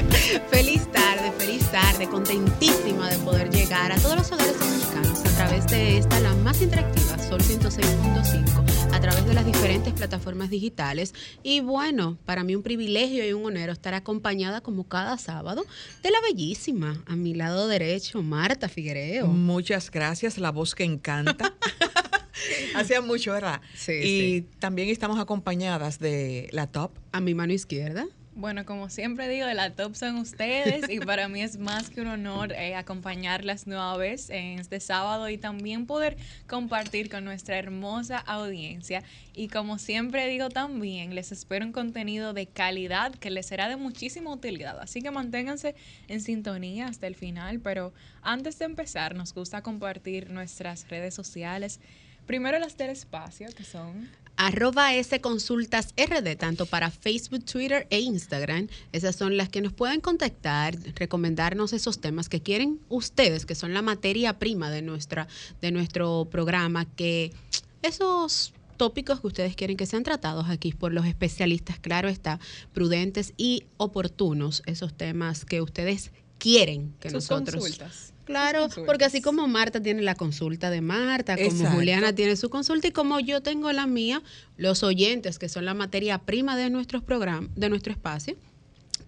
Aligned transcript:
feliz 0.50 0.90
tarde, 0.92 1.32
feliz 1.38 1.70
tarde, 1.70 2.08
contentísima 2.08 3.10
de 3.10 3.18
poder 3.18 3.50
llegar 3.50 3.92
a 3.92 3.96
todos 3.96 4.16
los 4.16 4.32
hogares 4.32 4.58
dominicanos 4.58 5.20
a 5.20 5.36
través 5.36 5.66
de 5.66 5.98
esta, 5.98 6.20
la 6.20 6.34
más 6.36 6.62
interactiva, 6.62 7.18
Sol 7.18 7.40
106.5, 7.40 8.94
a 8.94 9.00
través 9.00 9.26
de 9.26 9.34
las 9.34 9.44
diferentes 9.44 9.92
plataformas 9.92 10.48
digitales. 10.48 11.14
Y 11.42 11.60
bueno, 11.60 12.18
para 12.24 12.44
mí 12.44 12.54
un 12.54 12.62
privilegio 12.62 13.28
y 13.28 13.32
un 13.32 13.44
honor 13.44 13.70
estar 13.70 13.94
acompañada 13.94 14.60
como 14.60 14.84
cada 14.84 15.18
sábado 15.18 15.66
de 16.02 16.10
la 16.10 16.20
bellísima, 16.22 17.02
a 17.06 17.16
mi 17.16 17.34
lado 17.34 17.68
derecho, 17.68 18.22
Marta 18.22 18.68
Figuereo. 18.68 19.26
Muchas 19.26 19.90
gracias, 19.90 20.38
la 20.38 20.50
voz 20.50 20.74
que 20.74 20.84
encanta. 20.84 21.54
Hacía 22.74 23.02
mucho, 23.02 23.32
¿verdad? 23.32 23.60
Sí, 23.74 23.92
y 23.92 24.02
sí. 24.02 24.46
también 24.58 24.88
estamos 24.88 25.18
acompañadas 25.18 25.98
de 25.98 26.48
la 26.52 26.68
top. 26.68 26.92
A 27.12 27.20
mi 27.20 27.34
mano 27.34 27.52
izquierda. 27.52 28.06
Bueno, 28.40 28.64
como 28.64 28.88
siempre 28.88 29.28
digo, 29.28 29.46
la 29.48 29.74
top 29.74 29.94
son 29.94 30.16
ustedes 30.16 30.88
y 30.88 30.98
para 30.98 31.28
mí 31.28 31.42
es 31.42 31.58
más 31.58 31.90
que 31.90 32.00
un 32.00 32.06
honor 32.06 32.52
eh, 32.52 32.74
acompañarlas 32.74 33.66
nueva 33.66 33.94
vez 33.98 34.30
en 34.30 34.58
este 34.58 34.80
sábado 34.80 35.28
y 35.28 35.36
también 35.36 35.84
poder 35.84 36.16
compartir 36.46 37.10
con 37.10 37.22
nuestra 37.22 37.58
hermosa 37.58 38.16
audiencia. 38.16 39.02
Y 39.34 39.48
como 39.48 39.76
siempre 39.76 40.26
digo 40.26 40.48
también, 40.48 41.14
les 41.14 41.32
espero 41.32 41.66
un 41.66 41.72
contenido 41.72 42.32
de 42.32 42.46
calidad 42.46 43.14
que 43.14 43.28
les 43.28 43.44
será 43.44 43.68
de 43.68 43.76
muchísima 43.76 44.32
utilidad. 44.32 44.80
Así 44.80 45.02
que 45.02 45.10
manténganse 45.10 45.74
en 46.08 46.22
sintonía 46.22 46.86
hasta 46.86 47.06
el 47.08 47.16
final. 47.16 47.60
Pero 47.60 47.92
antes 48.22 48.58
de 48.58 48.64
empezar, 48.64 49.14
nos 49.14 49.34
gusta 49.34 49.60
compartir 49.60 50.30
nuestras 50.30 50.88
redes 50.88 51.12
sociales. 51.12 51.78
Primero 52.24 52.58
las 52.58 52.78
del 52.78 52.88
espacio, 52.88 53.48
que 53.54 53.64
son 53.64 54.08
arroba 54.40 54.94
S 54.94 55.20
Consultas 55.20 55.92
RD, 55.98 56.34
tanto 56.36 56.64
para 56.64 56.90
Facebook, 56.90 57.44
Twitter 57.44 57.86
e 57.90 58.00
Instagram. 58.00 58.68
Esas 58.90 59.14
son 59.14 59.36
las 59.36 59.50
que 59.50 59.60
nos 59.60 59.74
pueden 59.74 60.00
contactar, 60.00 60.78
recomendarnos 60.94 61.74
esos 61.74 62.00
temas 62.00 62.30
que 62.30 62.40
quieren 62.40 62.80
ustedes, 62.88 63.44
que 63.44 63.54
son 63.54 63.74
la 63.74 63.82
materia 63.82 64.38
prima 64.38 64.70
de, 64.70 64.80
nuestra, 64.80 65.28
de 65.60 65.72
nuestro 65.72 66.26
programa, 66.30 66.86
que 66.86 67.34
esos 67.82 68.54
tópicos 68.78 69.20
que 69.20 69.26
ustedes 69.26 69.56
quieren 69.56 69.76
que 69.76 69.84
sean 69.84 70.04
tratados 70.04 70.48
aquí 70.48 70.72
por 70.72 70.94
los 70.94 71.04
especialistas, 71.04 71.78
claro 71.78 72.08
está, 72.08 72.40
prudentes 72.72 73.34
y 73.36 73.64
oportunos, 73.76 74.62
esos 74.64 74.94
temas 74.94 75.44
que 75.44 75.60
ustedes 75.60 76.12
quieren 76.38 76.94
que 76.98 77.10
sus 77.10 77.30
nosotros... 77.30 77.62
consultas. 77.62 78.09
Claro, 78.30 78.68
porque 78.86 79.04
así 79.04 79.20
como 79.20 79.46
Marta 79.48 79.82
tiene 79.82 80.02
la 80.02 80.14
consulta 80.14 80.70
de 80.70 80.80
Marta, 80.80 81.36
como 81.36 81.48
Exacto. 81.48 81.74
Juliana 81.76 82.14
tiene 82.14 82.36
su 82.36 82.48
consulta 82.48 82.88
y 82.88 82.92
como 82.92 83.20
yo 83.20 83.42
tengo 83.42 83.72
la 83.72 83.86
mía, 83.86 84.22
los 84.56 84.82
oyentes 84.82 85.38
que 85.38 85.48
son 85.48 85.64
la 85.64 85.74
materia 85.74 86.18
prima 86.18 86.56
de 86.56 86.70
nuestros 86.70 87.02
programas, 87.02 87.50
de 87.56 87.68
nuestro 87.68 87.92
espacio, 87.92 88.36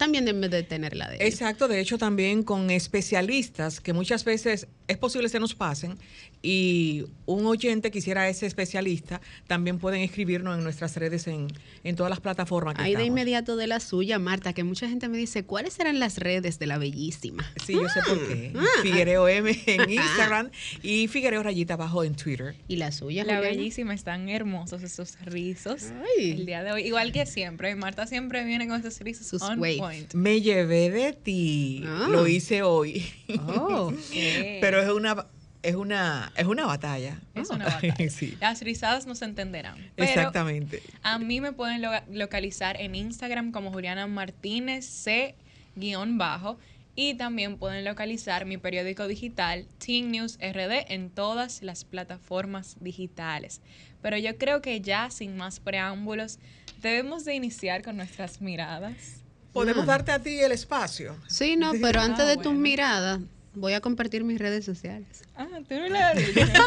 también 0.03 0.25
deben 0.25 0.51
de 0.51 0.65
tener 0.65 0.97
la 0.97 1.09
de 1.09 1.15
ellos. 1.15 1.29
Exacto, 1.29 1.69
de 1.69 1.79
hecho 1.79 1.97
también 1.97 2.43
con 2.43 2.73
especialistas 2.73 3.81
que 3.81 3.93
muchas 3.93 4.25
veces 4.25 4.67
es 4.89 4.97
posible 4.97 5.29
se 5.29 5.39
nos 5.39 5.55
pasen 5.55 5.97
y 6.43 7.05
un 7.25 7.47
oyente 7.47 7.93
quisiera 7.93 8.29
ese 8.29 8.47
especialista, 8.47 9.21
también 9.47 9.79
pueden 9.79 10.01
escribirnos 10.01 10.59
en 10.59 10.65
nuestras 10.65 10.97
redes 10.97 11.29
en, 11.29 11.47
en 11.85 11.95
todas 11.95 12.11
las 12.11 12.19
plataformas. 12.19 12.75
Que 12.75 12.83
Ahí 12.83 12.97
de 12.97 13.05
inmediato 13.05 13.57
de 13.57 13.69
la 13.69 13.79
suya, 13.79 14.19
Marta, 14.19 14.53
que 14.53 14.65
mucha 14.65 14.89
gente 14.89 15.09
me 15.09 15.17
dice, 15.17 15.45
¿cuáles 15.45 15.75
serán 15.75 16.01
las 16.01 16.19
redes 16.19 16.59
de 16.59 16.67
la 16.67 16.79
bellísima? 16.79 17.49
Sí, 17.65 17.75
yo 17.75 17.89
sé 17.89 18.01
por 18.03 18.27
qué. 18.27 18.53
Ah. 18.57 18.65
Figuereo 18.83 19.29
M 19.29 19.57
en 19.67 19.89
Instagram 19.89 20.51
y 20.83 21.07
Figuereo 21.07 21.45
Rayita 21.45 21.75
abajo 21.75 22.03
en 22.03 22.17
Twitter. 22.17 22.57
Y 22.67 22.75
la 22.77 22.91
suya, 22.91 23.23
La 23.23 23.37
Juliana? 23.37 23.57
bellísima, 23.57 23.95
están 23.95 24.29
hermosos 24.29 24.83
esos 24.83 25.21
rizos 25.25 25.93
Ay. 26.19 26.33
el 26.33 26.47
día 26.47 26.65
de 26.65 26.73
hoy. 26.73 26.83
Igual 26.83 27.13
que 27.13 27.25
siempre, 27.25 27.77
Marta 27.77 28.09
siempre 28.09 28.45
viene 28.45 28.67
con 28.67 28.81
esos 28.81 28.99
rizos 28.99 29.29
Sus 29.29 29.43
on. 29.43 29.61
Point. 29.97 30.15
Me 30.15 30.41
llevé 30.41 30.91
de 30.91 31.13
ti, 31.13 31.83
Ah. 31.87 32.07
lo 32.11 32.27
hice 32.27 32.63
hoy. 32.63 33.05
Oh. 33.47 33.93
Pero 34.61 34.81
es 34.83 34.89
una 34.91 35.27
es 35.63 35.77
una 35.77 36.33
es 36.37 36.47
una 36.47 36.67
batalla. 36.67 37.21
es 37.35 37.49
una 37.51 37.65
batalla. 37.81 38.11
sí. 38.11 38.37
Las 38.41 38.63
rizadas 38.63 39.07
no 39.07 39.15
se 39.15 39.25
entenderán. 39.27 39.77
Pero 39.95 40.09
Exactamente. 40.09 40.83
a 41.03 41.19
mí 41.19 41.41
me 41.41 41.53
pueden 41.53 41.81
lo- 41.83 41.91
localizar 42.11 42.81
en 42.81 42.95
Instagram 42.95 43.53
como 43.53 43.71
Juliana 43.73 44.07
Martínez 44.09 44.85
C 44.87 45.35
guion 45.77 46.19
bajo 46.19 46.59
y 46.95 47.15
también 47.15 47.57
pueden 47.57 47.85
localizar 47.85 48.45
mi 48.45 48.59
periódico 48.59 49.07
digital 49.09 49.67
Teen 49.79 50.11
News 50.11 50.37
RD 50.43 50.93
en 50.93 51.09
todas 51.11 51.63
las 51.63 51.85
plataformas 51.85 52.77
digitales. 52.81 53.61
Pero 54.03 54.19
yo 54.19 54.37
creo 54.37 54.61
que 54.61 54.81
ya 54.81 55.11
sin 55.11 55.37
más 55.37 55.61
preámbulos 55.61 56.39
debemos 56.83 57.25
de 57.25 57.35
iniciar 57.35 57.83
con 57.83 57.97
nuestras 57.97 58.41
miradas. 58.43 59.22
Podemos 59.53 59.83
Ah. 59.85 59.87
darte 59.87 60.13
a 60.13 60.19
ti 60.19 60.41
el 60.41 60.53
espacio. 60.53 61.17
Sí, 61.29 61.57
no, 61.57 61.73
pero 61.81 62.01
Ah, 62.01 62.05
antes 62.05 62.27
de 62.27 62.37
tus 62.37 62.45
bueno. 62.47 62.61
miradas, 62.61 63.21
voy 63.55 63.73
a 63.75 63.81
compartir 63.81 64.25
mis 64.25 64.39
redes 64.39 64.65
sociales. 64.65 65.23
Ah, 65.37 65.49
tú 65.69 65.75
no 65.75 65.89
la 65.89 66.15
dices. 66.15 66.51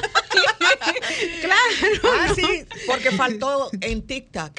Ah, 2.03 2.33
sí, 2.35 2.65
porque 2.87 3.11
faltó 3.11 3.69
en 3.81 4.01
TikTok. 4.05 4.51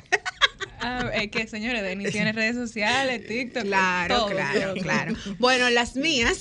Ah, 0.80 1.10
es 1.14 1.30
que 1.30 1.46
señores, 1.46 1.82
Denis 1.82 2.12
tiene 2.12 2.32
redes 2.32 2.54
sociales, 2.54 3.26
TikTok, 3.26 3.64
Claro, 3.64 4.16
todo, 4.16 4.26
claro, 4.28 4.60
todo. 4.74 4.82
claro. 4.82 5.14
Bueno, 5.38 5.70
las 5.70 5.96
mías, 5.96 6.38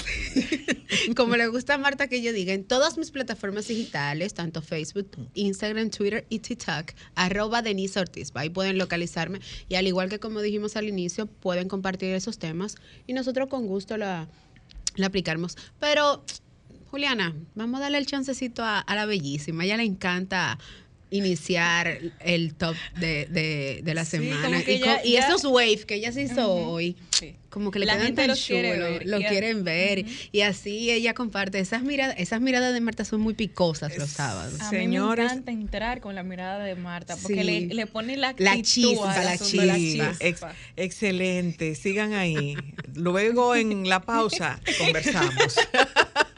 como 1.16 1.36
le 1.36 1.48
gusta 1.48 1.76
a 1.76 1.78
Marta 1.78 2.08
que 2.08 2.22
yo 2.22 2.34
diga, 2.34 2.54
en 2.54 2.64
todas 2.66 2.98
mis 2.98 3.12
plataformas 3.12 3.68
digitales, 3.68 4.34
tanto 4.34 4.62
Facebook, 4.62 5.10
Instagram, 5.34 5.90
Twitter 5.90 6.26
y 6.30 6.40
TikTok, 6.40 6.92
arroba 7.16 7.62
Denise 7.62 8.00
Ortiz. 8.00 8.32
Ahí 8.36 8.50
pueden 8.50 8.78
localizarme 8.78 9.40
y 9.70 9.76
al 9.76 9.88
igual 9.88 10.10
que 10.10 10.20
como 10.20 10.42
dijimos 10.42 10.76
al 10.76 10.88
inicio, 10.88 11.28
pueden 11.28 11.68
compartir 11.68 12.14
esos 12.14 12.38
temas 12.38 12.76
y 13.08 13.14
nosotros 13.14 13.48
con 13.50 13.68
gusto 13.68 13.98
la, 13.98 14.28
la 14.96 15.08
aplicamos. 15.08 15.58
Pero, 15.80 16.24
Juliana, 16.92 17.36
vamos 17.56 17.80
a 17.80 17.84
darle 17.84 17.98
el 17.98 18.06
chancecito 18.06 18.64
a, 18.64 18.80
a 18.80 18.96
la 18.96 19.06
bellísima. 19.06 19.64
A 19.64 19.66
ella 19.66 19.78
le 19.78 19.84
encanta 19.84 20.58
iniciar 21.12 22.00
el 22.20 22.54
top 22.56 22.76
de, 23.00 23.26
de- 23.28 23.82
de 23.84 23.94
la 23.94 24.04
Sí, 24.06 24.12
semana. 24.18 24.60
y, 24.60 24.80
co- 24.80 24.86
ya- 24.86 25.06
y 25.06 25.14
ya- 25.14 25.28
esos 25.28 25.44
waves 25.46 25.86
que 25.86 25.96
ella 25.96 26.12
se 26.12 26.24
hizo 26.24 26.52
hoy, 26.52 26.96
Sí. 27.12 27.36
como 27.50 27.72
que 27.72 27.80
le 27.80 27.86
La 27.86 27.94
quedan 27.94 28.06
gente 28.08 28.22
tan 28.24 28.28
los 28.30 28.46
quiere 28.46 28.78
ver, 28.80 29.06
lo 29.06 29.18
quieren 29.20 29.64
ver. 29.64 30.06
Y 30.32 30.42
así 30.42 30.92
ella 30.92 31.14
comparte. 31.14 31.60
Esas 31.60 31.84
miradas, 31.84 32.16
esas 32.18 32.42
miradas 32.42 32.74
de 32.74 32.82
Marta 32.82 33.06
son 33.06 33.22
muy 33.22 33.34
picosas 33.34 33.98
los 33.98 34.10
sábados. 34.10 34.60
A 34.60 34.70
Señores. 34.70 35.26
mí 35.26 35.30
me 35.30 35.34
encanta 35.34 35.52
entrar 35.52 36.02
con 36.02 36.16
la 36.16 36.24
mirada 36.24 36.64
de 36.66 36.76
Marta 36.76 37.16
porque 37.16 37.42
Sí. 37.42 37.44
le, 37.44 37.62
le 37.74 37.86
pone 37.88 38.18
la 38.18 38.34
La 38.38 38.62
chispa, 38.62 39.24
la 39.24 39.38
chispa. 39.38 40.12
ex- 40.20 40.42
excelente. 40.76 41.76
Sigan 41.76 42.14
ahí. 42.14 42.56
Luego 42.96 43.56
en 43.56 43.88
la 43.88 44.02
pausa 44.02 44.60
conversamos. 44.80 45.56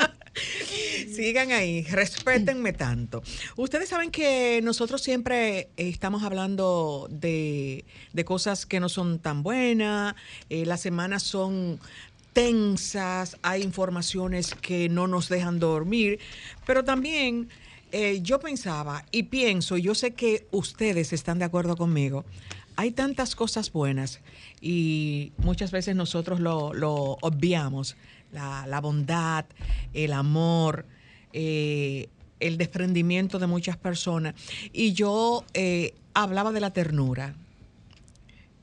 Sigan 1.17 1.51
ahí, 1.51 1.81
respétenme 1.81 2.73
tanto. 2.73 3.23
Ustedes 3.55 3.89
saben 3.89 4.11
que 4.11 4.61
nosotros 4.61 5.01
siempre 5.01 5.67
estamos 5.75 6.22
hablando 6.22 7.07
de, 7.09 7.85
de 8.13 8.23
cosas 8.23 8.67
que 8.67 8.79
no 8.79 8.88
son 8.88 9.17
tan 9.17 9.41
buenas, 9.41 10.13
eh, 10.51 10.63
las 10.67 10.79
semanas 10.81 11.23
son 11.23 11.79
tensas, 12.33 13.35
hay 13.41 13.63
informaciones 13.63 14.53
que 14.53 14.89
no 14.89 15.07
nos 15.07 15.28
dejan 15.28 15.57
dormir, 15.57 16.19
pero 16.67 16.83
también 16.83 17.49
eh, 17.91 18.19
yo 18.22 18.39
pensaba 18.39 19.03
y 19.09 19.23
pienso, 19.23 19.75
yo 19.75 19.95
sé 19.95 20.11
que 20.11 20.45
ustedes 20.51 21.13
están 21.13 21.39
de 21.39 21.45
acuerdo 21.45 21.75
conmigo, 21.78 22.25
hay 22.75 22.91
tantas 22.91 23.35
cosas 23.35 23.72
buenas 23.72 24.19
y 24.61 25.31
muchas 25.38 25.72
veces 25.72 25.95
nosotros 25.95 26.39
lo, 26.39 26.75
lo 26.75 27.17
obviamos, 27.22 27.97
la, 28.31 28.67
la 28.67 28.81
bondad, 28.81 29.45
el 29.95 30.13
amor, 30.13 30.85
eh, 31.34 32.10
el 32.40 32.58
desprendimiento 32.58 33.40
de 33.40 33.48
muchas 33.48 33.78
personas. 33.78 34.36
Y 34.74 34.94
yo 34.94 35.44
eh, 35.54 35.94
hablaba 36.14 36.52
de 36.52 36.60
la 36.60 36.72
ternura. 36.72 37.36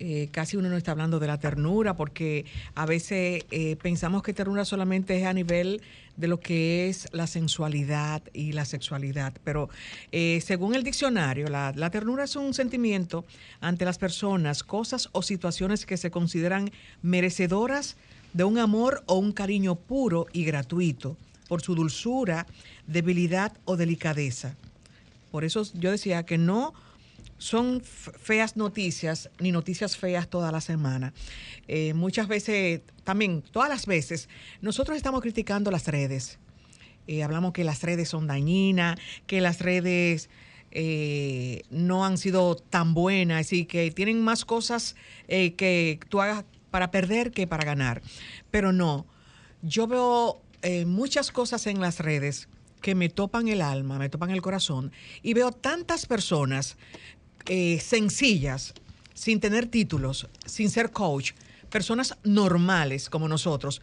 Eh, 0.01 0.29
casi 0.33 0.57
uno 0.57 0.69
no 0.69 0.77
está 0.77 0.91
hablando 0.91 1.21
de 1.21 1.29
la 1.29 1.39
ternura 1.39 1.97
porque 1.97 2.45
a 2.75 2.84
veces 2.84 3.45
eh, 3.53 3.77
pensamos 3.81 4.25
que 4.25 4.34
ternura 4.34 4.65
solamente 4.65 5.16
es 5.16 5.25
a 5.25 5.33
nivel 5.33 5.83
de 6.16 6.27
lo 6.27 6.41
que 6.41 6.89
es 6.89 7.07
la 7.13 7.28
sensualidad 7.28 8.21
y 8.33 8.53
la 8.53 8.65
sexualidad, 8.65 9.34
pero 9.45 9.69
eh, 10.10 10.41
según 10.45 10.75
el 10.75 10.83
diccionario, 10.83 11.47
la, 11.47 11.72
la 11.77 11.91
ternura 11.91 12.25
es 12.25 12.34
un 12.34 12.55
sentimiento 12.55 13.25
ante 13.60 13.84
las 13.84 13.99
personas, 13.99 14.65
cosas 14.65 15.09
o 15.13 15.22
situaciones 15.22 15.87
que 15.87 15.97
se 15.97 16.10
consideran 16.10 16.72
merecedoras 17.03 17.97
de 18.33 18.43
un 18.43 18.59
amor 18.59 19.05
o 19.07 19.15
un 19.15 19.33
cariño 19.33 19.77
puro 19.77 20.27
y 20.33 20.45
gratuito 20.45 21.17
por 21.49 21.63
su 21.63 21.75
dulzura, 21.75 22.47
debilidad 22.87 23.57
o 23.65 23.77
delicadeza. 23.77 24.57
Por 25.31 25.45
eso 25.45 25.65
yo 25.75 25.91
decía 25.91 26.25
que 26.25 26.39
no 26.39 26.75
son 27.39 27.83
feas 27.83 28.57
noticias 28.57 29.31
ni 29.39 29.53
noticias 29.53 29.97
feas 29.97 30.29
toda 30.29 30.53
la 30.53 30.61
semana. 30.61 31.13
Eh, 31.69 31.93
muchas 31.95 32.29
veces, 32.29 32.81
también 33.03 33.43
todas 33.43 33.69
las 33.69 33.87
veces, 33.87 34.29
nosotros 34.61 34.97
estamos 34.97 35.21
criticando 35.21 35.71
las 35.71 35.87
redes. 35.89 36.39
Eh, 37.07 37.23
hablamos 37.23 37.53
que 37.53 37.65
las 37.65 37.83
redes 37.83 38.09
son 38.09 38.27
dañinas, 38.27 38.99
que 39.27 39.41
las 39.41 39.59
redes 39.59 40.31
eh, 40.71 41.63
no 41.71 42.05
han 42.07 42.17
sido 42.17 42.57
tan 42.57 42.95
buenas 42.95 43.53
y 43.53 43.67
que 43.67 43.91
tienen 43.91 44.23
más 44.23 44.45
cosas 44.45 44.97
que 45.29 46.01
tú 46.09 46.23
hagas 46.23 46.45
para 46.71 46.91
perder 46.91 47.31
que 47.31 47.47
para 47.47 47.65
ganar. 47.65 48.03
Pero 48.51 48.73
no, 48.73 49.07
yo 49.63 49.87
veo 49.87 50.44
eh, 50.65 50.87
muchas 50.87 51.31
cosas 51.31 51.66
en 51.66 51.81
las 51.81 52.01
redes 52.01 52.49
que 52.81 52.95
me 52.95 53.11
topan 53.11 53.49
el 53.49 53.61
alma, 53.61 53.99
me 53.99 54.09
topan 54.09 54.31
el 54.31 54.41
corazón, 54.41 54.93
y 55.22 55.34
veo 55.34 55.53
tantas 55.53 56.07
personas 56.07 56.77
eh, 57.47 57.78
sencillas, 57.81 58.72
sin 59.13 59.41
tener 59.41 59.66
títulos, 59.66 60.27
sin 60.47 60.71
ser 60.71 60.91
coach, 60.91 61.33
personas 61.69 62.16
normales 62.25 63.11
como 63.11 63.28
nosotros, 63.28 63.83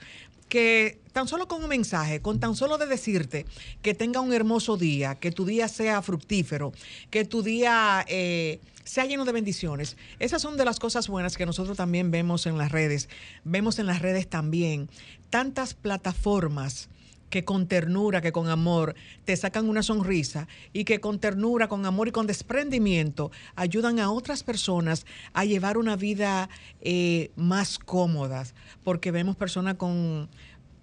que 0.52 1.00
tan 1.14 1.30
solo 1.30 1.48
con 1.48 1.64
un 1.64 1.70
mensaje, 1.70 2.22
con 2.22 2.42
tan 2.42 2.58
solo 2.58 2.78
de 2.78 2.86
decirte 2.86 3.46
que 3.82 3.94
tenga 3.94 4.20
un 4.20 4.34
hermoso 4.34 4.76
día, 4.76 5.16
que 5.16 5.32
tu 5.32 5.46
día 5.46 5.70
sea 5.70 6.02
fructífero, 6.02 6.74
que 7.10 7.24
tu 7.24 7.42
día 7.42 8.04
eh, 8.10 8.60
sea 8.84 9.06
lleno 9.06 9.24
de 9.24 9.32
bendiciones. 9.32 9.96
Esas 10.20 10.42
son 10.42 10.58
de 10.58 10.66
las 10.66 10.78
cosas 10.78 11.08
buenas 11.08 11.38
que 11.38 11.46
nosotros 11.46 11.78
también 11.78 12.12
vemos 12.12 12.48
en 12.48 12.58
las 12.58 12.70
redes. 12.70 13.08
Vemos 13.46 13.80
en 13.80 13.86
las 13.86 14.02
redes 14.02 14.28
también 14.28 14.90
tantas 15.30 15.74
plataformas 15.74 16.90
que 17.32 17.44
con 17.44 17.66
ternura, 17.68 18.22
que 18.22 18.32
con 18.32 18.48
amor 18.50 18.94
te 19.26 19.36
sacan 19.36 19.68
una 19.68 19.82
sonrisa 19.82 20.48
y 20.74 20.84
que 20.84 21.00
con 21.00 21.20
ternura, 21.20 21.68
con 21.68 21.88
amor 21.88 22.10
y 22.10 22.12
con 22.12 22.28
desprendimiento 22.28 23.32
ayudan 23.56 24.00
a 24.00 24.12
otras 24.12 24.44
personas 24.44 25.08
a 25.34 25.46
llevar 25.46 25.80
una 25.80 25.96
vida 25.96 26.50
eh, 26.82 27.32
más 27.36 27.80
cómoda, 27.80 28.46
porque 28.84 29.10
vemos 29.10 29.36
personas 29.36 29.76
con 29.76 30.30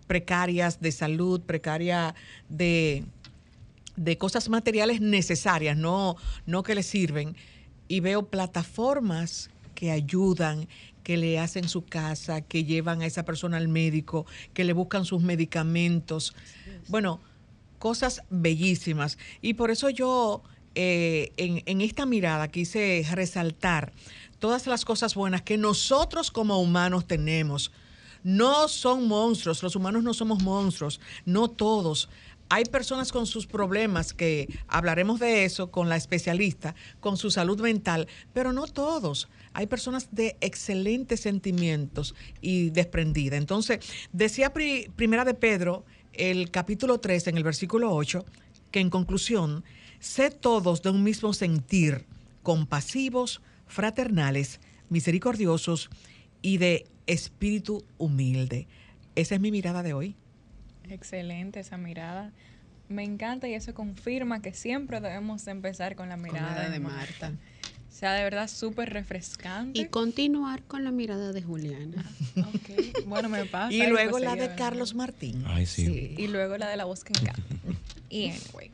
precarias 0.09 0.81
de 0.81 0.91
salud, 0.91 1.41
precaria 1.43 2.15
de, 2.49 3.05
de 3.97 4.19
cosas 4.19 4.49
materiales 4.49 5.01
necesarias, 5.01 5.77
no, 5.77 6.17
no 6.47 6.63
que 6.63 6.75
les 6.75 6.87
sirven, 6.87 7.37
y 7.89 8.01
veo 8.01 8.27
plataformas 8.27 9.51
que 9.75 9.93
ayudan, 9.93 10.67
que 11.09 11.17
le 11.17 11.39
hacen 11.39 11.71
su 11.71 11.87
casa, 11.87 12.43
que 12.43 12.65
llevan 12.65 13.01
a 13.01 13.07
esa 13.07 13.25
persona 13.25 13.57
al 13.57 13.69
médico, 13.69 14.27
que 14.53 14.63
le 14.63 14.75
buscan 14.75 15.07
sus 15.07 15.23
medicamentos. 15.23 16.35
Bueno, 16.89 17.23
cosas 17.79 18.21
bellísimas. 18.29 19.17
Y 19.41 19.55
por 19.55 19.71
eso 19.71 19.89
yo 19.89 20.43
eh, 20.75 21.33
en, 21.39 21.63
en 21.65 21.81
esta 21.81 22.05
mirada 22.05 22.49
quise 22.49 23.07
resaltar 23.11 23.95
todas 24.39 24.67
las 24.67 24.85
cosas 24.85 25.15
buenas 25.15 25.41
que 25.41 25.57
nosotros 25.57 26.31
como 26.31 26.61
humanos 26.61 27.07
tenemos. 27.07 27.73
No 28.23 28.69
son 28.69 29.09
monstruos, 29.09 29.63
los 29.63 29.77
humanos 29.77 30.03
no 30.03 30.13
somos 30.13 30.43
monstruos, 30.43 31.01
no 31.25 31.49
todos 31.49 32.11
hay 32.49 32.65
personas 32.65 33.13
con 33.13 33.27
sus 33.27 33.47
problemas, 33.47 34.13
que 34.13 34.49
hablaremos 34.69 35.21
de 35.21 35.45
eso 35.45 35.71
con 35.71 35.89
la 35.89 35.97
especialista, 35.97 36.75
con 37.01 37.17
su 37.17 37.31
salud 37.31 37.61
mental, 37.61 38.09
pero 38.33 38.53
no 38.53 38.67
todos. 38.67 39.29
Hay 39.53 39.67
personas 39.67 40.09
de 40.13 40.37
excelentes 40.41 41.21
sentimientos 41.21 42.15
y 42.41 42.71
desprendida. 42.71 43.37
Entonces, 43.37 43.81
decía 44.13 44.53
Primera 44.53 45.25
de 45.25 45.35
Pedro, 45.35 45.85
el 46.13 46.51
capítulo 46.51 47.01
3, 47.01 47.29
en 47.29 47.37
el 47.37 47.45
versículo 47.45 47.93
8, 47.95 48.25
que 48.71 48.81
en 48.81 48.91
conclusión, 48.91 49.65
sé 50.01 50.31
todos 50.31 50.83
de 50.83 50.91
un 50.91 51.03
mismo 51.03 51.33
sentir, 51.33 52.07
compasivos, 52.43 53.41
fraternales, 53.67 54.61
misericordiosos 54.89 55.91
y 56.41 56.59
de 56.59 56.87
espíritu 57.07 57.85
humilde. 57.99 58.67
Esa 59.15 59.35
es 59.35 59.41
mi 59.41 59.51
mirada 59.51 59.83
de 59.83 59.93
hoy. 59.93 60.17
Excelente 60.91 61.61
esa 61.61 61.77
mirada. 61.77 62.33
Me 62.89 63.05
encanta 63.05 63.49
y 63.49 63.55
eso 63.55 63.75
confirma 63.75 64.41
que 64.41 64.55
siempre 64.55 65.01
debemos 65.01 65.47
empezar 65.47 65.95
con 65.95 66.09
la 66.09 66.17
mirada 66.17 66.71
de 66.71 66.81
Marta. 66.81 67.33
O 67.89 68.01
sea, 68.01 68.13
de 68.13 68.23
verdad 68.23 68.49
súper 68.49 68.93
refrescante. 68.93 69.79
Y 69.79 69.87
continuar 69.87 70.63
con 70.63 70.85
la 70.85 70.91
mirada 70.91 71.33
de 71.33 71.43
Juliana. 71.43 72.05
Ok, 72.37 73.05
bueno, 73.07 73.29
me 73.29 73.45
pasa. 73.45 73.75
y 73.75 73.87
luego 73.89 74.19
la 74.19 74.37
de 74.37 74.55
Carlos 74.55 74.95
Martín. 74.95 75.45
Ay, 75.47 75.67
sí. 75.67 76.15
Y 76.17 76.29
luego 76.29 76.57
la 76.59 76.69
de 76.69 76.77
la 76.77 76.85
voz 76.85 77.03
que 77.03 77.13
encanta. 77.13 77.43
y 78.09 78.31
anyway. 78.31 78.71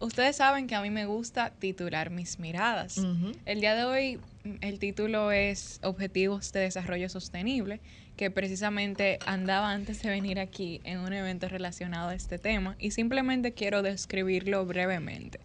Ustedes 0.00 0.36
saben 0.36 0.66
que 0.66 0.74
a 0.74 0.82
mí 0.82 0.90
me 0.90 1.06
gusta 1.06 1.50
titular 1.50 2.10
mis 2.10 2.38
miradas. 2.38 3.00
El 3.46 3.60
día 3.60 3.74
de 3.74 3.84
hoy 3.84 4.18
el 4.60 4.78
título 4.78 5.32
es 5.32 5.80
Objetivos 5.82 6.52
de 6.52 6.60
Desarrollo 6.60 7.08
Sostenible 7.08 7.80
que 8.16 8.30
precisamente 8.30 9.18
andaba 9.26 9.72
antes 9.72 10.02
de 10.02 10.10
venir 10.10 10.38
aquí 10.38 10.80
en 10.84 11.00
un 11.00 11.12
evento 11.12 11.48
relacionado 11.48 12.10
a 12.10 12.14
este 12.14 12.38
tema 12.38 12.76
y 12.78 12.92
simplemente 12.92 13.52
quiero 13.52 13.82
describirlo 13.82 14.64
brevemente. 14.66 15.40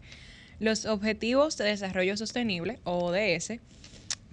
Los 0.59 0.85
Objetivos 0.85 1.57
de 1.57 1.65
Desarrollo 1.65 2.17
Sostenible, 2.17 2.79
o 2.83 3.05
ODS, 3.05 3.59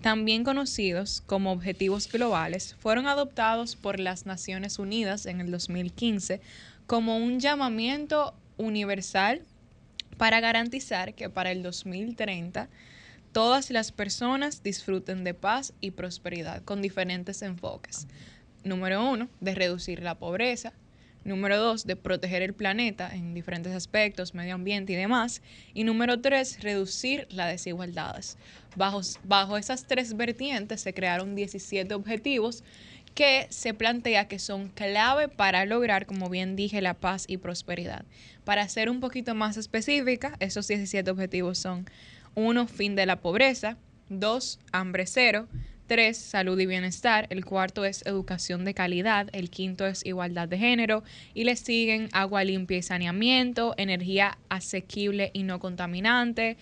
también 0.03 0.45
conocidos 0.45 1.23
como 1.27 1.53
Objetivos 1.53 2.11
Globales, 2.11 2.75
fueron 2.79 3.07
adoptados 3.07 3.77
por 3.77 4.01
las 4.01 4.27
Naciones 4.27 4.79
Unidas 4.79 5.27
en 5.27 5.41
el 5.41 5.51
2015 5.51 6.41
como 6.87 7.17
un 7.17 7.41
llamamiento 7.41 8.35
universal 8.57 9.43
para 10.17 10.41
garantizar 10.41 11.15
que 11.15 11.31
para 11.31 11.53
el 11.53 11.63
2030 11.63 12.69
todas 13.37 13.71
las 13.71 13.93
personas 13.93 14.63
disfruten 14.63 15.23
de 15.23 15.35
paz 15.35 15.75
y 15.83 15.91
prosperidad 15.91 16.63
con 16.63 16.81
diferentes 16.81 17.43
enfoques. 17.43 18.07
Número 18.65 19.07
uno, 19.07 19.29
de 19.43 19.55
reducir 19.55 20.03
la 20.03 20.15
pobreza. 20.15 20.73
Número 21.23 21.59
dos, 21.59 21.85
de 21.85 21.97
proteger 21.97 22.41
el 22.41 22.55
planeta 22.55 23.15
en 23.15 23.35
diferentes 23.35 23.75
aspectos, 23.75 24.33
medio 24.33 24.55
ambiente 24.55 24.95
y 24.95 24.97
demás. 24.97 25.43
Y 25.75 25.85
número 25.85 26.19
tres, 26.19 26.63
reducir 26.63 27.27
las 27.29 27.51
desigualdades. 27.51 28.39
Bajo, 28.75 29.03
bajo 29.25 29.59
esas 29.59 29.87
tres 29.87 30.17
vertientes 30.17 30.81
se 30.81 30.95
crearon 30.95 31.35
17 31.35 31.93
objetivos 31.93 32.65
que 33.17 33.49
se 33.51 33.75
plantea 33.75 34.29
que 34.29 34.39
son 34.39 34.69
clave 34.69 35.29
para 35.29 35.67
lograr, 35.67 36.07
como 36.07 36.31
bien 36.31 36.57
dije, 36.57 36.81
la 36.81 36.95
paz 36.95 37.27
y 37.29 37.37
prosperidad. 37.37 38.07
Para 38.45 38.67
ser 38.69 38.89
un 38.89 39.01
poquito 39.01 39.35
más 39.35 39.59
específica, 39.59 40.37
esos 40.41 40.69
17 40.69 41.11
objetivos 41.11 41.59
son 41.59 41.87
uno, 42.37 42.69
fin 42.69 42.95
de 42.95 43.07
la 43.07 43.17
pobreza. 43.21 43.79
Dos, 44.09 44.61
hambre 44.71 45.07
cero. 45.07 45.49
Tres, 45.87 46.19
salud 46.19 46.59
y 46.61 46.67
bienestar. 46.67 47.27
El 47.31 47.45
cuarto 47.45 47.85
es 47.85 48.05
educación 48.07 48.65
de 48.65 48.75
calidad. 48.75 49.29
El 49.33 49.51
quinto 49.51 49.87
es 49.87 50.05
igualdad 50.05 50.47
de 50.47 50.59
género. 50.59 51.03
Y 51.33 51.45
le 51.45 51.57
siguen 51.57 52.09
agua 52.13 52.45
limpia 52.45 52.77
y 52.77 52.83
saneamiento, 52.83 53.75
energía 53.79 54.39
asequible 54.49 55.31
y 55.33 55.45
no 55.45 55.59
contaminante, 55.61 56.57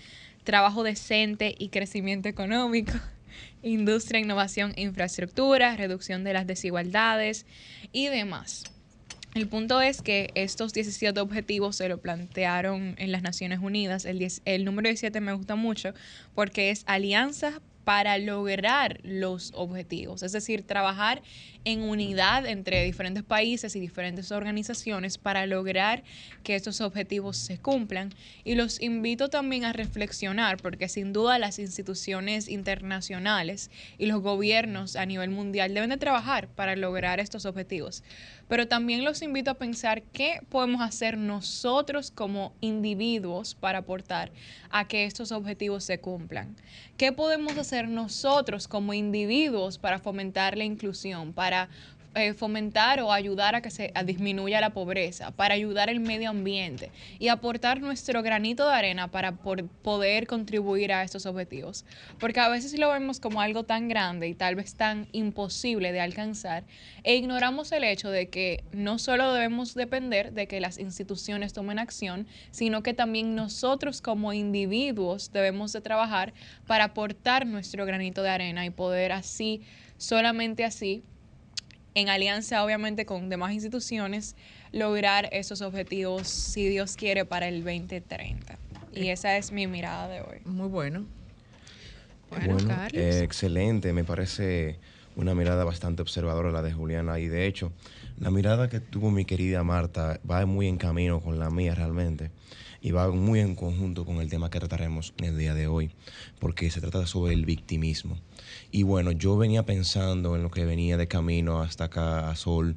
trabajo 0.44 0.84
decente 0.84 1.54
y 1.58 1.70
crecimiento 1.70 2.28
económico, 2.28 2.92
industria, 3.62 4.20
innovación 4.20 4.74
infraestructura, 4.76 5.76
reducción 5.76 6.22
de 6.22 6.34
las 6.34 6.46
desigualdades 6.46 7.46
y 7.92 8.08
demás. 8.08 8.73
El 9.34 9.48
punto 9.48 9.80
es 9.80 10.00
que 10.00 10.30
estos 10.36 10.72
17 10.72 11.18
objetivos 11.18 11.74
se 11.74 11.88
lo 11.88 11.98
plantearon 11.98 12.94
en 12.98 13.10
las 13.10 13.22
Naciones 13.22 13.58
Unidas. 13.60 14.04
El, 14.04 14.24
el 14.44 14.64
número 14.64 14.88
17 14.88 15.20
me 15.20 15.32
gusta 15.32 15.56
mucho 15.56 15.92
porque 16.36 16.70
es 16.70 16.84
alianzas 16.86 17.60
para 17.82 18.16
lograr 18.18 19.00
los 19.02 19.52
objetivos, 19.54 20.22
es 20.22 20.32
decir, 20.32 20.62
trabajar 20.62 21.20
en 21.64 21.82
unidad 21.82 22.46
entre 22.46 22.84
diferentes 22.84 23.22
países 23.22 23.74
y 23.74 23.80
diferentes 23.80 24.32
organizaciones 24.32 25.18
para 25.18 25.46
lograr 25.46 26.02
que 26.42 26.54
estos 26.54 26.80
objetivos 26.80 27.36
se 27.36 27.58
cumplan. 27.58 28.10
Y 28.44 28.54
los 28.54 28.80
invito 28.80 29.28
también 29.28 29.64
a 29.64 29.72
reflexionar, 29.72 30.58
porque 30.58 30.88
sin 30.88 31.12
duda 31.12 31.38
las 31.38 31.58
instituciones 31.58 32.48
internacionales 32.48 33.70
y 33.98 34.06
los 34.06 34.20
gobiernos 34.20 34.96
a 34.96 35.06
nivel 35.06 35.30
mundial 35.30 35.74
deben 35.74 35.90
de 35.90 35.96
trabajar 35.96 36.48
para 36.48 36.76
lograr 36.76 37.20
estos 37.20 37.46
objetivos. 37.46 38.02
Pero 38.48 38.68
también 38.68 39.04
los 39.04 39.22
invito 39.22 39.50
a 39.50 39.54
pensar 39.54 40.02
qué 40.02 40.40
podemos 40.50 40.82
hacer 40.82 41.16
nosotros 41.16 42.10
como 42.10 42.52
individuos 42.60 43.54
para 43.54 43.78
aportar 43.78 44.30
a 44.70 44.86
que 44.86 45.06
estos 45.06 45.32
objetivos 45.32 45.84
se 45.84 45.98
cumplan. 45.98 46.56
¿Qué 46.98 47.10
podemos 47.10 47.56
hacer 47.56 47.88
nosotros 47.88 48.68
como 48.68 48.92
individuos 48.94 49.78
para 49.78 49.98
fomentar 49.98 50.58
la 50.58 50.64
inclusión, 50.64 51.32
para 51.32 51.53
eh, 52.16 52.32
fomentar 52.32 53.00
o 53.00 53.10
ayudar 53.10 53.56
a 53.56 53.60
que 53.60 53.72
se 53.72 53.92
disminuya 54.04 54.60
la 54.60 54.70
pobreza, 54.70 55.32
para 55.32 55.54
ayudar 55.54 55.90
el 55.90 55.98
medio 55.98 56.30
ambiente 56.30 56.92
y 57.18 57.26
aportar 57.26 57.80
nuestro 57.80 58.22
granito 58.22 58.68
de 58.68 58.72
arena 58.72 59.08
para 59.08 59.32
poder 59.32 60.28
contribuir 60.28 60.92
a 60.92 61.02
estos 61.02 61.26
objetivos. 61.26 61.84
Porque 62.20 62.38
a 62.38 62.48
veces 62.48 62.78
lo 62.78 62.88
vemos 62.92 63.18
como 63.18 63.40
algo 63.40 63.64
tan 63.64 63.88
grande 63.88 64.28
y 64.28 64.34
tal 64.34 64.54
vez 64.54 64.76
tan 64.76 65.08
imposible 65.10 65.90
de 65.90 66.00
alcanzar 66.00 66.62
e 67.02 67.16
ignoramos 67.16 67.72
el 67.72 67.82
hecho 67.82 68.10
de 68.10 68.28
que 68.28 68.62
no 68.70 69.00
solo 69.00 69.32
debemos 69.32 69.74
depender 69.74 70.32
de 70.32 70.46
que 70.46 70.60
las 70.60 70.78
instituciones 70.78 71.52
tomen 71.52 71.80
acción, 71.80 72.28
sino 72.52 72.84
que 72.84 72.94
también 72.94 73.34
nosotros 73.34 74.00
como 74.00 74.32
individuos 74.32 75.32
debemos 75.32 75.72
de 75.72 75.80
trabajar 75.80 76.32
para 76.68 76.84
aportar 76.84 77.44
nuestro 77.44 77.84
granito 77.86 78.22
de 78.22 78.30
arena 78.30 78.64
y 78.64 78.70
poder 78.70 79.10
así, 79.10 79.62
solamente 79.98 80.64
así, 80.64 81.02
en 81.94 82.08
alianza 82.08 82.64
obviamente 82.64 83.06
con 83.06 83.28
demás 83.28 83.52
instituciones, 83.52 84.36
lograr 84.72 85.28
esos 85.32 85.60
objetivos, 85.62 86.28
si 86.28 86.68
Dios 86.68 86.96
quiere, 86.96 87.24
para 87.24 87.48
el 87.48 87.64
2030. 87.64 88.58
Y 88.92 89.08
esa 89.08 89.36
es 89.36 89.52
mi 89.52 89.66
mirada 89.66 90.08
de 90.08 90.20
hoy. 90.20 90.40
Muy 90.44 90.68
bueno. 90.68 91.04
Bueno, 92.30 92.56
eh, 92.92 93.20
excelente, 93.22 93.92
me 93.92 94.04
parece 94.04 94.78
una 95.16 95.34
mirada 95.34 95.64
bastante 95.64 96.02
observadora 96.02 96.50
la 96.50 96.62
de 96.62 96.72
Juliana 96.72 97.20
y 97.20 97.28
de 97.28 97.46
hecho 97.46 97.72
la 98.18 98.32
mirada 98.32 98.68
que 98.68 98.80
tuvo 98.80 99.12
mi 99.12 99.24
querida 99.24 99.62
Marta 99.62 100.18
va 100.28 100.44
muy 100.44 100.66
en 100.66 100.76
camino 100.76 101.20
con 101.20 101.38
la 101.38 101.50
mía 101.50 101.74
realmente 101.76 102.32
y 102.80 102.90
va 102.90 103.10
muy 103.10 103.40
en 103.40 103.54
conjunto 103.54 104.04
con 104.04 104.16
el 104.16 104.28
tema 104.28 104.50
que 104.50 104.58
trataremos 104.58 105.14
en 105.18 105.24
el 105.26 105.38
día 105.38 105.54
de 105.54 105.66
hoy, 105.66 105.90
porque 106.38 106.70
se 106.70 106.82
trata 106.82 107.06
sobre 107.06 107.32
el 107.32 107.46
victimismo. 107.46 108.18
Y 108.74 108.82
bueno, 108.82 109.12
yo 109.12 109.36
venía 109.36 109.64
pensando 109.64 110.34
en 110.34 110.42
lo 110.42 110.50
que 110.50 110.64
venía 110.64 110.96
de 110.96 111.06
camino 111.06 111.60
hasta 111.60 111.84
acá 111.84 112.28
a 112.28 112.34
Sol 112.34 112.74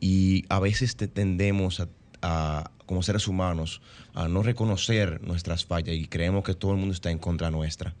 y 0.00 0.44
a 0.48 0.58
veces 0.58 0.96
tendemos 0.96 1.86
a, 2.20 2.72
como 2.84 3.04
seres 3.04 3.28
humanos 3.28 3.80
a 4.12 4.26
no 4.26 4.42
reconocer 4.42 5.22
nuestras 5.22 5.64
fallas 5.64 5.94
y 5.94 6.08
creemos 6.08 6.42
que 6.42 6.54
todo 6.54 6.72
el 6.72 6.78
mundo 6.78 6.92
está 6.92 7.12
en 7.12 7.18
contra 7.18 7.52
nuestra. 7.52 7.94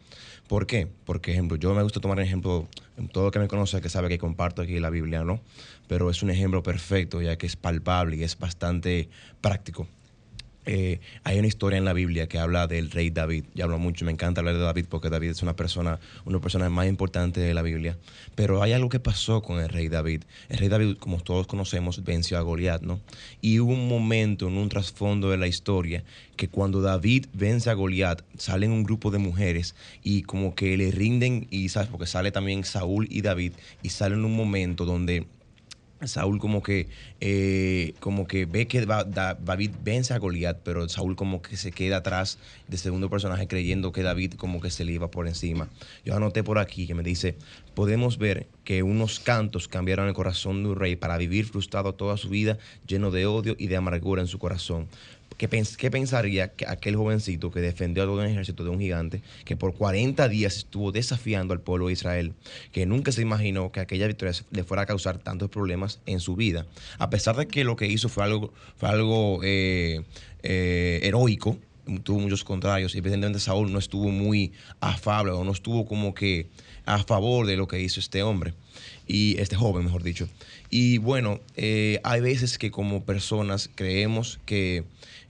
¿Por 0.48 0.66
qué? 0.66 0.88
Porque, 1.04 1.30
ejemplo, 1.30 1.56
yo 1.56 1.72
me 1.72 1.84
gusta 1.84 2.00
tomar 2.00 2.18
ejemplo, 2.18 2.66
todo 3.12 3.26
el 3.26 3.32
que 3.32 3.38
me 3.38 3.46
conoce 3.46 3.80
que 3.80 3.90
sabe 3.90 4.08
que 4.08 4.18
comparto 4.18 4.60
aquí 4.60 4.80
la 4.80 4.90
Biblia, 4.90 5.22
¿no? 5.22 5.40
Pero 5.86 6.10
es 6.10 6.24
un 6.24 6.30
ejemplo 6.30 6.64
perfecto, 6.64 7.22
ya 7.22 7.38
que 7.38 7.46
es 7.46 7.54
palpable 7.54 8.16
y 8.16 8.24
es 8.24 8.36
bastante 8.40 9.08
práctico. 9.40 9.86
Eh, 10.66 10.98
hay 11.22 11.38
una 11.38 11.46
historia 11.46 11.78
en 11.78 11.84
la 11.84 11.92
Biblia 11.92 12.26
que 12.26 12.38
habla 12.38 12.66
del 12.66 12.90
rey 12.90 13.10
David. 13.10 13.44
Ya 13.54 13.64
hablo 13.64 13.78
mucho, 13.78 14.04
me 14.04 14.10
encanta 14.10 14.40
hablar 14.40 14.56
de 14.56 14.62
David 14.62 14.86
porque 14.88 15.08
David 15.08 15.30
es 15.30 15.42
una 15.42 15.54
persona, 15.54 16.00
una 16.24 16.40
persona 16.40 16.68
más 16.68 16.88
importante 16.88 17.40
de 17.40 17.54
la 17.54 17.62
Biblia. 17.62 17.96
Pero 18.34 18.62
hay 18.62 18.72
algo 18.72 18.88
que 18.88 18.98
pasó 18.98 19.42
con 19.42 19.60
el 19.60 19.68
rey 19.68 19.88
David. 19.88 20.24
El 20.48 20.58
rey 20.58 20.68
David, 20.68 20.96
como 20.98 21.20
todos 21.20 21.46
conocemos, 21.46 22.02
venció 22.02 22.36
a 22.36 22.40
Goliat, 22.40 22.82
¿no? 22.82 23.00
Y 23.40 23.60
hubo 23.60 23.72
un 23.72 23.88
momento 23.88 24.48
en 24.48 24.58
un 24.58 24.68
trasfondo 24.68 25.30
de 25.30 25.36
la 25.36 25.46
historia 25.46 26.02
que 26.36 26.48
cuando 26.48 26.82
David 26.82 27.26
vence 27.32 27.70
a 27.70 27.74
Goliat, 27.74 28.22
salen 28.36 28.72
un 28.72 28.82
grupo 28.82 29.10
de 29.10 29.18
mujeres 29.18 29.74
y 30.02 30.22
como 30.22 30.54
que 30.54 30.76
le 30.76 30.90
rinden, 30.90 31.46
y 31.50 31.68
sabes, 31.68 31.88
porque 31.88 32.06
sale 32.06 32.32
también 32.32 32.64
Saúl 32.64 33.06
y 33.10 33.22
David, 33.22 33.52
y 33.82 33.90
salen 33.90 34.24
un 34.24 34.36
momento 34.36 34.84
donde 34.84 35.26
Saúl 36.04 36.38
como 36.38 36.62
que 36.62 36.88
eh, 37.20 37.94
como 38.00 38.26
que 38.26 38.44
ve 38.44 38.66
que 38.66 38.84
David 38.84 39.70
vence 39.82 40.12
a 40.12 40.18
Goliat, 40.18 40.58
pero 40.62 40.88
Saúl 40.88 41.16
como 41.16 41.40
que 41.40 41.56
se 41.56 41.72
queda 41.72 41.98
atrás 41.98 42.38
de 42.68 42.76
segundo 42.76 43.08
personaje 43.08 43.46
creyendo 43.48 43.92
que 43.92 44.02
David 44.02 44.34
como 44.34 44.60
que 44.60 44.70
se 44.70 44.84
le 44.84 44.92
iba 44.92 45.10
por 45.10 45.26
encima. 45.26 45.68
Yo 46.04 46.14
anoté 46.14 46.42
por 46.42 46.58
aquí 46.58 46.86
que 46.86 46.94
me 46.94 47.02
dice, 47.02 47.36
podemos 47.74 48.18
ver 48.18 48.46
que 48.64 48.82
unos 48.82 49.20
cantos 49.20 49.68
cambiaron 49.68 50.08
el 50.08 50.14
corazón 50.14 50.62
de 50.62 50.70
un 50.70 50.76
rey 50.76 50.96
para 50.96 51.16
vivir 51.16 51.46
frustrado 51.46 51.94
toda 51.94 52.16
su 52.16 52.28
vida, 52.28 52.58
lleno 52.86 53.10
de 53.10 53.26
odio 53.26 53.56
y 53.58 53.68
de 53.68 53.76
amargura 53.76 54.20
en 54.20 54.28
su 54.28 54.38
corazón. 54.38 54.88
¿Qué, 55.36 55.48
pensaría 55.48 56.48
que 56.48 56.66
aquel 56.66 56.96
jovencito 56.96 57.50
que 57.50 57.60
defendió 57.60 58.02
a 58.02 58.06
todo 58.06 58.20
un 58.20 58.26
ejército 58.26 58.64
de 58.64 58.70
un 58.70 58.80
gigante, 58.80 59.22
que 59.44 59.54
por 59.54 59.74
40 59.74 60.28
días 60.28 60.56
estuvo 60.56 60.92
desafiando 60.92 61.52
al 61.52 61.60
pueblo 61.60 61.88
de 61.88 61.92
Israel, 61.92 62.32
que 62.72 62.86
nunca 62.86 63.12
se 63.12 63.20
imaginó 63.20 63.70
que 63.70 63.80
aquella 63.80 64.06
victoria 64.06 64.34
le 64.50 64.64
fuera 64.64 64.84
a 64.84 64.86
causar 64.86 65.18
tantos 65.18 65.50
problemas 65.50 66.00
en 66.06 66.20
su 66.20 66.36
vida? 66.36 66.66
A 66.98 67.10
pesar 67.10 67.36
de 67.36 67.46
que 67.46 67.64
lo 67.64 67.76
que 67.76 67.86
hizo 67.86 68.08
fue 68.08 68.24
algo, 68.24 68.52
fue 68.76 68.88
algo 68.88 69.40
eh, 69.42 70.02
eh, 70.42 71.00
heroico, 71.02 71.58
tuvo 72.02 72.18
muchos 72.18 72.42
contrarios, 72.42 72.94
y 72.94 72.98
evidentemente 72.98 73.38
Saúl 73.38 73.70
no 73.70 73.78
estuvo 73.78 74.08
muy 74.08 74.52
afable 74.80 75.32
o 75.32 75.44
no 75.44 75.52
estuvo 75.52 75.86
como 75.86 76.14
que 76.14 76.48
a 76.86 76.98
favor 77.02 77.46
de 77.46 77.56
lo 77.56 77.68
que 77.68 77.80
hizo 77.80 78.00
este 78.00 78.22
hombre, 78.22 78.54
y 79.06 79.38
este 79.38 79.56
joven, 79.56 79.84
mejor 79.84 80.02
dicho. 80.02 80.28
Y 80.70 80.98
bueno, 80.98 81.40
eh, 81.56 82.00
hay 82.02 82.20
veces 82.20 82.58
que 82.58 82.70
como 82.70 83.04
personas 83.04 83.70
creemos 83.74 84.40
que 84.46 84.84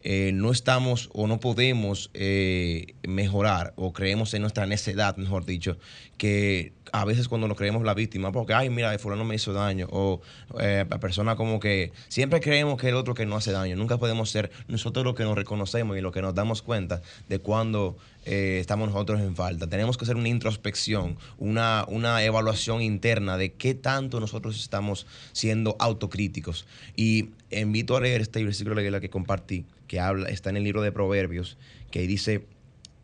eh, 0.08 0.30
no 0.32 0.52
estamos 0.52 1.10
o 1.14 1.26
no 1.26 1.40
podemos 1.40 2.12
eh, 2.14 2.94
mejorar 3.02 3.72
o 3.75 3.92
creemos 3.92 4.34
en 4.34 4.42
nuestra 4.42 4.64
necedad, 4.64 5.16
mejor 5.16 5.44
dicho, 5.44 5.78
que 6.16 6.75
a 6.92 7.04
veces 7.04 7.28
cuando 7.28 7.48
nos 7.48 7.56
creemos 7.56 7.82
la 7.82 7.94
víctima, 7.94 8.32
porque, 8.32 8.54
ay, 8.54 8.70
mira, 8.70 8.96
fulano 8.98 9.24
me 9.24 9.34
hizo 9.34 9.52
daño, 9.52 9.88
o 9.90 10.20
eh, 10.60 10.84
persona 11.00 11.36
como 11.36 11.60
que 11.60 11.92
siempre 12.08 12.40
creemos 12.40 12.80
que 12.80 12.88
el 12.88 12.94
otro 12.94 13.14
que 13.14 13.26
no 13.26 13.36
hace 13.36 13.52
daño, 13.52 13.76
nunca 13.76 13.98
podemos 13.98 14.30
ser 14.30 14.50
nosotros 14.68 15.04
los 15.04 15.14
que 15.14 15.24
nos 15.24 15.36
reconocemos 15.36 15.96
y 15.96 16.00
lo 16.00 16.12
que 16.12 16.22
nos 16.22 16.34
damos 16.34 16.62
cuenta 16.62 17.02
de 17.28 17.38
cuando 17.38 17.96
estamos 18.26 18.88
nosotros 18.88 19.20
en 19.20 19.36
falta. 19.36 19.68
Tenemos 19.68 19.96
que 19.96 20.04
hacer 20.04 20.16
una 20.16 20.28
introspección, 20.28 21.16
una, 21.38 21.84
una 21.88 22.24
evaluación 22.24 22.82
interna 22.82 23.36
de 23.36 23.52
qué 23.52 23.74
tanto 23.74 24.18
nosotros 24.18 24.58
estamos 24.60 25.06
siendo 25.32 25.76
autocríticos. 25.78 26.66
Y 26.96 27.30
invito 27.50 27.96
a 27.96 28.00
leer 28.00 28.22
este 28.22 28.44
versículo 28.44 28.74
de 28.74 28.90
la 28.90 29.00
que 29.00 29.10
compartí, 29.10 29.64
que 29.86 30.00
habla, 30.00 30.28
está 30.28 30.50
en 30.50 30.56
el 30.56 30.64
libro 30.64 30.82
de 30.82 30.90
Proverbios, 30.90 31.56
que 31.90 32.06
dice, 32.06 32.44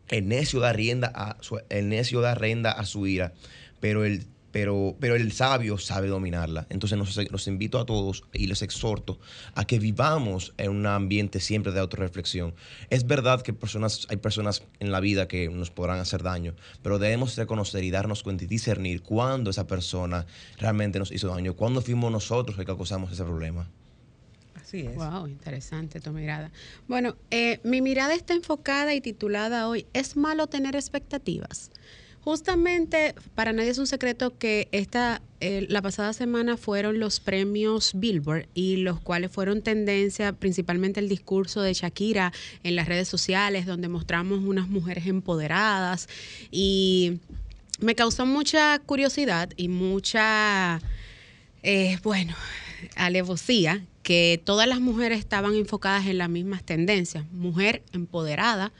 el 0.09 0.27
necio 0.27 0.59
da 0.59 0.73
rienda 0.73 1.11
a 1.15 1.37
el 1.69 1.89
necio 1.89 2.19
da 2.21 2.35
rienda 2.35 2.71
a 2.71 2.85
su 2.85 3.07
ira, 3.07 3.33
pero 3.83 4.05
el 4.05 4.25
pero, 4.51 4.95
pero 4.99 5.15
el 5.15 5.31
sabio 5.31 5.77
sabe 5.79 6.07
dominarla. 6.07 6.67
Entonces 6.69 6.97
los, 7.31 7.47
invito 7.47 7.79
a 7.79 7.85
todos 7.87 8.23
y 8.31 8.45
les 8.45 8.61
exhorto 8.61 9.19
a 9.55 9.65
que 9.65 9.79
vivamos 9.79 10.53
en 10.57 10.69
un 10.69 10.85
ambiente 10.85 11.39
siempre 11.39 11.73
de 11.73 11.79
autorreflexión. 11.79 12.53
Es 12.91 13.07
verdad 13.07 13.41
que 13.41 13.51
personas, 13.51 14.05
hay 14.09 14.17
personas 14.17 14.61
en 14.79 14.91
la 14.91 14.99
vida 14.99 15.27
que 15.27 15.49
nos 15.49 15.71
podrán 15.71 15.99
hacer 15.99 16.21
daño, 16.21 16.53
pero 16.83 16.99
debemos 16.99 17.35
reconocer 17.35 17.83
y 17.83 17.89
darnos 17.89 18.21
cuenta 18.21 18.43
y 18.43 18.47
discernir 18.47 19.01
cuándo 19.01 19.49
esa 19.49 19.65
persona 19.65 20.27
realmente 20.59 20.99
nos 20.99 21.11
hizo 21.11 21.29
daño, 21.29 21.55
cuándo 21.55 21.81
fuimos 21.81 22.11
nosotros 22.11 22.55
que 22.55 22.63
causamos 22.63 23.11
ese 23.11 23.23
problema. 23.23 23.67
Wow, 24.95 25.27
interesante 25.27 25.99
tu 25.99 26.11
mirada. 26.11 26.51
Bueno, 26.87 27.15
eh, 27.31 27.59
mi 27.63 27.81
mirada 27.81 28.13
está 28.13 28.33
enfocada 28.33 28.93
y 28.93 29.01
titulada 29.01 29.67
hoy 29.67 29.85
¿Es 29.93 30.15
malo 30.15 30.47
tener 30.47 30.75
expectativas? 30.75 31.69
Justamente, 32.23 33.15
para 33.35 33.51
nadie 33.51 33.69
es 33.69 33.79
un 33.79 33.87
secreto 33.87 34.37
que 34.37 34.69
esta, 34.71 35.21
eh, 35.41 35.65
la 35.69 35.81
pasada 35.81 36.13
semana 36.13 36.55
fueron 36.55 36.97
los 36.97 37.19
premios 37.19 37.91
Billboard 37.95 38.47
y 38.53 38.77
los 38.77 39.01
cuales 39.01 39.29
fueron 39.29 39.61
tendencia, 39.61 40.31
principalmente 40.31 41.01
el 41.01 41.09
discurso 41.09 41.61
de 41.61 41.73
Shakira 41.73 42.31
en 42.63 42.77
las 42.77 42.87
redes 42.87 43.09
sociales, 43.09 43.65
donde 43.65 43.89
mostramos 43.89 44.39
unas 44.39 44.69
mujeres 44.69 45.05
empoderadas. 45.05 46.07
Y 46.49 47.19
me 47.81 47.93
causó 47.93 48.25
mucha 48.25 48.79
curiosidad 48.79 49.49
y 49.57 49.67
mucha, 49.67 50.79
eh, 51.61 51.99
bueno, 52.03 52.35
alevosía 52.95 53.85
que 54.01 54.41
todas 54.45 54.67
las 54.67 54.79
mujeres 54.79 55.19
estaban 55.19 55.55
enfocadas 55.55 56.05
en 56.07 56.19
las 56.19 56.29
mismas 56.29 56.63
tendencias, 56.63 57.29
mujer 57.33 57.83
empoderada, 57.91 58.71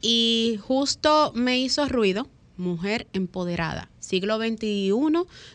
y 0.00 0.58
justo 0.60 1.30
me 1.36 1.60
hizo 1.60 1.88
ruido, 1.88 2.28
mujer 2.56 3.06
empoderada, 3.12 3.90
siglo 3.98 4.38
XXI, 4.38 4.92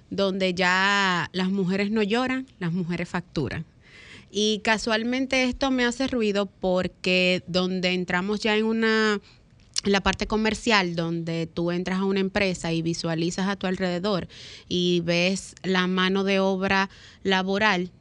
donde 0.09 0.53
ya 0.53 1.29
las 1.33 1.49
mujeres 1.49 1.91
no 1.91 2.03
lloran, 2.03 2.47
las 2.59 2.71
mujeres 2.73 3.09
facturan. 3.09 3.65
Y 4.29 4.59
casualmente 4.63 5.43
esto 5.43 5.71
me 5.71 5.85
hace 5.85 6.07
ruido 6.07 6.47
porque 6.47 7.43
donde 7.47 7.93
entramos 7.93 8.41
ya 8.41 8.57
en 8.57 8.65
una 8.65 9.21
la 9.83 10.01
parte 10.01 10.27
comercial 10.27 10.95
donde 10.95 11.47
tú 11.47 11.71
entras 11.71 11.99
a 11.99 12.05
una 12.05 12.19
empresa 12.19 12.73
y 12.73 12.81
visualizas 12.81 13.47
a 13.47 13.55
tu 13.55 13.67
alrededor 13.67 14.27
y 14.67 15.01
ves 15.05 15.55
la 15.63 15.87
mano 15.87 16.23
de 16.23 16.39
obra 16.39 16.89
laboral 17.23 17.91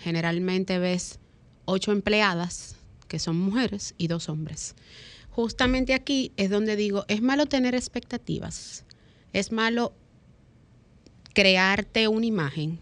generalmente 0.00 0.78
ves 0.78 1.18
ocho 1.66 1.92
empleadas, 1.92 2.76
que 3.08 3.18
son 3.18 3.38
mujeres, 3.38 3.94
y 3.98 4.08
dos 4.08 4.28
hombres. 4.28 4.74
Justamente 5.30 5.94
aquí 5.94 6.32
es 6.36 6.50
donde 6.50 6.76
digo, 6.76 7.04
es 7.08 7.22
malo 7.22 7.46
tener 7.46 7.74
expectativas, 7.74 8.84
es 9.32 9.52
malo 9.52 9.94
crearte 11.32 12.08
una 12.08 12.26
imagen. 12.26 12.78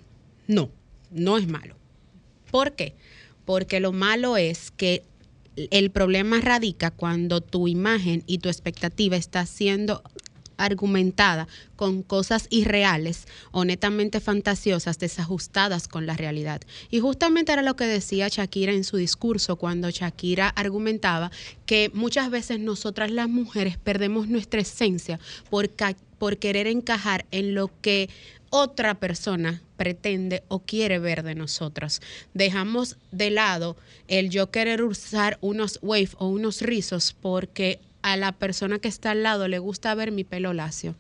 No, 0.46 0.70
no 1.10 1.36
es 1.36 1.46
malo. 1.46 1.76
¿Por 2.50 2.72
qué? 2.72 2.94
Porque 3.44 3.80
lo 3.80 3.92
malo 3.92 4.36
es 4.36 4.70
que 4.70 5.04
el 5.70 5.90
problema 5.90 6.40
radica 6.40 6.90
cuando 6.90 7.40
tu 7.40 7.68
imagen 7.68 8.22
y 8.26 8.38
tu 8.38 8.48
expectativa 8.48 9.16
está 9.16 9.44
siendo 9.44 10.02
argumentada 10.58 11.48
con 11.76 12.02
cosas 12.02 12.46
irreales 12.50 13.26
o 13.50 13.64
netamente 13.64 14.20
fantasiosas, 14.20 14.98
desajustadas 14.98 15.88
con 15.88 16.06
la 16.06 16.16
realidad. 16.16 16.60
Y 16.90 17.00
justamente 17.00 17.52
era 17.52 17.62
lo 17.62 17.76
que 17.76 17.86
decía 17.86 18.28
Shakira 18.28 18.72
en 18.72 18.84
su 18.84 18.96
discurso 18.96 19.56
cuando 19.56 19.90
Shakira 19.90 20.48
argumentaba 20.48 21.30
que 21.64 21.90
muchas 21.94 22.30
veces 22.30 22.60
nosotras 22.60 23.10
las 23.10 23.28
mujeres 23.28 23.78
perdemos 23.78 24.28
nuestra 24.28 24.60
esencia 24.60 25.18
por, 25.48 25.70
por 26.18 26.36
querer 26.36 26.66
encajar 26.66 27.24
en 27.30 27.54
lo 27.54 27.70
que 27.80 28.10
otra 28.50 28.94
persona 28.94 29.62
pretende 29.76 30.42
o 30.48 30.60
quiere 30.60 30.98
ver 30.98 31.22
de 31.22 31.34
nosotras. 31.34 32.00
Dejamos 32.34 32.96
de 33.12 33.30
lado 33.30 33.76
el 34.08 34.30
yo 34.30 34.50
querer 34.50 34.82
usar 34.82 35.38
unos 35.40 35.78
wave 35.82 36.10
o 36.18 36.28
unos 36.28 36.62
rizos 36.62 37.14
porque 37.20 37.80
a 38.12 38.16
la 38.16 38.32
persona 38.32 38.78
que 38.78 38.88
está 38.88 39.10
al 39.10 39.22
lado 39.22 39.48
le 39.48 39.58
gusta 39.58 39.94
ver 39.94 40.12
mi 40.12 40.24
pelo 40.24 40.54
lacio 40.54 40.94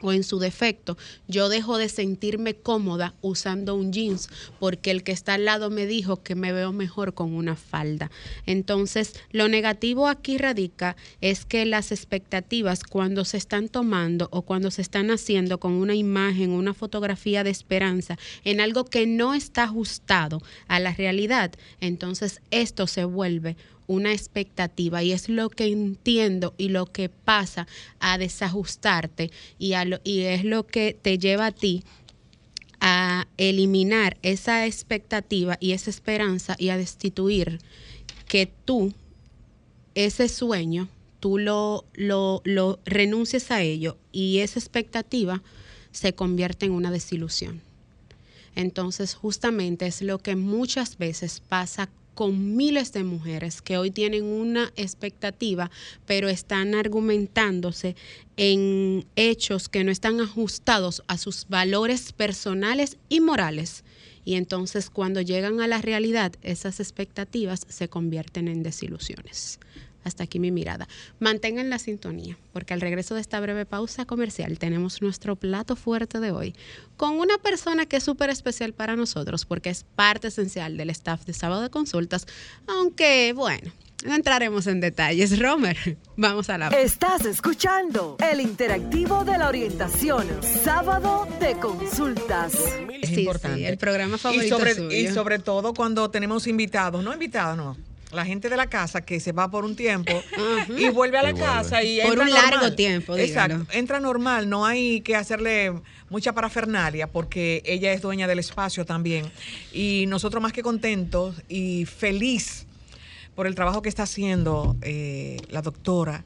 o 0.00 0.12
en 0.12 0.24
su 0.24 0.38
defecto, 0.38 0.96
yo 1.26 1.48
dejo 1.48 1.78
de 1.78 1.88
sentirme 1.88 2.54
cómoda 2.54 3.14
usando 3.22 3.74
un 3.74 3.92
jeans 3.92 4.28
porque 4.60 4.90
el 4.90 5.02
que 5.02 5.12
está 5.12 5.34
al 5.34 5.46
lado 5.46 5.70
me 5.70 5.86
dijo 5.86 6.22
que 6.22 6.34
me 6.34 6.52
veo 6.52 6.70
mejor 6.72 7.14
con 7.14 7.32
una 7.32 7.56
falda. 7.56 8.10
Entonces, 8.44 9.14
lo 9.32 9.48
negativo 9.48 10.06
aquí 10.06 10.38
radica 10.38 10.96
es 11.20 11.46
que 11.46 11.64
las 11.64 11.92
expectativas 11.92 12.84
cuando 12.84 13.24
se 13.24 13.38
están 13.38 13.68
tomando 13.68 14.28
o 14.32 14.42
cuando 14.42 14.70
se 14.70 14.82
están 14.82 15.10
haciendo 15.10 15.58
con 15.58 15.72
una 15.72 15.94
imagen, 15.94 16.50
una 16.50 16.74
fotografía 16.74 17.42
de 17.42 17.50
esperanza, 17.50 18.18
en 18.44 18.60
algo 18.60 18.84
que 18.84 19.06
no 19.06 19.34
está 19.34 19.64
ajustado 19.64 20.42
a 20.68 20.78
la 20.78 20.92
realidad, 20.92 21.52
entonces 21.80 22.40
esto 22.50 22.86
se 22.86 23.04
vuelve 23.04 23.56
una 23.86 24.12
expectativa 24.12 25.02
y 25.02 25.12
es 25.12 25.28
lo 25.28 25.48
que 25.48 25.66
entiendo 25.66 26.54
y 26.58 26.68
lo 26.68 26.86
que 26.86 27.08
pasa 27.08 27.66
a 28.00 28.18
desajustarte 28.18 29.30
y, 29.58 29.74
y 30.04 30.20
es 30.22 30.44
lo 30.44 30.66
que 30.66 30.96
te 31.00 31.18
lleva 31.18 31.46
a 31.46 31.52
ti 31.52 31.84
a 32.80 33.26
eliminar 33.36 34.16
esa 34.22 34.66
expectativa 34.66 35.56
y 35.60 35.72
esa 35.72 35.90
esperanza 35.90 36.56
y 36.58 36.68
a 36.68 36.76
destituir 36.76 37.60
que 38.28 38.50
tú, 38.64 38.92
ese 39.94 40.28
sueño, 40.28 40.88
tú 41.20 41.38
lo, 41.38 41.84
lo, 41.94 42.42
lo 42.44 42.78
renuncies 42.84 43.50
a 43.50 43.62
ello 43.62 43.96
y 44.12 44.38
esa 44.38 44.58
expectativa 44.58 45.42
se 45.92 46.14
convierte 46.14 46.66
en 46.66 46.72
una 46.72 46.90
desilusión. 46.90 47.62
Entonces, 48.54 49.14
justamente 49.14 49.86
es 49.86 50.02
lo 50.02 50.18
que 50.18 50.36
muchas 50.36 50.98
veces 50.98 51.40
pasa 51.46 51.88
con 52.16 52.56
miles 52.56 52.94
de 52.94 53.04
mujeres 53.04 53.60
que 53.60 53.76
hoy 53.76 53.90
tienen 53.90 54.24
una 54.24 54.72
expectativa, 54.74 55.70
pero 56.06 56.30
están 56.30 56.74
argumentándose 56.74 57.94
en 58.38 59.04
hechos 59.16 59.68
que 59.68 59.84
no 59.84 59.92
están 59.92 60.20
ajustados 60.20 61.02
a 61.08 61.18
sus 61.18 61.46
valores 61.48 62.14
personales 62.14 62.96
y 63.10 63.20
morales. 63.20 63.84
Y 64.24 64.34
entonces 64.34 64.88
cuando 64.88 65.20
llegan 65.20 65.60
a 65.60 65.68
la 65.68 65.82
realidad, 65.82 66.32
esas 66.40 66.80
expectativas 66.80 67.66
se 67.68 67.88
convierten 67.88 68.48
en 68.48 68.62
desilusiones. 68.62 69.60
Hasta 70.06 70.22
aquí 70.22 70.38
mi 70.38 70.52
mirada. 70.52 70.86
Mantengan 71.18 71.68
la 71.68 71.80
sintonía, 71.80 72.38
porque 72.52 72.74
al 72.74 72.80
regreso 72.80 73.16
de 73.16 73.20
esta 73.20 73.40
breve 73.40 73.66
pausa 73.66 74.06
comercial 74.06 74.56
tenemos 74.56 75.02
nuestro 75.02 75.34
plato 75.34 75.74
fuerte 75.74 76.20
de 76.20 76.30
hoy 76.30 76.54
con 76.96 77.18
una 77.18 77.38
persona 77.38 77.86
que 77.86 77.96
es 77.96 78.04
súper 78.04 78.30
especial 78.30 78.72
para 78.72 78.94
nosotros, 78.94 79.44
porque 79.44 79.70
es 79.70 79.84
parte 79.96 80.28
esencial 80.28 80.76
del 80.76 80.90
staff 80.90 81.24
de 81.24 81.32
sábado 81.32 81.60
de 81.60 81.70
consultas, 81.70 82.26
aunque 82.68 83.32
bueno. 83.34 83.72
No 84.04 84.14
entraremos 84.14 84.68
en 84.68 84.80
detalles, 84.80 85.36
Romer. 85.40 85.96
Vamos 86.16 86.48
a 86.50 86.58
la. 86.58 86.68
Estás 86.68 87.24
escuchando 87.24 88.16
el 88.30 88.40
interactivo 88.40 89.24
de 89.24 89.38
la 89.38 89.48
orientación, 89.48 90.28
sábado 90.62 91.26
de 91.40 91.54
consultas. 91.54 92.52
sí, 93.02 93.20
importante. 93.20 93.66
el 93.66 93.78
programa 93.78 94.18
favorito. 94.18 94.44
Y 94.44 94.48
sobre, 94.50 94.74
suyo. 94.74 94.96
y 94.96 95.08
sobre 95.08 95.40
todo 95.40 95.74
cuando 95.74 96.08
tenemos 96.10 96.46
invitados, 96.46 97.02
no 97.02 97.12
invitados, 97.12 97.56
no 97.56 97.95
la 98.16 98.24
gente 98.24 98.48
de 98.48 98.56
la 98.56 98.66
casa 98.68 99.02
que 99.02 99.20
se 99.20 99.32
va 99.32 99.50
por 99.50 99.64
un 99.64 99.76
tiempo 99.76 100.12
y 100.76 100.88
vuelve 100.88 101.18
a 101.18 101.22
la 101.22 101.34
casa 101.34 101.82
y 101.82 102.00
por 102.00 102.18
un 102.18 102.30
largo 102.30 102.74
tiempo. 102.74 103.16
Exacto, 103.16 103.66
entra 103.72 104.00
normal, 104.00 104.48
no 104.48 104.66
hay 104.66 105.02
que 105.02 105.14
hacerle 105.14 105.72
mucha 106.10 106.32
parafernalia 106.32 107.06
porque 107.06 107.62
ella 107.64 107.92
es 107.92 108.02
dueña 108.02 108.26
del 108.26 108.40
espacio 108.40 108.84
también. 108.84 109.30
Y 109.72 110.06
nosotros 110.08 110.42
más 110.42 110.52
que 110.52 110.62
contentos 110.62 111.36
y 111.48 111.84
feliz 111.84 112.66
por 113.36 113.46
el 113.46 113.54
trabajo 113.54 113.82
que 113.82 113.88
está 113.88 114.04
haciendo 114.04 114.76
eh, 114.80 115.36
la 115.50 115.62
doctora 115.62 116.24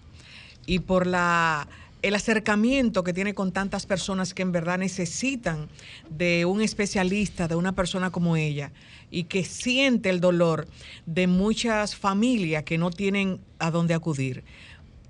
y 0.64 0.78
por 0.78 1.06
la 1.06 1.66
el 2.02 2.14
acercamiento 2.14 3.04
que 3.04 3.12
tiene 3.12 3.34
con 3.34 3.52
tantas 3.52 3.86
personas 3.86 4.34
que 4.34 4.42
en 4.42 4.52
verdad 4.52 4.78
necesitan 4.78 5.68
de 6.08 6.44
un 6.44 6.62
especialista, 6.62 7.48
de 7.48 7.56
una 7.56 7.72
persona 7.72 8.10
como 8.10 8.36
ella 8.36 8.72
y 9.10 9.24
que 9.24 9.44
siente 9.44 10.08
el 10.08 10.20
dolor 10.20 10.66
de 11.06 11.26
muchas 11.26 11.96
familias 11.96 12.64
que 12.64 12.78
no 12.78 12.90
tienen 12.90 13.40
a 13.58 13.70
dónde 13.70 13.94
acudir. 13.94 14.44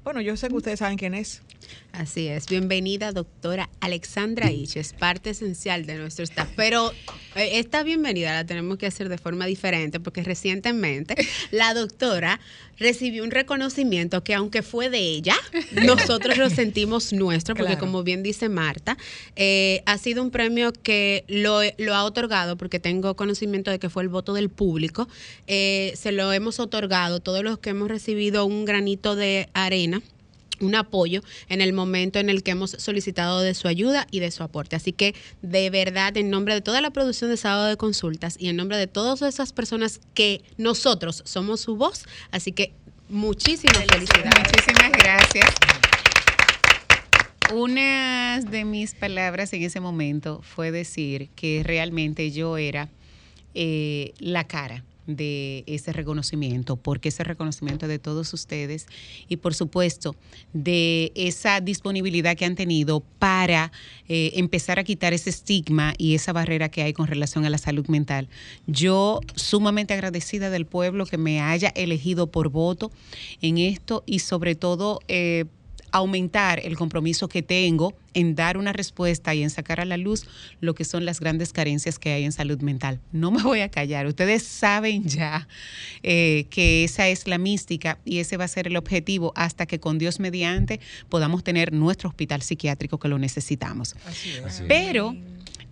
Bueno, 0.03 0.21
yo 0.21 0.37
sé 0.37 0.49
que 0.49 0.57
ustedes 0.57 0.79
saben 0.79 0.97
quién 0.97 1.15
es. 1.15 1.43
Así 1.93 2.29
es. 2.29 2.47
Bienvenida, 2.47 3.13
doctora 3.13 3.69
Alexandra 3.81 4.51
es 4.51 4.93
parte 4.93 5.31
esencial 5.31 5.87
de 5.87 5.97
nuestro 5.97 6.25
staff. 6.25 6.49
Pero 6.57 6.93
eh, 7.35 7.59
esta 7.59 7.83
bienvenida 7.83 8.33
la 8.33 8.45
tenemos 8.45 8.79
que 8.79 8.87
hacer 8.87 9.09
de 9.09 9.19
forma 9.19 9.47
diferente 9.47 9.99
porque 9.99 10.23
recientemente 10.23 11.17
la 11.51 11.75
doctora 11.75 12.41
recibió 12.79 13.25
un 13.25 13.31
reconocimiento 13.31 14.23
que 14.23 14.35
aunque 14.35 14.63
fue 14.63 14.89
de 14.89 14.99
ella, 14.99 15.35
nosotros 15.85 16.39
lo 16.39 16.49
sentimos 16.49 17.13
nuestro, 17.13 17.55
porque 17.55 17.77
como 17.77 18.03
bien 18.03 18.23
dice 18.23 18.49
Marta, 18.49 18.97
eh, 19.37 19.83
ha 19.85 19.99
sido 19.99 20.23
un 20.23 20.31
premio 20.31 20.73
que 20.73 21.25
lo, 21.29 21.61
ha 21.61 22.05
otorgado, 22.05 22.57
porque 22.57 22.79
tengo 22.79 23.17
conocimiento 23.17 23.71
de 23.71 23.79
que 23.79 23.91
fue 23.91 24.03
el 24.05 24.09
voto 24.09 24.33
del 24.33 24.49
público, 24.49 25.09
eh, 25.47 25.93
se 25.97 26.13
lo 26.13 26.33
hemos 26.33 26.61
otorgado 26.61 27.21
todos 27.21 27.43
los 27.43 27.59
que 27.59 27.71
hemos 27.71 27.89
recibido 27.89 28.47
un 28.47 28.65
granito 28.65 29.17
de 29.17 29.49
arena 29.53 30.01
un 30.61 30.75
apoyo 30.75 31.23
en 31.49 31.61
el 31.61 31.73
momento 31.73 32.19
en 32.19 32.31
el 32.31 32.43
que 32.43 32.53
hemos 32.53 32.71
solicitado 32.73 33.41
de 33.41 33.55
su 33.55 33.69
ayuda 33.69 34.07
y 34.11 34.21
de 34.21 34.31
su 34.31 34.43
aporte. 34.43 34.77
Así 34.77 34.93
que 34.93 35.15
de 35.43 35.71
verdad, 35.71 36.17
en 36.17 36.31
nombre 36.31 36.55
de 36.55 36.61
toda 36.61 36.81
la 36.81 36.91
producción 36.91 37.31
de 37.31 37.37
Sábado 37.37 37.67
de 37.67 37.77
Consultas 37.77 38.37
y 38.39 38.49
en 38.49 38.57
nombre 38.57 38.77
de 38.77 38.87
todas 38.87 39.23
esas 39.23 39.53
personas 39.53 40.01
que 40.15 40.43
nosotros 40.57 41.23
somos 41.25 41.61
su 41.61 41.77
voz, 41.77 42.05
así 42.31 42.53
que 42.53 42.73
muchísimas 43.09 43.85
felicidades. 43.87 44.33
Muchísimas 44.39 44.93
gracias. 44.93 45.55
Una 47.53 48.41
de 48.41 48.65
mis 48.65 48.95
palabras 48.95 49.53
en 49.53 49.63
ese 49.63 49.81
momento 49.81 50.41
fue 50.43 50.71
decir 50.71 51.31
que 51.35 51.63
realmente 51.65 52.31
yo 52.31 52.57
era 52.57 52.89
eh, 53.55 54.15
la 54.21 54.47
cara 54.47 54.85
de 55.17 55.65
ese 55.67 55.93
reconocimiento, 55.93 56.77
porque 56.77 57.09
ese 57.09 57.25
reconocimiento 57.25 57.89
de 57.89 57.99
todos 57.99 58.33
ustedes 58.33 58.87
y 59.29 59.37
por 59.37 59.55
supuesto 59.55 60.17
de 60.53 61.13
esa 61.15 61.61
disponibilidad 61.61 62.37
que 62.37 62.45
han 62.45 62.55
tenido 62.55 63.01
para 63.19 63.73
eh, 64.09 64.33
empezar 64.35 64.79
a 64.79 64.85
quitar 64.85 65.13
ese 65.13 65.31
estigma 65.31 65.95
y 65.99 66.15
esa 66.15 66.33
barrera 66.33 66.69
que 66.69 66.83
hay 66.83 66.93
con 66.93 67.07
relación 67.07 67.45
a 67.45 67.51
la 67.51 67.59
salud 67.59 67.87
mental. 67.89 68.29
Yo 68.67 69.21
sumamente 69.35 69.95
agradecida 69.95 70.51
del 70.51 70.67
pueblo 70.67 71.07
que 71.07 71.19
me 71.19 71.41
haya 71.41 71.69
elegido 71.69 72.29
por 72.29 72.49
voto 72.49 72.91
en 73.41 73.59
esto 73.59 74.03
y 74.07 74.21
sobre 74.21 74.55
todo 74.55 75.01
eh, 75.09 75.45
aumentar 75.93 76.61
el 76.65 76.77
compromiso 76.77 77.29
que 77.29 77.43
tengo 77.43 77.95
en 78.15 78.35
dar 78.35 78.57
una 78.57 78.73
respuesta 78.73 79.35
y 79.35 79.43
en 79.43 79.51
sacar 79.51 79.81
a 79.81 79.85
la 79.85 79.97
luz 79.97 80.27
lo 80.61 80.75
que 80.75 80.85
son 80.85 81.05
las 81.05 81.21
grandes 81.21 81.53
carencias 81.53 81.99
que 81.99 82.11
hay 82.13 82.25
en 82.25 82.33
salud 82.33 82.61
mental. 82.61 83.01
No 83.13 83.31
me 83.31 83.43
voy 83.43 83.61
a 83.61 83.71
callar, 83.71 84.07
ustedes 84.07 84.43
saben 84.43 85.05
ya 85.05 85.49
eh, 86.03 86.47
que 86.51 86.85
esa 86.85 87.09
es 87.09 87.27
la 87.27 87.39
mística 87.39 87.99
y 88.05 88.19
ese 88.19 88.37
va 88.37 88.45
a 88.45 88.49
ser 88.49 88.67
el 88.67 88.77
objetivo 88.77 89.33
hasta 89.37 89.67
que 89.67 89.81
con 89.81 89.99
Dios 89.99 90.21
mediante 90.21 90.81
podamos 91.09 91.45
tener 91.45 91.73
nuestro 91.73 92.09
hospital 92.09 92.43
psiquiátrico 92.43 92.99
que 92.99 93.09
lo 93.09 93.19
necesitamos. 93.19 93.95
Pero 94.69 95.17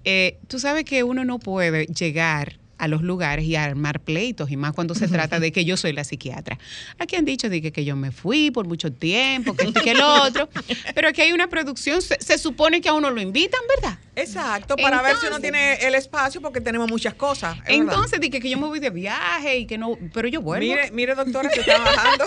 eh, 0.05 0.39
tú 0.49 0.59
sabes 0.59 0.85
que 0.85 1.03
uno 1.03 1.25
no 1.25 1.39
puede 1.39 1.87
llegar 1.87 2.59
a 2.79 2.89
los 2.89 3.03
lugares 3.03 3.45
y 3.45 3.57
a 3.57 3.65
armar 3.65 4.01
pleitos, 4.01 4.51
y 4.51 4.57
más 4.57 4.73
cuando 4.73 4.95
se 4.95 5.09
trata 5.09 5.41
de 5.41 5.53
que 5.53 5.65
yo 5.65 5.77
soy 5.77 5.93
la 5.93 6.05
psiquiatra. 6.05 6.59
Aquí 6.99 7.17
han 7.17 7.25
dicho 7.25 7.49
de 7.49 7.61
que, 7.73 7.85
yo 7.85 7.97
me 7.97 8.11
fui 8.11 8.51
por 8.51 8.67
mucho 8.67 8.93
tiempo, 8.93 9.55
que 9.55 9.91
el 9.91 10.01
otro, 10.01 10.49
pero 10.95 11.09
aquí 11.09 11.23
hay 11.23 11.33
una 11.33 11.49
producción, 11.49 12.01
se, 12.03 12.39
supone 12.39 12.81
que 12.81 12.89
a 12.89 12.95
uno 12.95 13.11
lo 13.11 13.21
invitan, 13.21 13.61
¿verdad? 13.77 13.99
Exacto, 14.17 14.77
para 14.77 15.01
ver 15.03 15.17
si 15.17 15.27
uno 15.27 15.39
tiene 15.41 15.75
el 15.75 15.95
espacio 15.95 16.41
porque 16.41 16.61
tenemos 16.61 16.89
muchas 16.89 17.15
cosas. 17.15 17.57
Entonces, 17.67 18.21
dije 18.21 18.41
que 18.41 18.51
yo 18.51 18.59
me 18.59 18.67
voy 18.67 18.81
de 18.81 18.91
viaje 18.91 19.59
y 19.59 19.67
que 19.67 19.79
no, 19.79 19.97
pero 20.13 20.29
yo 20.29 20.41
vuelvo. 20.41 20.67
Mire, 20.67 20.91
mire 20.91 21.15
doctora, 21.15 21.51
se 21.51 21.61
está 21.61 21.79
bajando. 21.79 22.25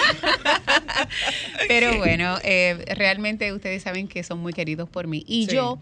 pero 1.68 1.98
bueno, 1.98 2.38
eh, 2.44 2.86
realmente 2.96 3.52
ustedes 3.52 3.84
saben 3.84 4.08
que 4.08 4.24
son 4.24 4.40
muy 4.40 4.54
queridos 4.54 4.90
por 4.90 5.08
mí. 5.08 5.24
Y 5.28 5.48
yo, 5.48 5.80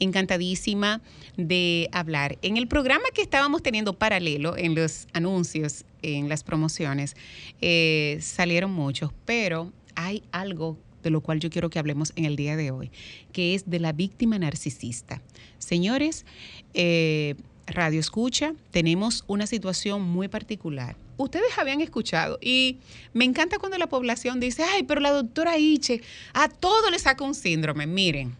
encantadísima 0.00 1.00
de 1.36 1.88
hablar. 1.92 2.38
En 2.42 2.56
el 2.56 2.68
programa 2.68 3.04
que 3.14 3.22
estábamos 3.22 3.62
teniendo 3.62 3.94
paralelo, 4.12 4.58
en 4.58 4.74
los 4.74 5.06
anuncios, 5.14 5.86
en 6.02 6.28
las 6.28 6.44
promociones, 6.44 7.16
eh, 7.62 8.18
salieron 8.20 8.70
muchos, 8.70 9.10
pero 9.24 9.72
hay 9.94 10.22
algo 10.32 10.76
de 11.02 11.08
lo 11.08 11.22
cual 11.22 11.40
yo 11.40 11.48
quiero 11.48 11.70
que 11.70 11.78
hablemos 11.78 12.12
en 12.16 12.26
el 12.26 12.36
día 12.36 12.54
de 12.54 12.70
hoy, 12.70 12.90
que 13.32 13.54
es 13.54 13.70
de 13.70 13.80
la 13.80 13.92
víctima 13.92 14.38
narcisista. 14.38 15.22
Señores, 15.58 16.26
eh, 16.74 17.36
Radio 17.66 18.00
Escucha, 18.00 18.52
tenemos 18.70 19.24
una 19.28 19.46
situación 19.46 20.02
muy 20.02 20.28
particular. 20.28 20.94
Ustedes 21.16 21.56
habían 21.56 21.80
escuchado 21.80 22.38
y 22.42 22.80
me 23.14 23.24
encanta 23.24 23.58
cuando 23.58 23.78
la 23.78 23.86
población 23.86 24.40
dice, 24.40 24.62
ay, 24.62 24.82
pero 24.82 25.00
la 25.00 25.10
doctora 25.10 25.56
Iche 25.56 26.02
a 26.34 26.50
todo 26.50 26.90
le 26.90 26.98
saca 26.98 27.24
un 27.24 27.34
síndrome. 27.34 27.86
Miren, 27.86 28.36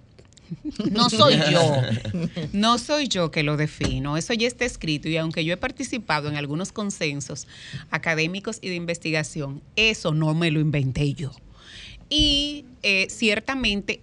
no 0.91 1.11
soy 1.11 1.35
yo, 1.51 1.77
no 2.53 2.79
soy 2.79 3.09
yo 3.09 3.31
que 3.31 3.43
lo 3.43 3.57
defino, 3.57 4.17
eso 4.17 4.33
ya 4.35 4.47
está 4.47 4.65
escrito 4.65 5.09
y 5.09 5.17
aunque 5.17 5.45
yo 5.45 5.55
he 5.55 5.57
participado 5.57 6.29
en 6.29 6.37
algunos 6.37 6.73
consensos 6.73 7.47
académicos 7.91 8.59
y 8.61 8.69
de 8.69 8.75
investigación, 8.77 9.62
eso 9.77 10.12
no 10.12 10.35
me 10.35 10.51
lo 10.51 10.61
inventé 10.61 11.15
yo. 11.15 11.33
Y 12.09 12.65
eh, 12.83 13.07
ciertamente 13.09 14.01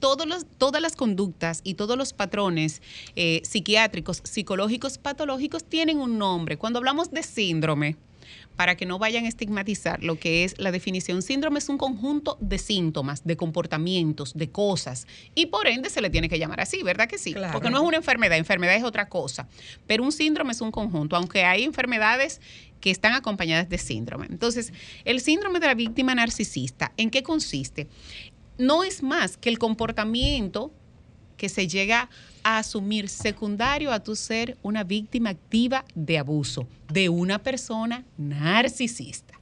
todos 0.00 0.46
todas 0.58 0.80
las 0.80 0.96
conductas 0.96 1.60
y 1.64 1.74
todos 1.74 1.96
los 1.96 2.12
patrones 2.12 2.82
eh, 3.16 3.40
psiquiátricos, 3.44 4.20
psicológicos, 4.24 4.98
patológicos 4.98 5.64
tienen 5.64 5.98
un 5.98 6.18
nombre. 6.18 6.56
Cuando 6.56 6.78
hablamos 6.78 7.10
de 7.10 7.22
síndrome, 7.22 7.96
para 8.58 8.76
que 8.76 8.86
no 8.86 8.98
vayan 8.98 9.24
a 9.24 9.28
estigmatizar 9.28 10.02
lo 10.02 10.18
que 10.18 10.42
es 10.42 10.58
la 10.58 10.72
definición. 10.72 11.22
Síndrome 11.22 11.60
es 11.60 11.68
un 11.68 11.78
conjunto 11.78 12.36
de 12.40 12.58
síntomas, 12.58 13.24
de 13.24 13.36
comportamientos, 13.36 14.34
de 14.34 14.50
cosas, 14.50 15.06
y 15.36 15.46
por 15.46 15.68
ende 15.68 15.90
se 15.90 16.00
le 16.00 16.10
tiene 16.10 16.28
que 16.28 16.40
llamar 16.40 16.60
así, 16.60 16.82
¿verdad 16.82 17.06
que 17.06 17.18
sí? 17.18 17.34
Claro. 17.34 17.52
Porque 17.52 17.70
no 17.70 17.76
es 17.76 17.84
una 17.84 17.98
enfermedad, 17.98 18.36
enfermedad 18.36 18.74
es 18.74 18.82
otra 18.82 19.08
cosa, 19.08 19.46
pero 19.86 20.02
un 20.02 20.10
síndrome 20.10 20.50
es 20.50 20.60
un 20.60 20.72
conjunto, 20.72 21.14
aunque 21.14 21.44
hay 21.44 21.62
enfermedades 21.62 22.40
que 22.80 22.90
están 22.90 23.12
acompañadas 23.12 23.68
de 23.68 23.78
síndrome. 23.78 24.26
Entonces, 24.28 24.72
el 25.04 25.20
síndrome 25.20 25.60
de 25.60 25.66
la 25.68 25.74
víctima 25.74 26.16
narcisista, 26.16 26.92
¿en 26.96 27.10
qué 27.10 27.22
consiste? 27.22 27.86
No 28.58 28.82
es 28.82 29.04
más 29.04 29.36
que 29.36 29.50
el 29.50 29.60
comportamiento 29.60 30.72
que 31.36 31.48
se 31.48 31.68
llega 31.68 32.00
a 32.00 32.10
asumir 32.42 33.08
secundario 33.08 33.92
a 33.92 34.02
tu 34.02 34.16
ser 34.16 34.56
una 34.62 34.84
víctima 34.84 35.30
activa 35.30 35.84
de 35.94 36.18
abuso 36.18 36.66
de 36.92 37.08
una 37.08 37.38
persona 37.42 38.04
narcisista. 38.16 39.34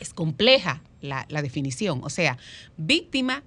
Es 0.00 0.14
compleja 0.14 0.82
la, 1.00 1.26
la 1.28 1.42
definición. 1.42 2.00
O 2.02 2.10
sea, 2.10 2.38
víctima 2.76 3.42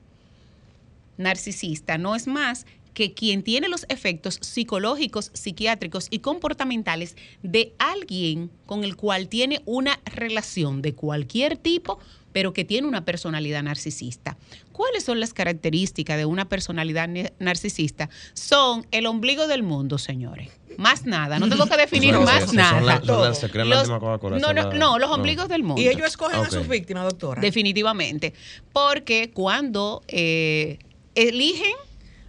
narcisista 1.17 1.97
no 1.97 2.15
es 2.15 2.27
más 2.27 2.65
que 2.93 3.13
quien 3.13 3.43
tiene 3.43 3.67
los 3.69 3.85
efectos 3.89 4.37
psicológicos, 4.41 5.31
psiquiátricos 5.33 6.07
y 6.09 6.19
comportamentales 6.19 7.15
de 7.41 7.73
alguien 7.79 8.51
con 8.65 8.83
el 8.83 8.95
cual 8.95 9.27
tiene 9.27 9.61
una 9.65 9.99
relación 10.05 10.81
de 10.81 10.93
cualquier 10.93 11.57
tipo, 11.57 11.99
pero 12.33 12.51
que 12.51 12.65
tiene 12.65 12.87
una 12.87 13.05
personalidad 13.05 13.63
narcisista. 13.63 14.37
¿Cuáles 14.73 15.03
son 15.05 15.19
las 15.19 15.33
características 15.33 16.17
de 16.17 16.25
una 16.25 16.49
personalidad 16.49 17.07
narcisista? 17.39 18.09
Son 18.33 18.85
el 18.91 19.05
ombligo 19.05 19.47
del 19.47 19.63
mundo, 19.63 19.97
señores. 19.97 20.49
Más 20.77 21.05
nada, 21.05 21.37
no 21.39 21.47
tengo 21.47 21.67
que 21.67 21.77
definir 21.77 22.13
Son- 22.15 22.25
más 22.25 22.45
son 22.45 22.55
nada. 22.55 22.81
la- 22.81 23.33
son 23.35 23.49
crean 23.51 23.69
la 23.69 23.75
Los- 23.77 23.87
no, 23.89 23.99
no, 23.99 24.53
la- 24.53 24.73
no, 24.73 24.99
los 24.99 25.09
ombligos 25.11 25.47
del 25.47 25.63
mundo. 25.63 25.81
Y 25.81 25.87
ellos 25.87 26.07
escogen 26.07 26.39
a 26.41 26.49
sus 26.49 26.67
víctimas, 26.67 27.03
doctora. 27.05 27.41
Definitivamente. 27.41 28.33
Porque 28.73 29.31
cuando 29.31 30.01
eh, 30.07 30.79
eligen 31.15 31.73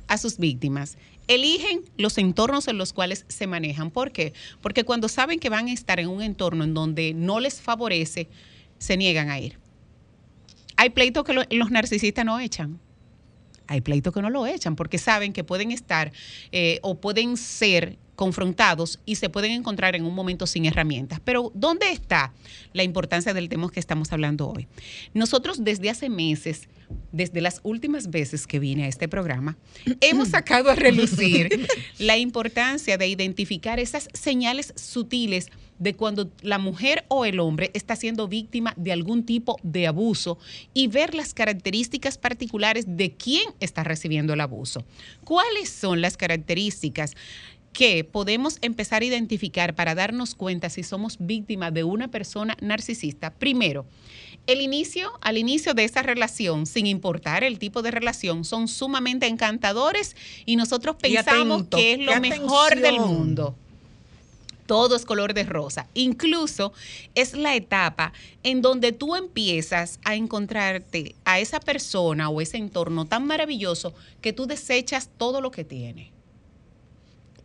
a 0.07 0.19
sus 0.19 0.37
víctimas, 0.37 0.99
eligen 1.27 1.81
los 1.97 2.19
entornos 2.19 2.69
en 2.69 2.77
los 2.77 2.93
cuales 2.93 3.25
se 3.29 3.47
manejan. 3.47 3.90
¿Por 3.90 4.12
qué? 4.12 4.35
Porque 4.61 4.85
cuando 4.85 5.09
saben 5.09 5.40
que 5.40 5.49
van 5.49 5.69
a 5.69 5.73
estar 5.73 5.99
en 5.99 6.09
un 6.09 6.21
entorno 6.21 6.64
en 6.64 6.75
donde 6.75 7.14
no 7.14 7.40
les 7.40 7.62
favorece, 7.62 8.29
se 8.79 8.99
niegan 8.99 9.31
a 9.31 9.38
ir. 9.38 9.59
Hay 10.85 10.90
pleitos 10.90 11.25
que 11.25 11.33
lo- 11.33 11.44
los 11.51 11.70
narcisistas 11.70 12.27
no 12.27 12.38
echan. 12.38 12.79
Hay 13.68 13.81
pleitos 13.81 14.12
que 14.12 14.20
no 14.20 14.29
lo 14.29 14.47
echan 14.47 14.77
porque 14.77 14.99
saben 14.99 15.33
que 15.33 15.42
pueden 15.42 15.70
estar 15.70 16.12
eh, 16.53 16.79
o 16.83 17.01
pueden 17.01 17.38
ser 17.38 17.97
confrontados 18.16 19.01
y 19.07 19.14
se 19.14 19.31
pueden 19.31 19.53
encontrar 19.53 19.97
en 19.97 20.05
un 20.05 20.14
momento 20.14 20.47
sin 20.47 20.66
herramientas. 20.66 21.20
Pero 21.25 21.51
¿dónde 21.55 21.90
está 21.90 22.35
la 22.75 22.83
importancia 22.83 23.33
del 23.33 23.49
tema 23.49 23.70
que 23.70 23.81
estamos 23.81 24.12
hablando 24.12 24.47
hoy? 24.51 24.68
Nosotros 25.14 25.64
desde 25.64 25.88
hace 25.88 26.11
meses, 26.11 26.68
desde 27.12 27.40
las 27.40 27.61
últimas 27.62 28.11
veces 28.11 28.47
que 28.47 28.59
vine 28.59 28.85
a 28.85 28.88
este 28.88 29.09
programa, 29.09 29.57
hemos 30.03 30.29
sacado 30.29 30.68
a 30.70 30.75
relucir 30.75 31.66
la 31.99 32.18
importancia 32.18 32.99
de 32.99 33.09
identificar 33.09 33.81
esas 33.81 34.11
señales 34.12 34.75
sutiles 34.77 35.49
de 35.79 35.95
cuando 35.95 36.31
la 36.43 36.59
mujer 36.59 37.05
o 37.09 37.25
el 37.25 37.41
hombre 37.41 37.71
está 37.75 37.97
siendo 37.97 38.29
víctima 38.29 38.75
de 38.77 38.93
algún 38.93 39.25
tipo 39.25 39.59
de 39.63 39.87
abuso 39.87 40.39
y 40.73 40.89
ver 40.89 41.15
las 41.15 41.35
características 41.35 42.19
particulares 42.19 42.85
de 42.87 43.13
quién 43.13 43.45
está 43.61 43.85
recibiendo 43.85 44.35
el 44.35 44.41
abuso. 44.41 44.85
¿Cuáles 45.25 45.69
son 45.71 46.01
las 46.01 46.17
características 46.17 47.15
que 47.73 48.05
podemos 48.05 48.59
empezar 48.63 49.03
a 49.03 49.05
identificar 49.05 49.75
para 49.75 49.97
darnos 49.97 50.37
cuenta 50.37 50.71
si 50.71 50.85
somos 50.85 51.17
víctimas 51.19 51.75
de 51.75 51.83
una 51.83 52.09
persona 52.09 52.57
narcisista? 52.61 53.35
Primero, 53.35 53.85
el 54.47 54.61
inicio, 54.61 55.11
al 55.23 55.39
inicio 55.39 55.75
de 55.75 55.85
esa 55.85 56.03
relación, 56.03 56.67
sin 56.67 56.87
importar 56.87 57.43
el 57.43 57.59
tipo 57.59 57.83
de 57.83 57.91
relación, 57.91 58.45
son 58.45 58.69
sumamente 58.69 59.27
encantadores 59.27 60.15
y 60.47 60.57
nosotros 60.57 60.97
Y 61.01 61.15
pensamos 61.15 61.63
atento, 61.63 61.77
que 61.79 61.93
es 61.95 61.99
lo 61.99 62.21
mejor 62.21 62.79
del 62.79 63.01
mundo 63.01 63.57
todo 64.66 64.96
es 64.96 65.05
color 65.05 65.35
de 65.35 65.44
rosa. 65.44 65.88
Incluso 65.94 66.72
es 67.14 67.35
la 67.35 67.55
etapa 67.55 68.12
en 68.42 68.62
donde 68.62 68.92
tú 68.92 69.14
empiezas 69.14 70.00
a 70.05 70.14
encontrarte 70.14 71.14
a 71.24 71.38
esa 71.40 71.61
persona 71.61 72.29
o 72.29 72.40
ese 72.40 72.57
entorno 72.57 73.05
tan 73.05 73.27
maravilloso 73.27 73.94
que 74.20 74.33
tú 74.33 74.46
desechas 74.46 75.11
todo 75.16 75.40
lo 75.40 75.50
que 75.50 75.64
tiene. 75.64 76.12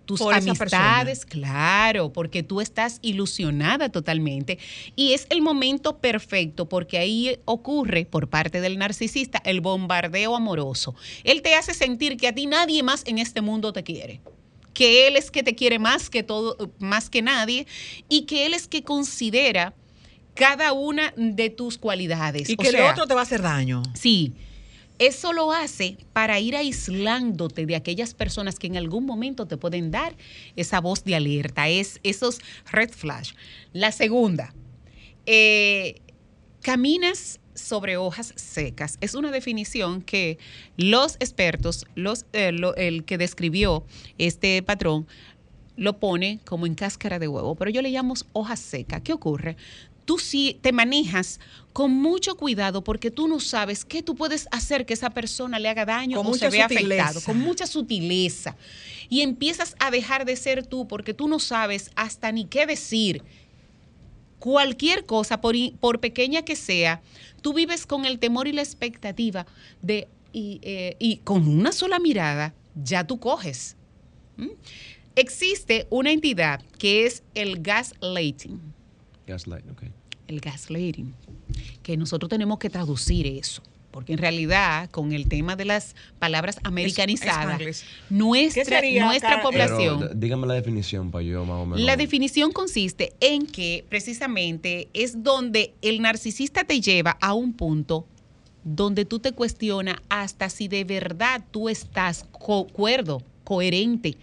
Tus 0.06 0.22
Por 0.22 0.34
amistades, 0.34 1.24
claro, 1.24 2.12
porque 2.12 2.42
tú 2.42 2.62
estás 2.62 2.98
ilusionada 3.04 3.90
totalmente. 3.90 4.58
Y 4.96 5.14
es 5.14 5.28
el 5.30 5.44
momento 5.44 5.98
perfecto 6.00 6.68
porque 6.68 6.98
ahí 6.98 7.38
ocurre 7.46 8.06
por 8.06 8.28
parte 8.28 8.60
del 8.60 8.80
narcisista 8.80 9.40
el 9.46 9.62
bombardeo 9.62 10.36
amoroso. 10.36 10.96
Él 11.24 11.44
te 11.44 11.54
hace 11.54 11.76
sentir 11.76 12.18
que 12.18 12.28
a 12.28 12.34
ti 12.34 12.48
nadie 12.48 12.82
más 12.82 13.04
en 13.06 13.20
este 13.20 13.42
mundo 13.42 13.72
te 13.72 13.84
quiere 13.84 14.20
que 14.80 15.08
él 15.08 15.18
es 15.18 15.30
que 15.30 15.44
te 15.44 15.56
quiere 15.56 15.78
más 15.78 16.10
que 16.10 16.24
todo, 16.24 16.56
más 16.80 17.10
que 17.10 17.22
nadie, 17.22 17.68
y 18.08 18.22
que 18.22 18.46
él 18.46 18.54
es 18.54 18.66
que 18.66 18.82
considera 18.82 19.74
cada 20.36 20.72
una 20.72 21.14
de 21.18 21.50
tus 21.50 21.78
cualidades. 21.78 22.50
Y 22.50 22.54
O 22.54 22.56
que 22.56 22.70
el 22.70 22.80
otro 22.80 23.06
te 23.06 23.14
va 23.14 23.20
a 23.20 23.24
hacer 23.24 23.42
daño. 23.42 23.84
Sí. 23.94 24.32
Eso 24.98 25.34
lo 25.34 25.52
hace 25.52 25.98
para 26.14 26.40
ir 26.40 26.56
aislándote 26.56 27.66
de 27.66 27.76
aquellas 27.76 28.14
personas 28.14 28.58
que 28.58 28.68
en 28.68 28.78
algún 28.78 29.06
momento 29.06 29.48
te 29.48 29.58
pueden 29.58 29.92
dar 29.92 30.16
esa 30.56 30.80
voz 30.80 31.04
de 31.04 31.16
alerta, 31.16 31.68
es, 31.68 32.00
esos 32.04 32.40
red 32.72 32.90
flash. 32.90 33.34
La 33.74 33.92
segunda, 33.92 34.54
eh, 35.26 35.96
caminas 36.62 37.39
sobre 37.60 37.98
hojas 37.98 38.34
secas. 38.36 38.98
Es 39.02 39.14
una 39.16 39.32
definición 39.32 40.02
que 40.02 40.38
los 40.78 41.16
expertos, 41.16 41.86
los, 41.96 42.26
eh, 42.34 42.52
lo- 42.52 42.76
el 42.76 43.04
que 43.04 43.18
describió 43.18 43.84
este 44.18 44.62
patrón, 44.64 45.08
lo 45.76 45.98
pone 46.00 46.40
como 46.46 46.66
en 46.66 46.76
cáscara 46.76 47.20
de 47.20 47.28
huevo, 47.28 47.56
pero 47.56 47.72
yo 47.72 47.82
le 47.82 47.90
llamo 47.90 48.14
hoja 48.34 48.56
seca. 48.56 49.02
¿Qué 49.02 49.14
ocurre? 49.14 49.56
Tú 50.04 50.18
sí 50.18 50.58
te 50.62 50.72
manejas 50.72 51.40
con 51.72 51.92
mucho 51.92 52.36
cuidado 52.36 52.84
porque 52.84 53.12
tú 53.12 53.28
no 53.28 53.40
sabes 53.40 53.86
qué 53.86 54.02
tú 54.02 54.16
puedes 54.16 54.48
hacer 54.52 54.86
que 54.88 54.94
esa 54.96 55.12
persona 55.12 55.60
le 55.60 55.70
haga 55.70 55.86
daño 55.86 56.18
Con 56.18 56.26
o 56.26 56.30
mucha 56.32 56.50
se 56.50 56.58
vea 56.58 56.68
sutileza. 56.68 57.04
afectado, 57.04 57.26
con 57.26 57.38
mucha 57.40 57.68
sutileza. 57.68 58.56
Y 59.08 59.22
empiezas 59.22 59.76
a 59.80 59.92
dejar 59.92 60.26
de 60.26 60.36
ser 60.36 60.66
tú 60.66 60.88
porque 60.88 61.14
tú 61.14 61.28
no 61.28 61.38
sabes 61.40 61.92
hasta 61.96 62.32
ni 62.32 62.46
qué 62.46 62.66
decir 62.66 63.24
cualquier 64.40 65.06
cosa, 65.06 65.42
por, 65.42 65.56
por 65.80 66.00
pequeña 66.00 66.42
que 66.44 66.56
sea, 66.56 67.02
tú 67.42 67.54
vives 67.54 67.86
con 67.86 68.06
el 68.06 68.20
temor 68.20 68.48
y 68.48 68.52
la 68.54 68.62
expectativa 68.62 69.46
de, 69.82 70.08
y, 70.34 70.60
eh, 70.62 70.96
y 71.00 71.18
con 71.18 71.48
una 71.48 71.72
sola 71.72 72.00
mirada, 72.00 72.54
ya 72.76 73.06
tú 73.06 73.20
coges. 73.20 73.76
¿Mm? 74.38 74.50
Existe 75.16 75.88
una 75.90 76.12
entidad 76.12 76.62
que 76.78 77.06
es 77.06 77.24
el 77.36 77.62
gaslighting, 77.62 78.60
Gaslight, 79.28 79.70
ok. 79.70 79.84
el 80.28 80.40
gaslighting, 80.40 81.14
que 81.84 81.98
nosotros 81.98 82.30
tenemos 82.30 82.58
que 82.60 82.70
traducir 82.70 83.28
eso. 83.28 83.62
Porque 83.92 84.14
en 84.14 84.20
realidad, 84.20 84.90
con 84.92 85.14
el 85.14 85.28
tema 85.28 85.56
de 85.56 85.66
las 85.66 85.96
palabras 86.20 86.58
americanizadas, 86.64 87.60
nuestra, 88.10 88.64
¿Qué 88.64 88.70
sería, 88.70 89.06
nuestra 89.06 89.42
población... 89.42 90.00
Pero, 90.00 90.14
dígame 90.14 90.46
la 90.46 90.54
definición 90.54 91.10
para 91.10 91.24
yo 91.24 91.44
más 91.44 91.58
o 91.58 91.66
menos. 91.66 91.82
La 91.82 91.98
definición 91.98 92.52
consiste 92.52 93.14
en 93.20 93.48
que 93.48 93.86
precisamente 93.90 94.90
es 94.94 95.24
donde 95.24 95.74
el 95.82 96.02
narcisista 96.02 96.64
te 96.64 96.82
lleva 96.82 97.18
a 97.20 97.34
un 97.34 97.54
punto 97.54 98.06
donde 98.64 99.06
tú 99.06 99.20
te 99.20 99.32
cuestionas 99.32 99.98
hasta 100.10 100.50
si 100.50 100.68
de 100.68 100.84
verdad 100.84 101.42
tú 101.50 101.70
estás 101.70 102.26
co- 102.32 102.68
cuerdo, 102.68 103.24
coherente, 103.44 104.18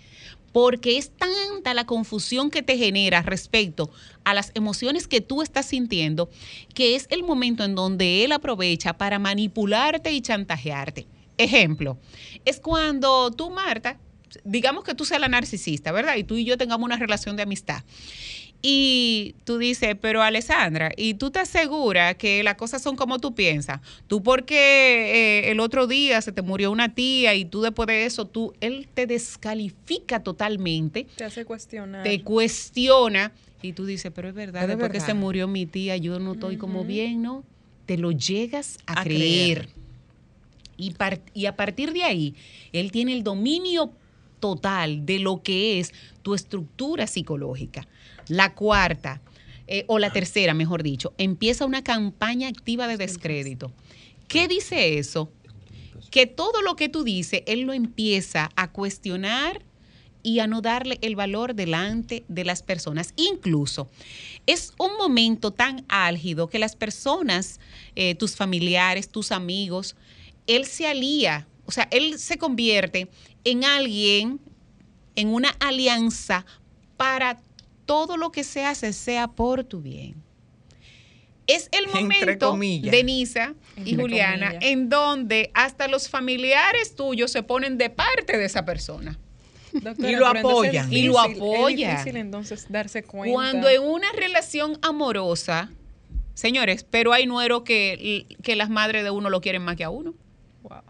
porque 0.57 0.97
es 0.97 1.11
tanta 1.11 1.75
la 1.75 1.85
confusión 1.85 2.51
que 2.51 2.63
te 2.63 2.79
genera 2.79 3.21
respecto 3.21 3.91
a 4.25 4.33
las 4.33 4.53
emociones 4.55 5.07
que 5.07 5.21
tú 5.21 5.43
estás 5.43 5.67
sintiendo, 5.67 6.31
que 6.73 6.97
es 6.97 7.07
el 7.11 7.25
momento 7.25 7.63
en 7.63 7.75
donde 7.75 8.25
él 8.25 8.33
aprovecha 8.33 8.97
para 8.97 9.19
manipularte 9.19 10.13
y 10.13 10.23
chantajearte. 10.23 11.07
Ejemplo, 11.37 11.99
es 12.47 12.59
cuando 12.59 13.31
tú, 13.33 13.51
Marta, 13.51 14.01
digamos 14.45 14.83
que 14.83 14.95
tú 14.95 15.05
seas 15.05 15.21
la 15.21 15.29
narcisista, 15.29 15.93
¿verdad? 15.93 16.17
Y 16.17 16.25
tú 16.25 16.37
y 16.37 16.47
yo 16.47 16.57
tengamos 16.57 16.87
una 16.87 16.97
relación 16.97 17.37
de 17.37 17.43
amistad. 17.43 17.85
Y 18.69 19.37
tú 19.45 19.59
dices, 19.59 19.95
pero 20.01 20.23
Alessandra, 20.25 20.91
¿y 20.97 21.15
tú 21.15 21.31
te 21.31 21.39
aseguras 21.39 22.17
que 22.17 22.43
las 22.43 22.57
cosas 22.57 22.83
son 22.83 22.97
como 22.97 23.21
tú 23.21 23.33
piensas? 23.33 23.81
Tú 24.09 24.25
porque 24.25 24.57
eh, 25.45 25.51
el 25.53 25.61
otro 25.61 25.87
día 25.87 26.21
se 26.21 26.33
te 26.33 26.43
murió 26.43 26.73
una 26.73 26.93
tía 26.93 27.37
y 27.37 27.45
tú 27.45 27.61
después 27.63 27.87
de 27.87 28.07
eso, 28.07 28.27
tú, 28.27 28.55
él 28.61 28.89
te 28.93 29.07
descalifica 29.07 30.25
totalmente, 30.25 31.07
Te 31.15 31.23
hace 31.23 31.45
cuestionar. 31.45 32.03
te 32.03 32.21
cuestiona 32.23 33.31
y 33.63 33.73
tú 33.73 33.87
dices, 33.87 34.11
pero 34.13 34.31
es 34.31 34.35
verdad, 34.35 34.63
Es 34.63 34.67
de 34.69 34.75
después 34.75 34.91
que 34.91 34.99
verdad. 34.99 35.07
se 35.07 35.15
murió 35.15 35.47
mi 35.47 35.67
tía, 35.67 35.97
yo 35.97 36.19
no 36.19 36.33
estoy 36.33 36.57
como 36.57 36.85
bien, 36.85 37.23
¿no? 37.23 37.45
Te 37.87 37.97
lo 37.97 38.11
llegas 38.11 38.79
a, 38.87 39.01
A 39.01 39.05
creer. 39.05 39.59
creer. 39.59 39.69
Y, 40.77 40.91
par- 40.91 41.21
y 41.35 41.47
a 41.47 41.55
partir 41.55 41.93
de 41.93 42.03
ahí, 42.03 42.35
él 42.73 42.91
tiene 42.91 43.13
el 43.13 43.23
dominio 43.23 43.93
total 44.41 45.07
de 45.07 45.21
lo 45.21 45.41
que 45.45 45.79
es 45.79 45.93
tu 46.23 46.35
estructura 46.35 47.07
psicológica. 47.07 47.87
La 48.29 48.55
cuarta, 48.55 49.21
eh, 49.69 49.85
o 49.89 49.99
la 49.99 50.13
tercera, 50.13 50.55
mejor 50.55 50.83
dicho, 50.83 51.13
empieza 51.19 51.65
una 51.65 51.83
campaña 51.83 52.49
activa 52.49 52.87
de 52.87 52.97
descrédito. 52.97 53.73
¿Qué 54.29 54.47
dice 54.49 54.99
eso? 54.99 55.31
Que 56.11 56.27
todo 56.27 56.63
lo 56.63 56.77
que 56.77 56.89
tú 56.89 57.03
dices, 57.03 57.43
él 57.47 57.63
lo 57.63 57.73
empieza 57.73 58.51
a 58.55 58.71
cuestionar 58.71 59.63
y 60.23 60.41
a 60.41 60.49
no 60.49 60.61
darle 60.61 60.99
el 61.03 61.15
valor 61.15 61.55
delante 61.55 62.25
de 62.27 62.45
las 62.45 62.63
personas. 62.63 63.13
Incluso 63.17 63.89
es 64.47 64.73
un 64.79 64.97
momento 64.97 65.53
tan 65.53 65.85
álgido 65.89 66.49
que 66.49 66.59
las 66.59 66.75
personas, 66.75 67.61
eh, 67.95 68.17
tus 68.17 68.35
familiares, 68.35 69.09
tus 69.09 69.31
amigos, 69.31 69.95
él 70.49 70.65
se 70.65 70.87
alía, 70.87 71.47
o 71.65 71.73
sea, 71.73 71.89
él 71.91 72.19
se 72.19 72.39
convierte 72.39 73.09
en 73.45 73.65
alguien, 73.65 74.41
en 75.15 75.29
una 75.29 75.51
alianza 75.61 76.45
para 76.97 77.41
todo 77.87 78.17
lo 78.17 78.31
que 78.31 78.45
se 78.45 78.65
hace 78.65 78.93
sea 78.93 79.29
por 79.29 79.65
tu 79.65 79.81
bien. 79.81 80.15
Es 81.47 81.69
el 81.71 81.87
momento. 81.89 82.57
Denisa 82.59 83.55
y 83.77 83.91
Entre 83.91 83.97
Juliana, 83.97 84.47
comillas. 84.49 84.65
en 84.73 84.89
donde 84.89 85.51
hasta 85.55 85.87
los 85.87 86.09
familiares 86.09 86.97
tuyos 86.97 87.31
se 87.31 87.43
ponen 87.45 87.79
de 87.79 87.89
parte 87.89 88.37
de 88.37 88.45
esa 88.45 88.65
persona. 88.65 89.17
Doctora, 89.73 90.11
Y 90.11 90.17
lo 90.17 90.27
apoyan. 90.27 90.93
Y 90.93 91.03
lo 91.05 91.21
apoyan. 91.21 91.91
Es 91.91 91.99
difícil 91.99 92.17
entonces 92.17 92.67
darse 92.69 93.05
cuenta. 93.05 93.33
Cuando 93.33 93.69
en 93.69 93.83
una 93.83 94.11
relación 94.13 94.77
amorosa, 94.83 95.71
señores, 96.35 96.85
pero 96.89 97.13
hay 97.13 97.27
nueros 97.27 97.63
que, 97.63 98.27
que 98.43 98.57
las 98.57 98.69
madres 98.71 99.05
de 99.05 99.11
uno 99.11 99.31
lo 99.31 99.41
quieren 99.41 99.63
más 99.63 99.77
que 99.77 99.85
a 99.85 99.91
uno. 99.91 100.15
Wow. 100.63 100.81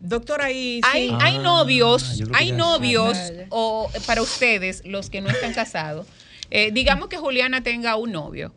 Doctora, 0.00 0.52
y 0.52 0.80
Hay, 0.84 1.08
sí, 1.08 1.16
hay 1.20 1.36
Ah, 1.38 1.42
novios, 1.42 2.20
hay 2.34 2.46
ya 2.48 2.52
sé. 2.52 2.56
novios, 2.56 3.18
o 3.48 3.90
para 4.06 4.22
ustedes, 4.22 4.82
los 4.84 5.10
que 5.10 5.20
no 5.20 5.28
están 5.28 5.52
casados, 5.54 6.06
eh, 6.50 6.70
digamos 6.72 7.08
que 7.08 7.16
Juliana 7.16 7.62
tenga 7.62 7.96
un 7.96 8.12
novio 8.12 8.54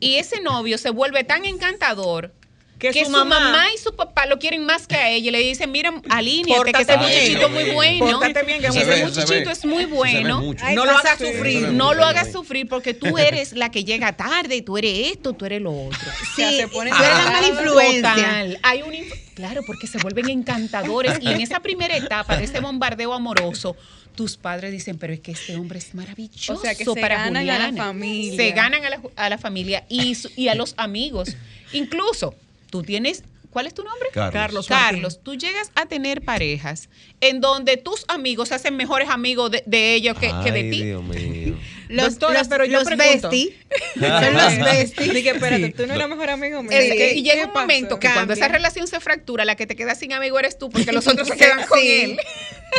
y 0.00 0.16
ese 0.16 0.40
novio 0.40 0.78
se 0.78 0.90
vuelve 0.90 1.24
tan 1.24 1.44
encantador 1.44 2.32
que, 2.78 2.90
que, 2.90 3.00
su, 3.04 3.06
su 3.06 3.12
mamá, 3.12 3.38
mamá 3.38 3.66
y 3.72 3.78
su 3.78 3.94
papá 3.94 4.26
lo 4.26 4.38
quieren 4.40 4.66
más 4.66 4.88
que 4.88 4.96
a 4.96 5.08
ella 5.08 5.28
y 5.28 5.30
le 5.30 5.38
dicen, 5.38 5.70
mira, 5.70 5.94
alíñate, 6.10 6.72
que 6.72 6.82
ese 6.82 6.96
muchachito 6.96 7.46
es 7.46 7.52
muy 7.52 7.70
bueno. 7.70 8.20
Bien, 8.44 8.60
que 8.60 8.72
Se 8.72 8.78
ese 8.80 8.90
ve, 8.90 9.04
muchachito 9.06 9.50
es 9.50 9.64
muy 9.64 9.84
bueno. 9.84 10.42
no 10.74 10.84
lo 10.84 10.90
hagas 10.90 11.18
sufrir. 11.18 11.68
No 11.68 11.86
muy 11.88 11.96
lo 11.96 12.04
hagas 12.04 12.32
sufrir 12.32 12.68
porque 12.68 12.92
tú 12.92 13.16
eres 13.16 13.52
la 13.52 13.70
que 13.70 13.84
llega 13.84 14.16
tarde, 14.16 14.60
tú 14.62 14.76
eres 14.76 15.12
esto, 15.12 15.32
tú 15.34 15.46
eres 15.46 15.62
lo 15.62 15.70
otro. 15.70 15.98
O 16.10 16.34
sea, 16.36 16.50
Sí, 16.50 16.56
se 16.58 16.68
ponen 16.68 16.92
tú 16.94 17.02
eres 17.02 17.16
la 17.24 17.30
mala 17.30 17.46
influencia. 17.48 18.14
Total. 18.16 18.58
Hay 18.64 18.82
un 18.82 18.92
inf- 18.92 19.20
claro, 19.34 19.62
porque 19.64 19.86
se 19.86 19.98
vuelven 19.98 20.28
encantadores 20.28 21.18
y 21.22 21.28
en 21.28 21.40
esa 21.40 21.60
primera 21.60 21.96
etapa 21.96 22.36
de 22.36 22.44
ese 22.44 22.58
bombardeo 22.60 23.12
amoroso, 23.14 23.76
tus 24.14 24.36
padres 24.36 24.72
dicen, 24.72 24.96
pero 24.98 25.12
es 25.12 25.20
que 25.20 25.32
este 25.32 25.56
hombre 25.56 25.78
es 25.78 25.94
maravilloso 25.94 26.54
O 26.54 26.56
sea, 26.56 26.74
que 26.74 26.84
se 26.84 27.00
para 27.00 27.16
ganan 27.16 27.36
a 27.36 27.42
la 27.44 27.54
Juliana". 27.66 27.84
familia. 27.84 28.36
Se 28.36 28.50
ganan 28.52 28.84
a 28.84 28.90
la, 28.90 29.00
a 29.16 29.28
la 29.28 29.38
familia 29.38 29.84
y, 29.88 30.14
su- 30.14 30.30
y 30.36 30.48
a 30.48 30.54
los 30.54 30.74
amigos. 30.76 31.36
Incluso, 31.72 32.34
tú 32.70 32.82
tienes, 32.82 33.24
¿cuál 33.50 33.66
es 33.66 33.74
tu 33.74 33.82
nombre? 33.82 34.08
Carlos. 34.12 34.32
Carlos. 34.34 34.66
Carlos, 34.68 35.20
tú 35.22 35.34
llegas 35.34 35.70
a 35.74 35.86
tener 35.86 36.22
parejas 36.22 36.88
en 37.20 37.40
donde 37.40 37.76
tus 37.76 38.04
amigos 38.08 38.48
se 38.48 38.54
hacen 38.54 38.76
mejores 38.76 39.08
amigos 39.08 39.50
de, 39.50 39.62
de 39.66 39.94
ellos 39.94 40.16
que, 40.18 40.30
que 40.44 40.52
de 40.52 40.60
Ay, 40.60 40.70
ti. 40.70 40.82
Dios 40.84 41.02
mío. 41.02 41.56
Los, 41.88 42.18
Doctora, 42.18 42.38
los, 42.40 42.48
pero 42.48 42.64
yo 42.64 42.78
los 42.80 42.84
pregunto. 42.84 43.28
besties. 43.30 43.54
Son 44.00 44.34
los 44.34 44.58
besties. 44.72 45.12
Dije, 45.14 45.30
espérate, 45.30 45.70
tú 45.70 45.86
no 45.86 45.94
eres 45.94 46.08
mejor 46.08 46.30
amigo 46.30 46.62
mío. 46.62 46.72
Es 46.72 46.90
que- 46.92 46.96
¿Qué- 46.96 47.14
y 47.14 47.22
llega 47.22 47.44
un 47.46 47.52
pasó? 47.52 47.60
momento 47.60 47.98
que 48.00 48.08
cuando 48.12 48.32
esa 48.32 48.48
relación 48.48 48.86
se 48.86 49.00
fractura, 49.00 49.44
la 49.44 49.54
que 49.56 49.66
te 49.66 49.76
queda 49.76 49.94
sin 49.94 50.12
amigo 50.12 50.38
eres 50.38 50.58
tú, 50.58 50.70
porque 50.70 50.92
los 50.92 51.06
otros 51.08 51.28
se 51.28 51.36
quedan 51.36 51.66
con 51.66 51.78
él. 51.82 52.16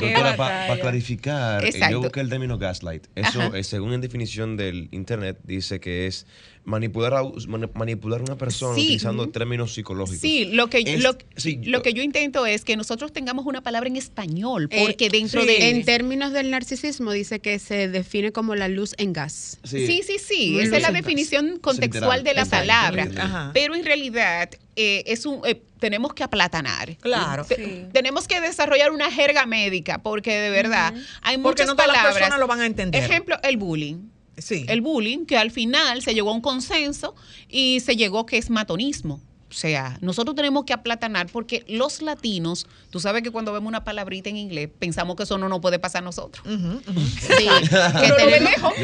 Doctora, 0.01 0.35
para 0.35 0.79
clarificar, 0.79 1.63
eh, 1.63 1.69
Exacto. 1.69 1.91
yo 1.91 2.01
busqué 2.01 2.19
el 2.19 2.29
término 2.29 2.57
gaslight. 2.57 3.05
Eso, 3.15 3.55
eh, 3.55 3.63
según 3.63 3.93
en 3.93 4.01
definición 4.01 4.57
del 4.57 4.89
internet, 4.91 5.37
dice 5.43 5.79
que 5.79 6.07
es 6.07 6.25
manipular 6.65 7.13
a, 7.13 7.23
mani- 7.47 7.69
manipular 7.75 8.19
a 8.21 8.23
una 8.23 8.35
persona 8.37 8.75
Sí. 8.75 8.81
utilizando 8.81 9.29
términos 9.29 9.73
psicológicos. 9.73 10.19
Sí, 10.19 10.45
lo 10.45 10.67
que, 10.67 10.79
Es- 10.85 11.01
lo, 11.03 11.15
sí, 11.35 11.57
lo 11.63 11.77
yo- 11.77 11.81
que 11.83 11.93
yo 11.93 12.01
intento 12.03 12.45
es 12.45 12.65
que 12.65 12.75
nosotros 12.75 13.13
tengamos 13.13 13.45
una 13.45 13.61
palabra 13.61 13.87
en 13.87 13.95
español, 13.95 14.67
Eh, 14.71 14.83
porque 14.83 15.09
dentro 15.09 15.41
sí. 15.41 15.47
de... 15.47 15.69
En 15.69 15.85
términos 15.85 16.33
del 16.33 16.49
narcisismo 16.51 17.11
dice 17.11 17.39
que 17.39 17.59
se 17.59 17.87
define 17.87 18.31
como 18.31 18.55
la 18.55 18.67
luz 18.67 18.95
en 18.97 19.13
gas. 19.13 19.59
Sí, 19.63 20.01
sí, 20.03 20.17
sí. 20.19 20.59
Esa 20.59 20.77
es 20.77 20.81
la 20.83 20.91
definición 20.91 21.59
contextual 21.59 22.23
de 22.23 22.33
la 22.33 22.45
palabra. 22.45 23.07
Ajá. 23.17 23.51
Pero 23.53 23.75
en 23.75 23.85
realidad 23.85 24.49
eh, 24.75 25.03
es 25.05 25.25
un, 25.25 25.39
eh, 25.45 25.61
tenemos 25.79 26.13
que 26.13 26.23
aplatanar. 26.23 26.97
Claro. 26.97 27.45
Sí. 27.45 27.85
Tenemos 27.93 28.27
que 28.27 28.41
desarrollar 28.41 28.91
una 28.91 29.09
jerga 29.11 29.45
médica 29.45 29.99
porque 30.01 30.33
de 30.35 30.49
verdad 30.49 30.93
hay 31.21 31.37
Porque 31.37 31.63
muchas 31.63 31.67
no 31.67 31.73
todas 31.75 31.87
las 31.87 31.95
palabras. 31.97 32.17
personas 32.17 32.39
lo 32.39 32.47
van 32.47 32.59
a 32.61 32.65
entender. 32.65 33.03
Ejemplo, 33.03 33.37
el 33.43 33.55
bullying. 33.57 34.09
Sí. 34.37 34.65
El 34.67 34.81
bullying, 34.81 35.25
que 35.25 35.37
al 35.37 35.51
final 35.51 36.01
se 36.01 36.13
llegó 36.13 36.29
a 36.31 36.33
un 36.33 36.41
consenso 36.41 37.15
y 37.49 37.79
se 37.79 37.95
llegó 37.95 38.25
que 38.25 38.37
es 38.37 38.49
matonismo. 38.49 39.21
O 39.47 39.57
sea, 39.57 39.97
nosotros 40.01 40.35
tenemos 40.35 40.65
que 40.65 40.73
aplatanar 40.73 41.27
porque 41.31 41.63
los 41.69 42.01
latinos, 42.01 42.67
tú 42.89 42.99
sabes 42.99 43.21
que 43.23 43.31
cuando 43.31 43.53
vemos 43.53 43.69
una 43.69 43.85
palabrita 43.85 44.29
en 44.29 44.35
inglés, 44.35 44.69
pensamos 44.79 45.15
que 45.15 45.23
eso 45.23 45.37
no 45.37 45.47
nos 45.47 45.61
puede 45.61 45.79
pasar 45.79 46.01
a 46.01 46.05
nosotros. 46.05 46.43
Sí, 46.45 47.47
que 47.69 47.75
Uno 47.75 48.17
lo 48.17 48.25
tenemos- 48.31 48.73
Eh, 48.77 48.83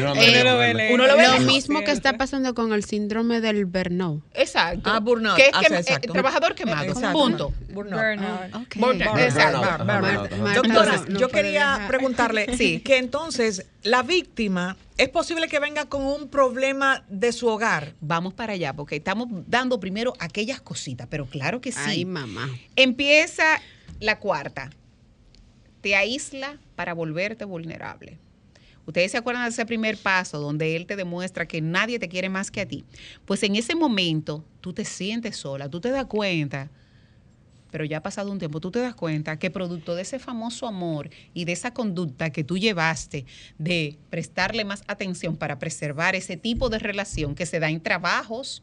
Uno 0.94 1.06
lo 1.06 1.16
ve 1.16 1.22
lejos. 1.28 1.40
Lo 1.40 1.46
mismo 1.46 1.80
que 1.84 1.90
está 1.90 2.16
pasando 2.16 2.54
con 2.54 2.72
el 2.72 2.84
síndrome 2.84 3.42
del 3.42 3.66
burnout. 3.66 4.22
Exacto. 4.32 4.88
Ah, 4.90 5.00
burnout. 5.00 5.36
Que 5.36 5.42
es 5.46 5.50
Ah, 5.52 5.60
que- 5.60 5.66
sí, 5.68 5.74
eh, 5.74 5.78
exacto. 5.80 6.12
trabajador 6.12 6.54
quemado. 6.54 6.84
Exacto. 6.84 7.12
Punto. 7.18 7.52
Burnout. 7.74 8.00
Burnout. 8.76 9.18
Exacto. 9.18 9.58
Burnout. 9.60 10.30
Burnout, 10.30 10.54
Doctora, 10.54 10.96
no, 10.96 11.04
no 11.06 11.20
yo 11.20 11.28
quería 11.28 11.72
dejar. 11.72 11.88
preguntarle 11.88 12.56
Sí. 12.56 12.80
que 12.80 12.96
entonces 12.96 13.66
la 13.82 14.02
víctima 14.02 14.76
es 14.96 15.08
posible 15.08 15.48
que 15.48 15.58
venga 15.58 15.86
con 15.86 16.02
un 16.02 16.28
problema 16.28 17.04
de 17.08 17.32
su 17.32 17.48
hogar. 17.48 17.94
Vamos 18.00 18.34
para 18.34 18.52
allá, 18.52 18.72
porque 18.72 18.96
estamos 18.96 19.28
dando 19.46 19.80
primero 19.80 20.12
aquellas 20.18 20.60
cositas, 20.60 21.06
pero 21.10 21.26
claro 21.26 21.60
que 21.60 21.72
sí. 21.72 21.80
Ay, 21.84 22.04
mamá. 22.04 22.48
Empieza 22.76 23.60
la 24.00 24.18
cuarta. 24.18 24.70
Te 25.80 25.96
aísla 25.96 26.58
para 26.76 26.94
volverte 26.94 27.44
vulnerable. 27.44 28.18
Ustedes 28.86 29.12
se 29.12 29.18
acuerdan 29.18 29.44
de 29.44 29.50
ese 29.50 29.66
primer 29.66 29.96
paso 29.96 30.40
donde 30.40 30.74
él 30.74 30.86
te 30.86 30.96
demuestra 30.96 31.46
que 31.46 31.60
nadie 31.60 31.98
te 31.98 32.08
quiere 32.08 32.28
más 32.28 32.50
que 32.50 32.60
a 32.60 32.66
ti. 32.66 32.84
Pues 33.24 33.42
en 33.42 33.56
ese 33.56 33.74
momento 33.74 34.44
tú 34.60 34.72
te 34.72 34.84
sientes 34.84 35.36
sola, 35.36 35.68
tú 35.68 35.80
te 35.80 35.90
das 35.90 36.06
cuenta, 36.06 36.70
pero 37.72 37.84
ya 37.84 37.96
ha 37.98 38.02
pasado 38.02 38.30
un 38.30 38.38
tiempo, 38.38 38.60
tú 38.60 38.70
te 38.70 38.78
das 38.78 38.94
cuenta 38.94 39.38
que 39.38 39.50
producto 39.50 39.96
de 39.96 40.02
ese 40.02 40.18
famoso 40.20 40.68
amor 40.68 41.10
y 41.34 41.46
de 41.46 41.52
esa 41.52 41.72
conducta 41.74 42.30
que 42.30 42.44
tú 42.44 42.58
llevaste 42.58 43.24
de 43.58 43.96
prestarle 44.10 44.64
más 44.64 44.84
atención 44.86 45.36
para 45.36 45.58
preservar 45.58 46.14
ese 46.14 46.36
tipo 46.36 46.68
de 46.68 46.78
relación 46.78 47.34
que 47.34 47.46
se 47.46 47.58
da 47.58 47.70
en 47.70 47.80
trabajos, 47.80 48.62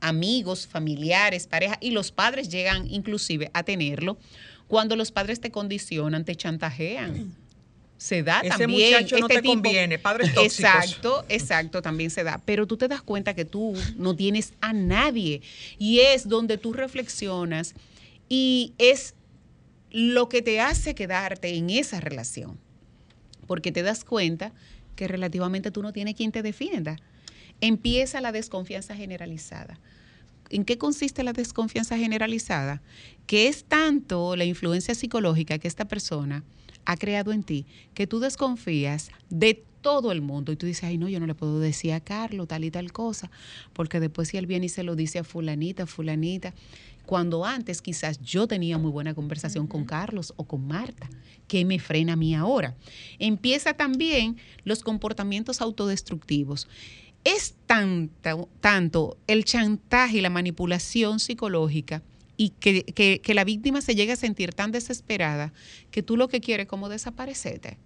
amigos, 0.00 0.66
familiares, 0.66 1.46
pareja, 1.46 1.76
y 1.80 1.90
los 1.90 2.10
padres 2.10 2.48
llegan 2.48 2.86
inclusive 2.90 3.50
a 3.52 3.62
tenerlo, 3.62 4.16
cuando 4.68 4.96
los 4.96 5.12
padres 5.12 5.38
te 5.40 5.50
condicionan, 5.50 6.24
te 6.24 6.34
chantajean. 6.34 7.34
Se 7.98 8.22
da 8.22 8.40
Ese 8.40 8.58
también. 8.58 8.92
muchacho 8.92 9.16
no 9.18 9.26
este 9.26 9.36
te 9.36 9.42
tipo- 9.42 9.54
conviene, 9.54 9.98
padres 9.98 10.34
tóxicos. 10.34 10.58
Exacto, 10.74 11.24
exacto, 11.30 11.80
también 11.80 12.10
se 12.10 12.24
da. 12.24 12.42
Pero 12.44 12.66
tú 12.66 12.76
te 12.76 12.88
das 12.88 13.00
cuenta 13.00 13.32
que 13.34 13.46
tú 13.46 13.72
no 13.96 14.14
tienes 14.14 14.52
a 14.60 14.74
nadie. 14.74 15.40
Y 15.78 16.00
es 16.00 16.28
donde 16.28 16.58
tú 16.58 16.74
reflexionas 16.74 17.74
y 18.28 18.74
es 18.78 19.14
lo 19.90 20.28
que 20.28 20.42
te 20.42 20.60
hace 20.60 20.94
quedarte 20.94 21.54
en 21.56 21.70
esa 21.70 22.00
relación. 22.00 22.58
Porque 23.46 23.72
te 23.72 23.82
das 23.82 24.04
cuenta 24.04 24.52
que 24.96 25.08
relativamente 25.08 25.70
tú 25.70 25.82
no 25.82 25.92
tienes 25.92 26.14
quien 26.14 26.32
te 26.32 26.42
defienda. 26.42 26.96
Empieza 27.60 28.20
la 28.20 28.32
desconfianza 28.32 28.96
generalizada. 28.96 29.78
¿En 30.50 30.64
qué 30.64 30.78
consiste 30.78 31.22
la 31.22 31.32
desconfianza 31.32 31.96
generalizada? 31.96 32.82
Que 33.26 33.48
es 33.48 33.64
tanto 33.64 34.36
la 34.36 34.44
influencia 34.44 34.94
psicológica 34.94 35.58
que 35.58 35.68
esta 35.68 35.86
persona 35.86 36.44
ha 36.84 36.96
creado 36.96 37.32
en 37.32 37.42
ti, 37.42 37.66
que 37.94 38.06
tú 38.06 38.20
desconfías 38.20 39.10
de 39.28 39.64
todo 39.80 40.10
el 40.12 40.20
mundo 40.20 40.52
y 40.52 40.56
tú 40.56 40.66
dices, 40.66 40.84
ay 40.84 40.98
no, 40.98 41.08
yo 41.08 41.20
no 41.20 41.26
le 41.26 41.34
puedo 41.34 41.60
decir 41.60 41.92
a 41.92 42.00
Carlos 42.00 42.48
tal 42.48 42.64
y 42.64 42.70
tal 42.70 42.92
cosa, 42.92 43.30
porque 43.72 44.00
después 44.00 44.28
si 44.28 44.36
él 44.36 44.46
viene 44.46 44.66
y 44.66 44.68
se 44.68 44.82
lo 44.82 44.96
dice 44.96 45.20
a 45.20 45.24
fulanita, 45.24 45.86
fulanita, 45.86 46.54
cuando 47.06 47.44
antes 47.44 47.80
quizás 47.80 48.20
yo 48.20 48.46
tenía 48.46 48.76
muy 48.78 48.90
buena 48.90 49.14
conversación 49.14 49.66
con 49.66 49.84
Carlos 49.84 50.34
o 50.36 50.44
con 50.44 50.66
Marta, 50.66 51.08
¿qué 51.48 51.64
me 51.64 51.78
frena 51.78 52.14
a 52.14 52.16
mí 52.16 52.34
ahora? 52.34 52.76
Empieza 53.18 53.74
también 53.74 54.36
los 54.64 54.82
comportamientos 54.82 55.60
autodestructivos. 55.60 56.68
Es 57.24 57.54
tanto, 57.66 58.48
tanto 58.60 59.16
el 59.26 59.44
chantaje 59.44 60.18
y 60.18 60.20
la 60.20 60.30
manipulación 60.30 61.18
psicológica 61.18 62.02
y 62.36 62.50
que, 62.50 62.84
que- 62.84 63.20
que 63.22 63.34
la 63.34 63.44
víctima 63.44 63.80
se 63.80 63.94
llega 63.94 64.12
a 64.12 64.16
sentir 64.16 64.52
tan 64.52 64.70
desesperada 64.72 65.52
que 65.90 66.02
tú 66.02 66.16
lo 66.16 66.28
que 66.28 66.40
quieres 66.40 66.64
es 66.64 66.70
como 66.70 66.88
desaparecerte. 66.88 67.78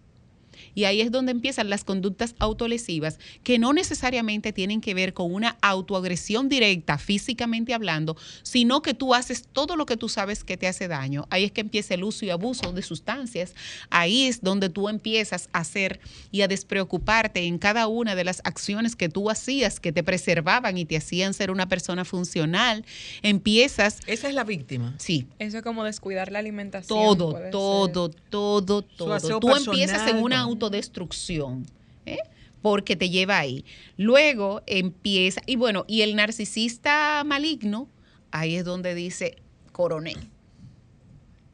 Y 0.74 0.84
ahí 0.84 1.00
es 1.00 1.10
donde 1.10 1.32
empiezan 1.32 1.70
las 1.70 1.84
conductas 1.84 2.34
autolesivas 2.38 3.18
que 3.42 3.58
no 3.58 3.72
necesariamente 3.72 4.52
tienen 4.52 4.80
que 4.80 4.94
ver 4.94 5.14
con 5.14 5.32
una 5.32 5.56
autoagresión 5.60 6.48
directa, 6.48 6.98
físicamente 6.98 7.74
hablando, 7.74 8.16
sino 8.42 8.82
que 8.82 8.94
tú 8.94 9.14
haces 9.14 9.44
todo 9.52 9.76
lo 9.76 9.86
que 9.86 9.96
tú 9.96 10.08
sabes 10.08 10.44
que 10.44 10.56
te 10.56 10.66
hace 10.66 10.88
daño. 10.88 11.26
Ahí 11.30 11.44
es 11.44 11.52
que 11.52 11.60
empieza 11.60 11.94
el 11.94 12.04
uso 12.04 12.24
y 12.24 12.30
abuso 12.30 12.72
de 12.72 12.82
sustancias. 12.82 13.54
Ahí 13.90 14.26
es 14.26 14.42
donde 14.42 14.68
tú 14.68 14.88
empiezas 14.88 15.48
a 15.52 15.60
hacer 15.60 16.00
y 16.30 16.42
a 16.42 16.48
despreocuparte 16.48 17.44
en 17.44 17.58
cada 17.58 17.86
una 17.86 18.14
de 18.14 18.24
las 18.24 18.40
acciones 18.44 18.96
que 18.96 19.08
tú 19.08 19.30
hacías 19.30 19.80
que 19.80 19.92
te 19.92 20.02
preservaban 20.02 20.78
y 20.78 20.84
te 20.84 20.96
hacían 20.96 21.34
ser 21.34 21.50
una 21.50 21.68
persona 21.68 22.04
funcional. 22.04 22.84
Empiezas... 23.22 23.98
Esa 24.06 24.28
es 24.28 24.34
la 24.34 24.44
víctima. 24.44 24.94
Sí, 24.98 25.26
Eso 25.38 25.58
es 25.58 25.64
como 25.64 25.84
descuidar 25.84 26.32
la 26.32 26.38
alimentación. 26.38 26.98
todo, 26.98 27.38
todo, 27.50 28.10
todo, 28.30 28.82
todo. 28.82 29.14
aseo 29.14 29.40
Tú 29.40 29.54
empiezas 29.54 30.08
en 30.08 30.16
una. 30.16 30.46
Autodestrucción, 30.50 31.66
¿eh? 32.06 32.18
porque 32.62 32.96
te 32.96 33.10
lleva 33.10 33.38
ahí. 33.38 33.64
Luego 33.96 34.62
empieza, 34.66 35.40
y 35.46 35.56
bueno, 35.56 35.84
y 35.88 36.02
el 36.02 36.16
narcisista 36.16 37.22
maligno, 37.24 37.88
ahí 38.30 38.56
es 38.56 38.64
donde 38.64 38.94
dice, 38.94 39.36
coroné. 39.72 40.14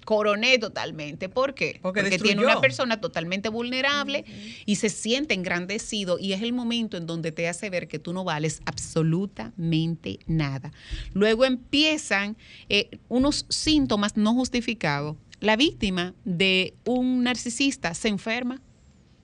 Coroné 0.04 0.58
totalmente. 0.58 1.28
¿Por 1.28 1.54
qué? 1.54 1.80
Porque 1.82 2.00
tiene 2.00 2.16
destruyó. 2.16 2.44
una 2.44 2.60
persona 2.60 3.00
totalmente 3.00 3.48
vulnerable 3.48 4.24
y 4.64 4.76
se 4.76 4.88
siente 4.88 5.34
engrandecido 5.34 6.16
y 6.20 6.32
es 6.32 6.42
el 6.42 6.52
momento 6.52 6.96
en 6.96 7.06
donde 7.06 7.32
te 7.32 7.48
hace 7.48 7.70
ver 7.70 7.88
que 7.88 7.98
tú 7.98 8.12
no 8.12 8.22
vales 8.22 8.60
absolutamente 8.66 10.20
nada. 10.28 10.70
Luego 11.12 11.44
empiezan 11.44 12.36
eh, 12.68 13.00
unos 13.08 13.46
síntomas 13.48 14.16
no 14.16 14.32
justificados. 14.32 15.16
La 15.40 15.56
víctima 15.56 16.14
de 16.24 16.74
un 16.84 17.24
narcisista 17.24 17.92
se 17.94 18.06
enferma, 18.06 18.62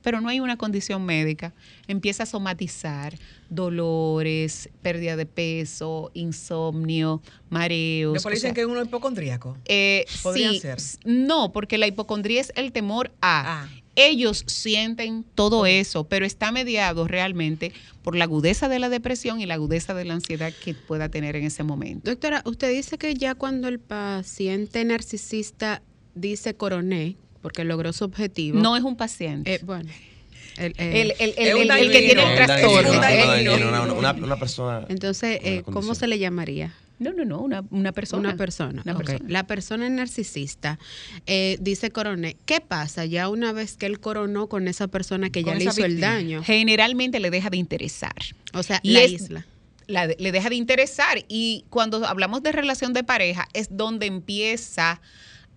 pero 0.03 0.21
no 0.21 0.29
hay 0.29 0.41
una 0.41 0.57
condición 0.57 1.05
médica. 1.05 1.55
Empieza 1.89 2.25
a 2.25 2.27
somatizar 2.27 3.15
dolores, 3.49 4.69
pérdida 4.83 5.17
de 5.17 5.27
peso, 5.27 6.11
insomnio, 6.15 7.23
mareos. 7.51 8.15
Después 8.15 8.33
o 8.33 8.35
dicen 8.35 8.49
sea, 8.49 8.55
que 8.55 8.61
es 8.63 8.67
uno 8.67 8.83
hipocondríaco. 8.83 9.57
eh, 9.67 10.05
Podría 10.23 10.51
sí, 10.51 10.61
ser. 10.61 10.79
No, 11.05 11.53
porque 11.53 11.79
la 11.79 11.87
hipocondría 11.87 12.41
es 12.41 12.53
el 12.57 12.73
temor 12.73 13.11
a. 13.21 13.63
Ah. 13.63 13.69
Ellos 13.95 14.45
sienten 14.47 15.23
todo 15.35 15.67
eso, 15.67 16.05
pero 16.05 16.25
está 16.25 16.51
mediado 16.51 17.07
realmente 17.07 17.75
por 18.03 18.17
la 18.17 18.25
agudeza 18.25 18.71
de 18.71 18.79
la 18.79 18.89
depresión 18.89 19.39
y 19.43 19.45
la 19.45 19.53
agudeza 19.55 19.93
de 19.93 20.07
la 20.07 20.15
ansiedad 20.15 20.51
que 20.65 20.73
pueda 20.73 21.11
tener 21.11 21.37
en 21.37 21.45
ese 21.45 21.63
momento. 21.63 22.11
Doctora, 22.11 22.41
usted 22.47 22.73
dice 22.73 22.97
que 22.97 23.13
ya 23.15 23.35
cuando 23.35 23.69
el 23.69 23.79
paciente 23.81 24.83
narcisista 24.87 25.83
dice 26.15 26.55
coroné, 26.55 27.17
porque 27.43 27.65
logró 27.65 27.93
su 27.93 28.05
objetivo. 28.05 28.59
No 28.59 28.77
es 28.77 28.83
un 28.85 28.97
paciente. 28.97 29.55
eh, 29.55 29.61
bueno. 29.63 29.91
el- 30.59 30.75
el, 30.79 31.11
eh, 31.11 31.15
el- 31.19 31.71
el- 31.71 31.91
que 31.93 31.99
tiene 32.01 32.23
el 32.39 32.45
trastorno. 32.45 32.93
una, 32.93 33.83
una- 33.95 34.13
una 34.13 34.37
persona. 34.37 34.87
entonces, 34.89 35.39
eh, 35.43 35.63
¿cómo 35.65 35.95
se 35.95 36.07
le 36.07 36.19
llamaría? 36.19 36.75
No, 36.99 37.13
no, 37.13 37.25
no, 37.25 37.41
una, 37.41 37.65
una 37.71 37.91
persona. 37.91 38.29
Una 38.29 38.37
persona. 38.37 38.83
Una 38.85 38.97
persona. 38.97 39.21
La 39.27 39.45
persona 39.47 39.89
narcisista 39.89 40.79
eh, 41.27 41.57
dice 41.61 41.91
coroné. 41.91 42.37
¿Qué 42.45 42.61
pasa 42.61 43.05
ya 43.07 43.29
una 43.29 43.53
vez 43.53 43.77
que 43.77 43.87
él 43.87 43.99
coronó 43.99 44.49
con 44.49 44.69
esa 44.69 44.87
persona 44.87 45.29
que 45.31 45.43
ya 45.43 45.55
le 45.57 45.65
hizo 45.65 45.85
el 45.85 45.99
daño? 46.01 46.45
Generalmente 46.45 47.19
le 47.19 47.31
deja 47.31 47.51
de 47.51 47.57
interesar. 47.57 48.15
O 48.53 48.63
sea, 48.63 48.79
Y 48.85 48.93
la 48.93 49.01
es- 49.03 49.13
isla. 49.13 49.47
la 49.89 50.07
le 50.07 50.31
deja 50.33 50.49
de 50.49 50.55
interesar. 50.55 51.25
Y 51.29 51.65
cuando 51.71 52.07
hablamos 52.07 52.43
de 52.45 52.53
relación 52.53 52.93
de 52.93 53.03
pareja, 53.03 53.49
es 53.53 53.69
donde 53.77 54.07
empieza 54.07 55.01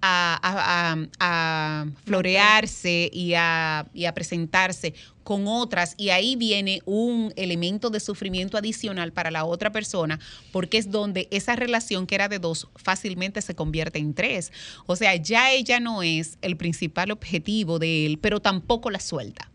a, 0.01 1.86
florearse 2.05 3.10
y 3.12 3.34
a, 3.34 3.88
y 3.93 4.05
a 4.05 4.13
presentarse 4.13 4.93
con 5.23 5.47
otras. 5.47 5.95
Y 5.97 6.10
ahí 6.10 6.36
viene 6.36 6.81
un 6.86 7.34
elemento 7.36 7.89
de 7.89 7.99
sufrimiento 7.99 8.58
adicional 8.58 9.12
para 9.12 9.31
la 9.31 9.43
otra 9.43 9.71
persona, 9.71 10.19
porque 10.51 10.77
es 10.77 10.91
donde 10.91 11.27
esa 11.31 11.55
relación 11.55 12.08
que 12.08 12.15
era 12.15 12.29
de 12.29 12.39
dos 12.39 12.69
fácilmente 12.75 13.41
se 13.41 13.55
convierte 13.55 13.99
en 13.99 14.13
tres. 14.13 14.51
O 14.86 14.95
sea, 14.95 15.15
ya 15.15 15.51
ella 15.51 15.79
no 15.79 16.03
es 16.03 16.38
el 16.41 16.55
principal 16.55 17.12
objetivo 17.12 17.79
de 17.79 18.05
él, 18.05 18.19
pero 18.19 18.39
tampoco 18.39 18.89
la 18.89 18.99
suelta 18.99 19.51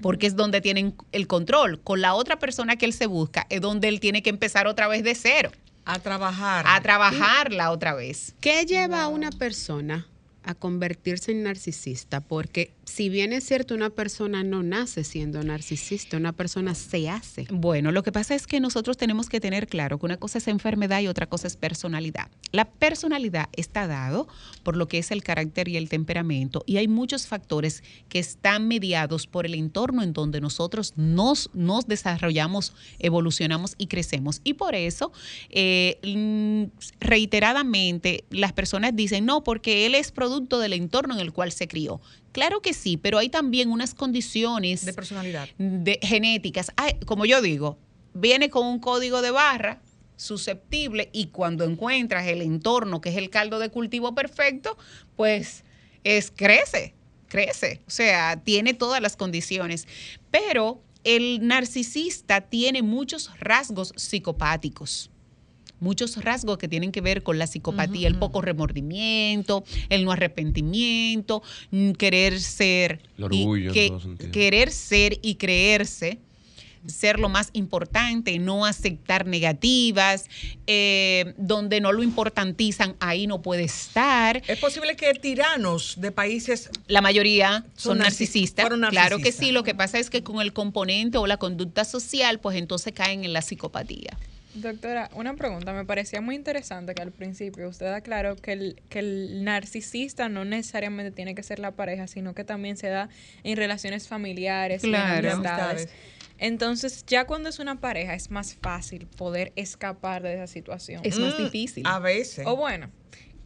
porque 0.00 0.26
es 0.26 0.36
donde 0.36 0.60
tienen 0.60 0.94
el 1.12 1.26
control. 1.26 1.80
Con 1.80 2.00
la 2.00 2.14
otra 2.14 2.38
persona 2.38 2.76
que 2.76 2.86
él 2.86 2.92
se 2.92 3.06
busca 3.06 3.46
es 3.48 3.60
donde 3.60 3.88
él 3.88 4.00
tiene 4.00 4.22
que 4.22 4.30
empezar 4.30 4.66
otra 4.66 4.88
vez 4.88 5.02
de 5.02 5.14
cero, 5.14 5.50
A 5.86 5.98
trabajar. 6.00 6.66
a 6.68 6.80
trabajarla 6.82 7.70
otra 7.70 7.94
vez. 7.94 8.34
¿Qué 8.40 8.66
lleva 8.66 9.02
a 9.02 9.08
una 9.08 9.30
persona 9.30 10.06
a 10.46 10.54
convertirse 10.54 11.32
en 11.32 11.42
narcisista? 11.42 12.20
Porque 12.20 12.72
si 12.84 13.08
bien 13.08 13.32
es 13.32 13.44
cierto, 13.44 13.74
una 13.74 13.90
persona 13.90 14.44
no 14.44 14.62
nace 14.62 15.02
siendo 15.02 15.42
narcisista, 15.42 16.16
una 16.16 16.32
persona 16.32 16.74
se 16.74 17.10
hace. 17.10 17.46
Bueno, 17.50 17.90
lo 17.90 18.04
que 18.04 18.12
pasa 18.12 18.34
es 18.34 18.46
que 18.46 18.60
nosotros 18.60 18.96
tenemos 18.96 19.28
que 19.28 19.40
tener 19.40 19.66
claro 19.66 19.98
que 19.98 20.06
una 20.06 20.16
cosa 20.16 20.38
es 20.38 20.46
enfermedad 20.46 21.00
y 21.00 21.08
otra 21.08 21.26
cosa 21.26 21.48
es 21.48 21.56
personalidad. 21.56 22.30
La 22.52 22.64
personalidad 22.64 23.48
está 23.52 23.88
dado 23.88 24.28
por 24.62 24.76
lo 24.76 24.86
que 24.86 24.98
es 24.98 25.10
el 25.10 25.24
carácter 25.24 25.68
y 25.68 25.76
el 25.76 25.88
temperamento 25.88 26.62
y 26.64 26.76
hay 26.76 26.86
muchos 26.86 27.26
factores 27.26 27.82
que 28.08 28.20
están 28.20 28.68
mediados 28.68 29.26
por 29.26 29.46
el 29.46 29.54
entorno 29.54 30.02
en 30.04 30.12
donde 30.12 30.40
nosotros 30.40 30.94
nos, 30.96 31.50
nos 31.54 31.88
desarrollamos, 31.88 32.72
evolucionamos 33.00 33.74
y 33.78 33.88
crecemos. 33.88 34.40
Y 34.44 34.54
por 34.54 34.76
eso, 34.76 35.10
eh, 35.50 35.98
mm, 36.04 36.78
reiteradamente, 37.00 38.24
las 38.30 38.52
personas 38.52 38.94
dicen, 38.94 39.26
no, 39.26 39.42
porque 39.42 39.86
él 39.86 39.96
es 39.96 40.12
producto 40.12 40.35
del 40.40 40.72
entorno 40.72 41.14
en 41.14 41.20
el 41.20 41.32
cual 41.32 41.52
se 41.52 41.66
crió. 41.68 42.00
Claro 42.32 42.60
que 42.60 42.74
sí, 42.74 42.96
pero 42.96 43.18
hay 43.18 43.28
también 43.28 43.70
unas 43.70 43.94
condiciones 43.94 44.84
De 44.84 44.92
personalidad. 44.92 45.48
de 45.58 45.98
genéticas. 46.02 46.70
Ay, 46.76 46.94
como 47.06 47.24
yo 47.24 47.40
digo, 47.42 47.78
viene 48.14 48.50
con 48.50 48.66
un 48.66 48.78
código 48.78 49.22
de 49.22 49.30
barra 49.30 49.80
susceptible 50.16 51.10
y 51.12 51.26
cuando 51.26 51.64
encuentras 51.64 52.26
el 52.26 52.42
entorno 52.42 53.00
que 53.00 53.10
es 53.10 53.16
el 53.16 53.30
caldo 53.30 53.58
de 53.58 53.68
cultivo 53.70 54.14
perfecto, 54.14 54.76
pues 55.14 55.64
es 56.04 56.30
crece, 56.30 56.94
crece. 57.28 57.82
O 57.86 57.90
sea, 57.90 58.40
tiene 58.42 58.74
todas 58.74 59.00
las 59.02 59.16
condiciones. 59.16 59.86
Pero 60.30 60.82
el 61.04 61.46
narcisista 61.46 62.40
tiene 62.40 62.82
muchos 62.82 63.30
rasgos 63.38 63.92
psicopáticos 63.96 65.10
muchos 65.80 66.16
rasgos 66.22 66.58
que 66.58 66.68
tienen 66.68 66.92
que 66.92 67.00
ver 67.00 67.22
con 67.22 67.38
la 67.38 67.46
psicopatía, 67.46 68.08
el 68.08 68.16
poco 68.16 68.40
remordimiento, 68.42 69.64
el 69.88 70.04
no 70.04 70.12
arrepentimiento, 70.12 71.42
mm, 71.70 71.92
querer 71.92 72.40
ser 72.40 73.00
El 73.18 73.24
orgullo 73.24 73.72
que- 73.72 73.92
querer 74.32 74.70
ser 74.70 75.18
y 75.22 75.34
creerse 75.36 76.18
ser 76.86 77.18
lo 77.18 77.28
más 77.28 77.50
importante, 77.52 78.38
no 78.38 78.64
aceptar 78.64 79.26
negativas, 79.26 80.26
eh, 80.68 81.34
donde 81.36 81.80
no 81.80 81.90
lo 81.90 82.04
importantizan, 82.04 82.94
ahí 83.00 83.26
no 83.26 83.42
puede 83.42 83.64
estar. 83.64 84.40
Es 84.46 84.58
posible 84.60 84.94
que 84.94 85.12
tiranos 85.14 85.94
de 86.00 86.12
países 86.12 86.70
La 86.86 87.00
mayoría 87.00 87.64
son, 87.74 87.96
Son 87.96 87.98
narcis- 87.98 88.02
narcisistas. 88.02 88.62
fueron 88.62 88.88
Claro 88.88 89.16
que 89.16 89.22
narcisistas. 89.24 89.46
sí, 89.46 89.50
lo 89.52 89.64
que 89.64 89.74
pasa 89.74 89.98
es 89.98 90.10
que 90.10 90.22
con 90.22 90.40
el 90.40 90.52
componente 90.52 91.18
o 91.18 91.26
la 91.26 91.38
conducta 91.38 91.84
social, 91.84 92.38
pues 92.38 92.56
entonces 92.56 92.92
caen 92.92 93.24
en 93.24 93.32
la 93.32 93.42
psicopatía. 93.42 94.16
Doctora, 94.56 95.10
una 95.14 95.34
pregunta. 95.34 95.72
Me 95.72 95.84
parecía 95.84 96.20
muy 96.20 96.34
interesante 96.34 96.94
que 96.94 97.02
al 97.02 97.12
principio 97.12 97.68
usted 97.68 97.86
aclaró 97.92 98.36
que 98.36 98.52
el, 98.52 98.82
que 98.88 99.00
el 99.00 99.44
narcisista 99.44 100.28
no 100.28 100.44
necesariamente 100.44 101.10
tiene 101.12 101.34
que 101.34 101.42
ser 101.42 101.58
la 101.58 101.72
pareja, 101.72 102.06
sino 102.06 102.34
que 102.34 102.42
también 102.44 102.76
se 102.76 102.88
da 102.88 103.08
en 103.44 103.56
relaciones 103.56 104.08
familiares 104.08 104.82
y 104.82 104.86
en 104.86 104.92
Claro. 104.92 105.32
amistades. 105.32 105.82
Amistades. 105.82 105.88
Entonces, 106.38 107.04
ya 107.06 107.26
cuando 107.26 107.48
es 107.48 107.58
una 107.58 107.80
pareja, 107.80 108.14
es 108.14 108.30
más 108.30 108.54
fácil 108.54 109.06
poder 109.06 109.52
escapar 109.56 110.22
de 110.22 110.34
esa 110.34 110.46
situación. 110.46 111.00
Es 111.04 111.18
más 111.18 111.34
Mm, 111.38 111.42
difícil. 111.44 111.82
A 111.86 111.98
veces. 111.98 112.46
O 112.46 112.56
bueno, 112.56 112.90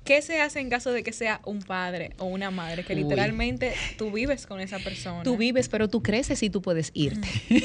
¿qué 0.04 0.22
se 0.22 0.40
hace 0.40 0.60
en 0.60 0.70
caso 0.70 0.90
de 0.92 1.02
que 1.02 1.12
sea 1.12 1.40
un 1.44 1.60
padre 1.60 2.10
o 2.18 2.24
una 2.24 2.50
madre? 2.50 2.84
Que 2.84 2.94
Uy. 2.94 3.02
literalmente 3.02 3.74
tú 3.96 4.10
vives 4.10 4.46
con 4.46 4.60
esa 4.60 4.78
persona. 4.78 5.22
Tú 5.22 5.36
vives, 5.36 5.68
pero 5.68 5.88
tú 5.88 6.02
creces 6.02 6.42
y 6.42 6.50
tú 6.50 6.62
puedes 6.62 6.90
irte. 6.94 7.28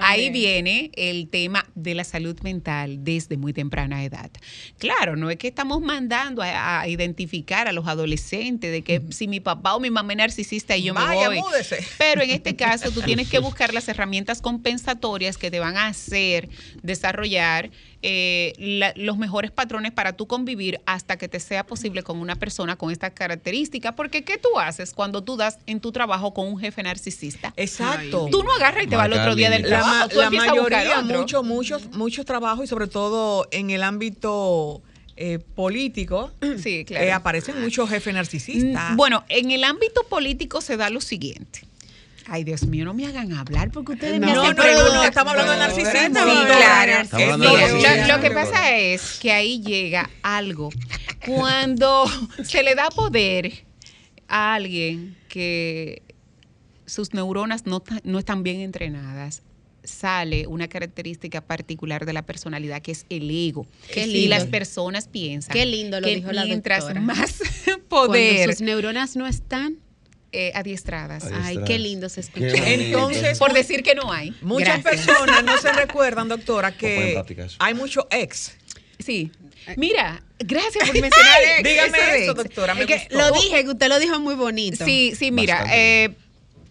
Ahí 0.00 0.26
También. 0.26 0.32
viene 0.32 0.90
el 0.94 1.28
tema 1.28 1.66
de 1.74 1.94
la 1.94 2.04
salud 2.04 2.38
mental 2.42 3.04
desde 3.04 3.36
muy 3.36 3.52
temprana 3.52 4.02
edad. 4.04 4.30
Claro, 4.78 5.16
no 5.16 5.30
es 5.30 5.36
que 5.36 5.48
estamos 5.48 5.80
mandando 5.80 6.42
a, 6.42 6.80
a 6.80 6.88
identificar 6.88 7.68
a 7.68 7.72
los 7.72 7.86
adolescentes 7.86 8.72
de 8.72 8.82
que 8.82 9.02
si 9.10 9.28
mi 9.28 9.40
papá 9.40 9.74
o 9.74 9.80
mi 9.80 9.90
mamá 9.90 10.12
es 10.14 10.18
narcisista 10.18 10.76
y 10.76 10.84
yo 10.84 10.94
Vaya, 10.94 11.28
me 11.28 11.40
voy. 11.40 11.48
múdese. 11.48 11.84
Pero 11.98 12.22
en 12.22 12.30
este 12.30 12.56
caso 12.56 12.90
tú 12.90 13.00
tienes 13.04 13.28
que 13.28 13.38
buscar 13.38 13.74
las 13.74 13.88
herramientas 13.88 14.40
compensatorias 14.40 15.36
que 15.36 15.50
te 15.50 15.60
van 15.60 15.76
a 15.76 15.88
hacer 15.88 16.48
desarrollar 16.82 17.70
eh, 18.06 18.52
la- 18.58 18.92
los 18.96 19.16
mejores 19.16 19.50
patrones 19.50 19.90
para 19.90 20.12
tú 20.12 20.26
convivir 20.26 20.78
hasta 20.84 21.16
que 21.16 21.26
te 21.26 21.40
sea 21.40 21.64
posible 21.64 22.02
con 22.02 22.18
una 22.18 22.36
persona 22.36 22.76
con 22.76 22.90
estas 22.90 23.12
características. 23.12 23.94
Porque 23.94 24.24
¿qué 24.24 24.36
tú 24.36 24.58
haces 24.58 24.92
cuando 24.92 25.24
tú 25.24 25.36
das 25.38 25.58
en 25.66 25.80
tu 25.80 25.90
trabajo 25.90 26.34
con 26.34 26.46
un 26.46 26.58
jefe 26.58 26.82
narcisista? 26.82 27.54
Exacto. 27.56 28.28
Tú 28.30 28.42
no 28.42 28.52
agarras 28.52 28.84
y 28.84 28.86
te 28.88 28.96
vas 28.96 29.06
al 29.06 29.14
otro 29.14 29.34
día 29.34 29.48
del 29.48 29.62
la, 29.62 29.68
trabajo. 29.68 30.08
tú 30.10 30.18
la 30.20 30.28
mayoría, 30.30 31.00
muchos, 31.02 31.42
muchos, 31.44 31.86
muchos 31.92 32.26
trabajos 32.26 32.66
y 32.66 32.68
sobre 32.68 32.88
todo 32.88 33.48
en 33.50 33.70
el 33.70 33.82
ámbito 33.82 34.82
eh, 35.16 35.38
político, 35.54 36.30
Sí, 36.62 36.84
claro. 36.84 37.04
eh, 37.06 37.12
aparecen 37.12 37.60
muchos 37.62 37.88
jefes 37.88 38.12
narcisistas. 38.12 38.92
Mm, 38.92 38.96
Bueno, 38.96 39.24
en 39.30 39.50
el 39.50 39.64
ámbito 39.64 40.02
político 40.10 40.60
se 40.60 40.76
da 40.76 40.90
lo 40.90 41.00
siguiente. 41.00 41.60
Ay, 42.26 42.42
Dios 42.44 42.66
mío, 42.66 42.84
no 42.86 42.94
me 42.94 43.06
hagan 43.06 43.32
hablar 43.34 43.70
porque 43.70 43.92
ustedes 43.92 44.18
me 44.18 44.26
No, 44.32 44.42
hacen 44.42 44.56
no, 44.56 44.62
no, 44.62 44.62
preguntas. 44.62 44.94
no, 44.94 45.04
estamos 45.04 45.30
hablando 45.32 45.52
de 45.52 45.58
narcisismo. 45.58 45.98
Sí, 46.20 46.46
claro. 46.46 46.92
Narcisismo. 46.92 47.36
lo, 48.08 48.16
lo 48.16 48.20
que 48.22 48.30
pasa 48.30 48.76
es 48.76 49.18
que 49.20 49.30
ahí 49.32 49.60
llega 49.60 50.08
algo. 50.22 50.70
Cuando 51.26 52.04
se 52.44 52.62
le 52.62 52.74
da 52.74 52.88
poder 52.90 53.64
a 54.28 54.54
alguien 54.54 55.16
que 55.28 56.02
sus 56.86 57.12
neuronas 57.14 57.66
no, 57.66 57.82
no 58.04 58.18
están 58.18 58.42
bien 58.42 58.60
entrenadas, 58.60 59.42
sale 59.82 60.46
una 60.46 60.66
característica 60.68 61.42
particular 61.42 62.06
de 62.06 62.14
la 62.14 62.22
personalidad 62.22 62.80
que 62.80 62.92
es 62.92 63.04
el 63.10 63.30
ego. 63.30 63.66
Qué 63.92 64.06
Y 64.06 64.12
lindo. 64.12 64.30
las 64.30 64.46
personas 64.46 65.08
piensan 65.08 65.52
Qué 65.52 65.66
lindo 65.66 66.00
lo 66.00 66.06
que 66.06 66.14
dijo 66.16 66.32
la 66.32 66.46
mientras 66.46 66.80
doctora. 66.84 67.00
más 67.02 67.38
Cuando 67.64 67.84
poder 67.88 68.50
sus 68.50 68.62
neuronas 68.62 69.14
no 69.16 69.26
están, 69.26 69.76
eh, 70.34 70.52
adiestradas. 70.54 71.24
Adiestradas. 71.24 71.46
ay, 71.46 71.58
qué 71.66 71.78
lindo 71.78 72.08
se 72.08 72.20
escucha. 72.20 72.46
Entonces, 72.72 73.38
Por 73.38 73.52
decir 73.52 73.82
que 73.82 73.94
no 73.94 74.12
hay. 74.12 74.34
muchas 74.42 74.82
Gracias. 74.82 75.06
personas 75.06 75.44
no 75.44 75.56
se 75.58 75.72
recuerdan, 75.72 76.28
doctora, 76.28 76.76
que 76.76 77.22
hay 77.58 77.74
mucho 77.74 78.06
ex. 78.10 78.52
Sí. 78.98 79.30
Mira, 79.76 80.22
gracias 80.38 80.86
por 80.90 81.00
mencionar 81.00 81.38
ex, 81.58 81.68
Dígame 81.68 81.98
eso, 81.98 82.32
ex. 82.32 82.36
doctora, 82.36 82.74
me 82.74 82.82
Es 82.82 82.86
que 82.86 82.98
gustó. 82.98 83.16
Lo 83.18 83.30
dije, 83.40 83.68
usted 83.68 83.88
lo 83.88 83.98
dijo 83.98 84.20
muy 84.20 84.34
bonito. 84.34 84.84
Sí, 84.84 85.14
sí, 85.16 85.30
mira, 85.30 85.64
eh, 85.72 86.10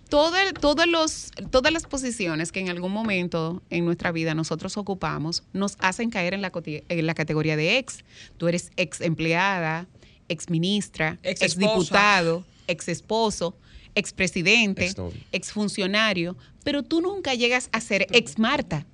todo 0.09 0.38
el- 0.38 0.53
todos 0.53 0.86
los, 0.86 1.32
todas 1.49 1.74
las 1.74 1.84
posiciones 1.88 2.51
que 2.51 2.59
en 2.59 2.70
algún 2.70 2.91
momento 2.91 3.64
en 3.72 3.84
nuestra 3.86 4.11
vida 4.11 4.36
nosotros 4.36 4.78
ocupamos 4.78 5.41
nos 5.53 5.76
hacen 5.80 6.11
caer 6.11 6.36
en 6.36 6.41
la, 6.43 6.51
coti- 6.51 6.84
en 6.88 7.07
la 7.07 7.16
categoría 7.16 7.55
de 7.57 7.80
ex. 7.80 8.03
Tú 8.38 8.47
eres 8.47 8.72
ex 8.78 9.01
empleada, 9.01 9.88
ex 10.30 10.49
ministra, 10.51 11.18
Ex 11.24 11.57
diputado, 11.57 12.45
ex 12.68 12.88
esposo, 12.88 13.55
ex 13.95 14.14
presidente, 14.14 14.86
Exnovio. 14.86 15.20
ex 15.32 15.51
funcionario, 15.51 16.36
pero 16.64 16.84
tú 16.84 17.01
nunca 17.01 17.34
llegas 17.34 17.70
a 17.72 17.80
ser 17.82 18.07
ex 18.11 18.39
Marta 18.39 18.86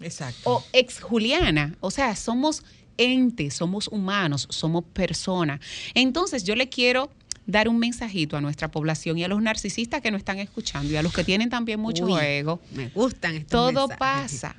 Exacto. 0.00 0.38
o 0.50 0.64
ex 0.72 1.00
Juliana. 1.00 1.76
O 1.80 1.90
sea, 1.90 2.14
somos 2.16 2.62
entes, 2.96 3.54
somos 3.54 3.88
humanos, 3.88 4.46
somos 4.50 4.84
personas. 4.92 5.60
Entonces, 5.94 6.44
yo 6.44 6.54
le 6.56 6.68
quiero 6.68 7.10
dar 7.46 7.68
un 7.68 7.78
mensajito 7.78 8.36
a 8.36 8.40
nuestra 8.40 8.70
población 8.70 9.16
y 9.18 9.24
a 9.24 9.28
los 9.28 9.40
narcisistas 9.40 10.02
que 10.02 10.10
nos 10.10 10.18
están 10.18 10.38
escuchando 10.38 10.92
y 10.92 10.96
a 10.96 11.02
los 11.02 11.12
que 11.14 11.24
tienen 11.24 11.48
también 11.48 11.80
mucho 11.80 12.04
Uy, 12.04 12.20
ego. 12.20 12.60
Me 12.72 12.88
gustan 12.90 13.36
estos 13.36 13.50
Todo 13.50 13.88
mensajes. 13.88 13.98
pasa. 13.98 14.56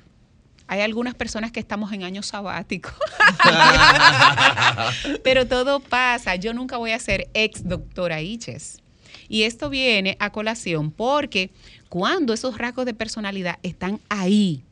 Hay 0.70 0.82
algunas 0.82 1.16
personas 1.16 1.50
que 1.50 1.58
estamos 1.58 1.92
en 1.92 2.04
años 2.04 2.26
sabáticos. 2.26 2.94
Pero 5.24 5.48
todo 5.48 5.80
pasa. 5.80 6.36
Yo 6.36 6.54
nunca 6.54 6.76
voy 6.76 6.92
a 6.92 6.98
ser 7.00 7.28
ex 7.34 7.66
doctora 7.68 8.22
Iches. 8.22 8.78
Y 9.28 9.42
esto 9.42 9.68
viene 9.68 10.16
a 10.20 10.30
colación 10.30 10.92
porque 10.92 11.50
cuando 11.88 12.32
esos 12.32 12.56
rasgos 12.56 12.86
de 12.86 12.94
personalidad 12.94 13.58
están 13.64 13.98
ahí 14.08 14.62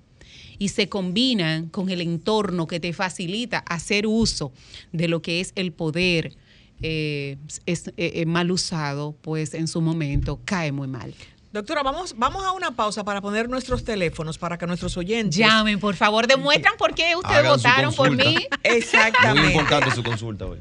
y 0.57 0.69
se 0.69 0.89
combinan 0.89 1.69
con 1.69 1.91
el 1.91 2.01
entorno 2.01 2.69
que 2.69 2.79
te 2.79 2.93
facilita 2.93 3.59
hacer 3.59 4.07
uso 4.07 4.53
de 4.93 5.09
lo 5.09 5.21
que 5.21 5.41
es 5.41 5.51
el 5.57 5.73
poder 5.73 6.37
eh, 6.81 7.39
es, 7.67 7.89
eh, 7.89 7.93
eh, 7.97 8.27
mal 8.27 8.53
usado, 8.53 9.17
pues 9.21 9.53
en 9.53 9.67
su 9.67 9.81
momento 9.81 10.39
cae 10.45 10.71
muy 10.71 10.87
mal. 10.87 11.13
Doctora, 11.51 11.83
vamos, 11.83 12.15
vamos 12.19 12.45
a 12.45 12.53
una 12.53 12.73
pausa 12.73 13.05
para 13.05 13.23
poner 13.23 13.49
nuestros 13.49 13.83
teléfonos 13.83 14.37
para 14.37 14.59
que 14.59 14.67
nuestros 14.67 14.95
oyentes. 14.99 15.35
Llamen, 15.37 15.81
por 15.81 15.97
favor, 15.97 16.27
demuestran 16.27 16.77
por 16.77 16.95
qué 16.95 17.17
ustedes 17.17 17.39
Hagan 17.39 17.53
votaron 17.57 17.95
por 17.95 18.11
mí. 18.11 18.25
Muy 18.35 18.47
Exactamente. 18.63 19.53
importante 19.53 19.91
su 19.93 20.03
consulta 20.03 20.45
hoy. 20.45 20.61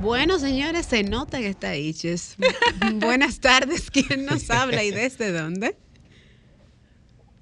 Bueno, 0.00 0.38
señores, 0.38 0.86
se 0.86 1.02
nota 1.02 1.38
que 1.38 1.48
está 1.48 1.74
Iches. 1.74 2.36
Buenas 2.96 3.40
tardes. 3.40 3.90
¿Quién 3.90 4.26
nos 4.26 4.50
habla 4.50 4.84
y 4.84 4.90
desde 4.90 5.32
dónde? 5.32 5.76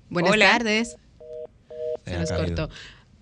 Buenas 0.09 0.33
Hola. 0.33 0.53
tardes. 0.53 0.97
Se 2.05 2.19
nos 2.19 2.31
cortó. 2.31 2.71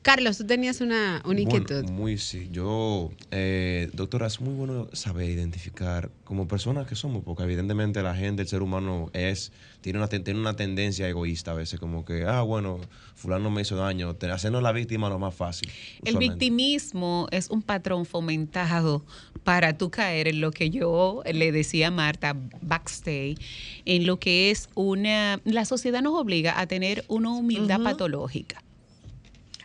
Carlos, 0.03 0.37
tú 0.37 0.45
tenías 0.47 0.81
una, 0.81 1.23
una 1.25 1.41
Bueno, 1.41 1.41
inquietud. 1.43 1.85
muy 1.85 2.19
sí. 2.19 2.49
Yo, 2.51 3.13
eh, 3.31 3.89
doctora, 3.93 4.27
es 4.27 4.41
muy 4.41 4.53
bueno 4.53 4.89
saber 4.93 5.31
identificar 5.31 6.11
como 6.25 6.49
personas 6.49 6.89
que 6.89 6.97
somos, 6.97 7.23
porque 7.23 7.45
evidentemente 7.45 8.03
la 8.03 8.17
gente, 8.17 8.43
el 8.43 8.49
ser 8.49 8.63
humano 8.63 9.11
es, 9.13 9.53
tiene 9.81 10.01
una, 10.01 10.09
tiene 10.09 10.41
una 10.41 10.57
tendencia 10.57 11.09
egoísta 11.09 11.53
a 11.53 11.55
veces, 11.55 11.79
como 11.79 12.05
que, 12.05 12.25
ah, 12.25 12.43
bueno, 12.43 12.81
fulano 13.15 13.49
me 13.53 13.63
hizo 13.63 13.77
daño, 13.77 14.17
hacernos 14.33 14.61
la 14.61 14.73
víctima 14.73 15.09
lo 15.09 15.21
más 15.21 15.37
fácil. 15.37 15.69
El 15.69 16.17
usualmente. 16.17 16.35
victimismo 16.47 17.29
es 17.31 17.49
un 17.49 17.63
patrón 17.63 18.05
fomentado 18.05 19.05
para 19.45 19.79
tú 19.79 19.91
caer 19.91 20.27
en 20.27 20.41
lo 20.41 20.51
que 20.51 20.71
yo 20.71 21.23
le 21.33 21.53
decía 21.53 21.89
a 21.89 21.91
Marta 21.93 22.37
backstage, 22.61 23.37
en 23.85 24.07
lo 24.07 24.19
que 24.19 24.51
es 24.51 24.69
una... 24.75 25.41
La 25.45 25.65
sociedad 25.65 26.03
nos 26.03 26.15
obliga 26.15 26.59
a 26.59 26.67
tener 26.67 27.05
una 27.07 27.31
humildad 27.31 27.81
patológica. 27.83 28.65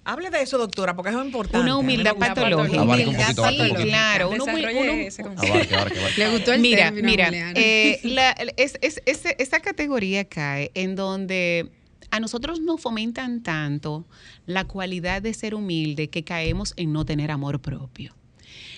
Hable 0.10 0.30
de 0.30 0.42
eso, 0.42 0.58
doctora, 0.58 0.96
porque 0.96 1.10
eso 1.10 1.20
es 1.20 1.26
importante. 1.26 1.60
Una 1.60 1.76
humildad 1.78 2.14
gusta. 2.16 2.34
patológica. 2.34 2.82
Abarca 2.82 3.04
un 3.04 3.10
Humildad 3.10 3.36
poquito, 3.36 3.44
un 3.44 3.50
Sí, 3.78 3.84
claro. 3.90 4.30
uno 4.30 4.44
uno- 4.46 4.92
ese 4.94 5.22
concepto. 5.24 5.54
Abarque, 5.54 5.76
abarque, 5.76 6.00
abarque. 6.00 6.18
Le 6.20 6.30
gustó 6.32 6.54
el 6.54 6.62
mira, 6.62 6.84
término, 6.86 7.08
mira, 7.10 7.30
eh, 7.56 8.00
la- 8.04 8.32
es- 8.56 8.78
es- 8.82 9.02
es- 9.06 9.26
esa 9.38 9.60
categoría 9.60 10.24
cae 10.26 10.72
en 10.76 10.96
donde 10.96 11.70
a 12.10 12.22
nosotros 12.22 12.62
nos 12.62 12.80
fomentan 12.80 13.44
tanto 13.44 14.06
la 14.46 14.64
cualidad 14.64 15.22
de 15.22 15.34
ser 15.34 15.54
humilde 15.54 16.10
que 16.10 16.24
caemos 16.24 16.74
en 16.78 16.94
no 16.94 17.04
tener 17.04 17.30
amor 17.30 17.60
propio. 17.62 18.16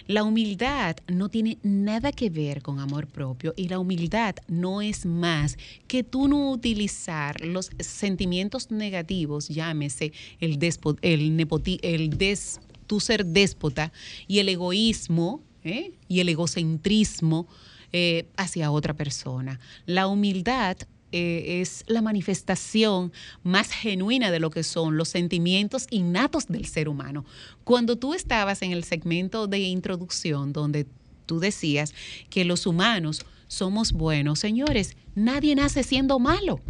La 0.09 0.23
humildad 0.23 0.95
no 1.07 1.29
tiene 1.29 1.59
nada 1.61 2.11
que 2.11 2.31
ver 2.31 2.63
con 2.63 2.79
amor 2.79 3.05
propio 3.05 3.53
y 3.55 3.67
la 3.67 3.77
humildad 3.77 4.35
no 4.47 4.81
es 4.81 5.05
más 5.05 5.55
que 5.87 6.03
tú 6.03 6.27
no 6.27 6.49
utilizar 6.49 7.41
los 7.45 7.69
sentimientos 7.77 8.71
negativos, 8.71 9.49
llámese 9.49 10.11
el 10.39 10.57
despo- 10.57 10.97
el 11.03 11.37
nepoti- 11.37 11.77
el 11.83 12.17
des, 12.17 12.59
tú 12.87 12.99
ser 12.99 13.23
déspota 13.23 13.93
y 14.27 14.39
el 14.39 14.49
egoísmo 14.49 15.43
¿eh? 15.63 15.91
y 16.07 16.21
el 16.21 16.29
egocentrismo 16.29 17.47
eh, 17.93 18.25
hacia 18.35 18.71
otra 18.71 18.95
persona. 18.95 19.59
La 19.85 20.07
humildad 20.07 20.75
eh, 21.11 21.61
es 21.61 21.83
la 21.87 22.01
manifestación 22.01 23.11
más 23.43 23.71
genuina 23.71 24.31
de 24.31 24.39
lo 24.39 24.49
que 24.49 24.63
son 24.63 24.97
los 24.97 25.09
sentimientos 25.09 25.87
innatos 25.89 26.47
del 26.47 26.65
ser 26.65 26.87
humano. 26.87 27.25
Cuando 27.63 27.97
tú 27.97 28.13
estabas 28.13 28.61
en 28.61 28.71
el 28.71 28.83
segmento 28.83 29.47
de 29.47 29.59
introducción 29.59 30.53
donde 30.53 30.85
tú 31.25 31.39
decías 31.39 31.93
que 32.29 32.45
los 32.45 32.67
humanos 32.67 33.25
somos 33.47 33.91
buenos, 33.91 34.39
señores, 34.39 34.95
nadie 35.15 35.55
nace 35.55 35.83
siendo 35.83 36.19
malo. 36.19 36.61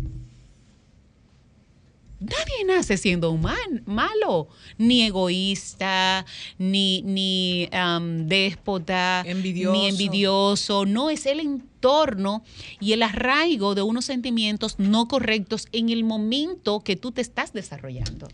Nadie 2.20 2.66
nace 2.66 2.98
siendo 2.98 3.32
human- 3.32 3.84
malo, 3.86 4.50
ni 4.78 5.04
egoísta, 5.04 6.26
ni, 6.58 7.02
ni 7.04 7.70
am, 7.72 8.28
déspota, 8.28 9.24
Envidioso. 9.26 9.72
ni 9.78 9.88
envidioso. 9.88 10.86
No, 10.86 11.10
es 11.10 11.26
el 11.26 11.40
entorno 11.40 12.44
y 12.82 12.92
el 12.92 13.04
arraigo 13.04 13.74
de 13.74 13.84
unos 13.84 14.04
sentimientos 14.06 14.80
no 14.80 15.08
correctos 15.08 15.68
en 15.72 15.90
el 15.90 16.04
momento 16.04 16.82
que 16.82 16.98
tú 16.98 17.12
te 17.14 17.22
estás 17.22 17.54
desarrollando. 17.54 18.28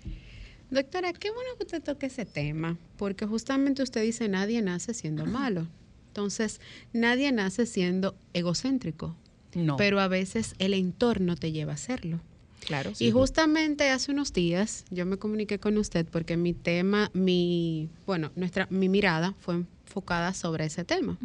Doctora, 0.71 1.13
qué 1.13 1.29
bueno 1.29 1.49
que 1.57 1.65
usted 1.65 1.83
toque 1.83 2.07
ese 2.07 2.25
tema, 2.25 2.77
porque 2.97 3.27
justamente 3.27 3.83
usted 3.83 4.01
dice 4.01 4.27
nadie 4.29 4.61
nace 4.63 4.95
siendo 4.95 5.25
malo. 5.27 5.67
Entonces, 6.07 6.59
nadie 6.91 7.31
nace 7.31 7.65
siendo 7.67 8.15
egocéntrico, 8.33 9.15
No, 9.53 9.77
pero 9.77 9.99
a 9.99 10.07
veces 10.07 10.55
el 10.57 10.73
entorno 10.73 11.35
te 11.35 11.51
lleva 11.51 11.73
a 11.73 11.77
serlo. 11.77 12.19
Claro. 12.65 12.91
y 12.99 13.11
justamente 13.11 13.89
hace 13.89 14.11
unos 14.11 14.33
días 14.33 14.85
yo 14.89 15.05
me 15.05 15.17
comuniqué 15.17 15.59
con 15.59 15.77
usted 15.77 16.05
porque 16.11 16.37
mi 16.37 16.53
tema, 16.53 17.09
mi, 17.13 17.89
bueno, 18.05 18.31
nuestra, 18.35 18.67
mi 18.69 18.89
mirada 18.89 19.33
fue 19.39 19.55
enfocada 19.55 20.33
sobre 20.33 20.65
ese 20.65 20.83
tema. 20.83 21.17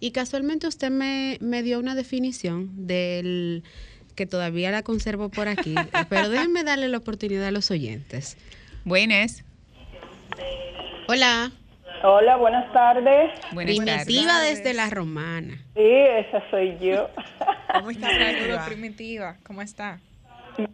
Y 0.00 0.10
casualmente 0.10 0.66
usted 0.66 0.90
me, 0.90 1.38
me 1.40 1.62
dio 1.62 1.78
una 1.78 1.94
definición 1.94 2.86
del 2.86 3.62
que 4.14 4.26
todavía 4.26 4.70
la 4.70 4.82
conservo 4.82 5.28
por 5.30 5.48
aquí, 5.48 5.74
pero 6.08 6.28
déjenme 6.28 6.64
darle 6.64 6.88
la 6.88 6.98
oportunidad 6.98 7.46
a 7.46 7.50
los 7.50 7.70
oyentes. 7.70 8.36
Buenas. 8.84 9.44
Hola, 11.08 11.52
Hola, 12.04 12.36
buenas 12.36 12.72
tardes. 12.72 13.30
Buenas 13.52 13.76
tardes. 13.76 14.04
primitiva 14.06 14.40
desde 14.40 14.74
la 14.74 14.90
romana. 14.90 15.54
Sí, 15.76 15.82
esa 15.84 16.42
soy 16.50 16.76
yo. 16.80 17.08
¿Cómo 17.72 17.90
está, 17.92 18.08
Saludos, 18.10 18.34
Primitiva? 18.34 18.66
primitiva. 18.66 19.36
¿Cómo 19.44 19.62
está? 19.62 20.00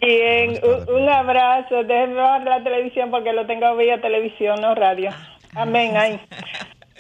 Bien, 0.01 0.59
un, 0.63 0.95
un 1.03 1.09
abrazo. 1.09 1.85
Déjenme 1.85 2.15
bajar 2.15 2.45
la 2.45 2.63
televisión 2.63 3.11
porque 3.11 3.33
lo 3.33 3.47
tengo 3.47 3.77
vía 3.77 4.01
televisión, 4.01 4.61
no 4.61 4.75
radio. 4.75 5.11
Amén. 5.55 5.97
Ay. 5.97 6.21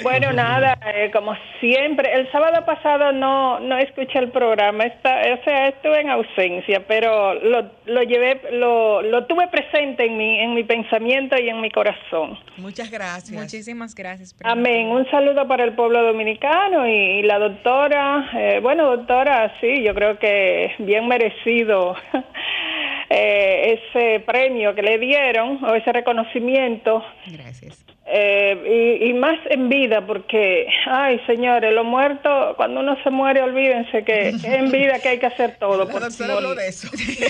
Bueno, 0.00 0.32
nada, 0.32 0.78
eh, 0.94 1.10
como 1.12 1.34
siempre, 1.58 2.12
el 2.14 2.30
sábado 2.30 2.64
pasado 2.64 3.10
no 3.10 3.58
no 3.58 3.76
escuché 3.78 4.20
el 4.20 4.30
programa, 4.30 4.84
Está, 4.84 5.22
o 5.40 5.42
sea, 5.42 5.66
estuve 5.66 6.00
en 6.00 6.08
ausencia, 6.10 6.86
pero 6.86 7.34
lo, 7.34 7.68
lo 7.86 8.02
llevé, 8.04 8.40
lo, 8.52 9.02
lo 9.02 9.26
tuve 9.26 9.48
presente 9.48 10.04
en 10.06 10.16
mi 10.16 10.38
en 10.38 10.54
mi 10.54 10.62
pensamiento 10.62 11.36
y 11.36 11.48
en 11.48 11.60
mi 11.60 11.70
corazón. 11.72 12.38
Muchas 12.58 12.92
gracias. 12.92 13.32
Muchísimas 13.32 13.92
gracias. 13.96 14.36
Amén. 14.44 14.86
Un 14.86 15.04
saludo 15.10 15.48
para 15.48 15.64
el 15.64 15.72
pueblo 15.72 16.00
dominicano 16.04 16.86
y, 16.86 17.18
y 17.18 17.22
la 17.22 17.40
doctora. 17.40 18.30
eh, 18.36 18.60
bueno, 18.62 18.96
doctora, 18.96 19.52
sí, 19.60 19.82
yo 19.82 19.94
creo 19.94 20.16
que 20.20 20.76
bien 20.78 21.08
merecido 21.08 21.96
eh, 23.10 23.80
ese 23.92 24.20
premio 24.20 24.74
que 24.74 24.82
le 24.82 24.98
dieron 24.98 25.64
o 25.64 25.74
ese 25.74 25.92
reconocimiento. 25.92 27.04
Gracias. 27.26 27.84
Eh, 28.10 28.98
y, 29.02 29.10
y 29.10 29.12
más 29.14 29.38
en 29.50 29.68
vida, 29.68 30.00
porque, 30.06 30.66
ay, 30.86 31.20
señores, 31.26 31.72
los 31.74 31.84
muertos, 31.84 32.56
cuando 32.56 32.80
uno 32.80 32.96
se 33.02 33.10
muere, 33.10 33.42
olvídense 33.42 34.02
que, 34.02 34.28
es 34.30 34.44
en 34.44 34.70
vida 34.70 34.98
que 35.00 35.10
hay 35.10 35.18
que 35.18 35.26
hacer 35.26 35.56
todo. 35.58 35.84
La 35.84 35.90
por- 35.90 36.00
doctora 36.00 36.34
habló 36.34 36.54
de 36.54 36.68
eso. 36.68 36.88
Así 36.92 37.22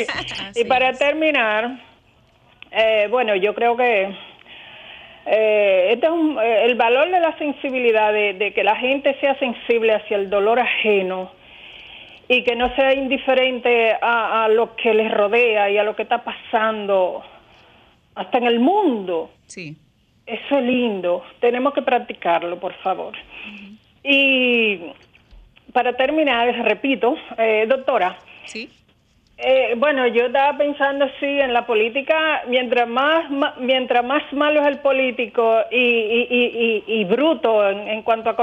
es. 0.00 0.56
y 0.56 0.64
para 0.64 0.92
terminar, 0.94 1.78
eh, 2.70 3.08
bueno, 3.10 3.36
yo 3.36 3.54
creo 3.54 3.76
que 3.76 4.14
eh, 5.26 5.88
este 5.92 6.06
es 6.06 6.12
un- 6.12 6.38
eh, 6.42 6.64
el 6.64 6.76
valor 6.76 7.10
de 7.10 7.20
la 7.20 7.36
sensibilidad, 7.38 8.12
de, 8.12 8.34
de 8.34 8.52
que 8.54 8.64
la 8.64 8.76
gente 8.76 9.16
sea 9.20 9.38
sensible 9.38 9.92
hacia 9.94 10.16
el 10.16 10.30
dolor 10.30 10.60
ajeno 10.60 11.30
y 12.28 12.42
que 12.42 12.56
no 12.56 12.74
sea 12.74 12.94
indiferente 12.94 13.92
a, 14.00 14.44
a 14.44 14.48
lo 14.48 14.74
que 14.76 14.92
les 14.94 15.10
rodea 15.10 15.70
y 15.70 15.78
a 15.78 15.84
lo 15.84 15.94
que 15.94 16.02
está 16.02 16.24
pasando 16.24 17.22
hasta 18.14 18.38
en 18.38 18.44
el 18.46 18.58
mundo. 18.60 19.30
Sí. 19.46 19.76
Eso 20.26 20.58
es 20.58 20.64
lindo. 20.64 21.22
Tenemos 21.40 21.72
que 21.72 21.82
practicarlo, 21.82 22.58
por 22.58 22.74
favor. 22.74 23.14
Y 24.02 24.80
para 25.72 25.92
terminar, 25.94 26.48
repito, 26.64 27.16
eh, 27.38 27.66
doctora, 27.68 28.16
Sí. 28.44 28.68
eh, 29.38 29.74
bueno, 29.76 30.06
yo 30.08 30.26
estaba 30.26 30.56
pensando 30.56 31.04
así 31.04 31.26
en 31.26 31.52
la 31.52 31.66
política, 31.66 32.42
mientras 32.48 32.88
más 32.88 33.30
ma- 33.30 33.54
mientras 33.58 34.04
más 34.04 34.22
malo 34.32 34.60
es 34.62 34.66
el 34.68 34.78
político 34.78 35.58
y, 35.70 35.76
y, 35.76 36.26
y, 36.30 37.00
y- 37.00 37.04
bruto 37.04 37.68
en, 37.68 37.86
en 37.88 38.02
cuanto 38.02 38.30
a 38.30 38.36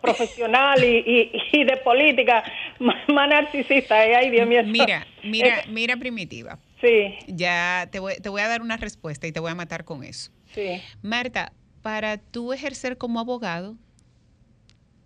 profesional 0.00 0.82
y, 0.84 0.98
y, 0.98 1.30
y 1.52 1.64
de 1.64 1.76
política, 1.78 2.42
más, 2.78 2.96
más 3.08 3.28
narcisista 3.28 4.04
es. 4.04 4.16
Ay, 4.16 4.30
Dios 4.30 4.46
mío. 4.48 4.62
Mira, 4.64 5.06
mira, 5.24 5.60
eso- 5.60 5.70
mira, 5.70 5.96
primitiva. 5.96 6.58
sí, 6.80 7.14
Ya 7.28 7.88
te 7.90 7.98
voy, 7.98 8.14
te 8.22 8.28
voy 8.28 8.40
a 8.42 8.48
dar 8.48 8.62
una 8.62 8.76
respuesta 8.76 9.26
y 9.26 9.32
te 9.32 9.40
voy 9.40 9.50
a 9.50 9.54
matar 9.54 9.84
con 9.84 10.02
eso. 10.04 10.30
sí. 10.54 10.80
Marta, 11.02 11.52
para 11.82 12.18
tú 12.18 12.52
ejercer 12.52 12.98
como 12.98 13.20
abogado, 13.20 13.76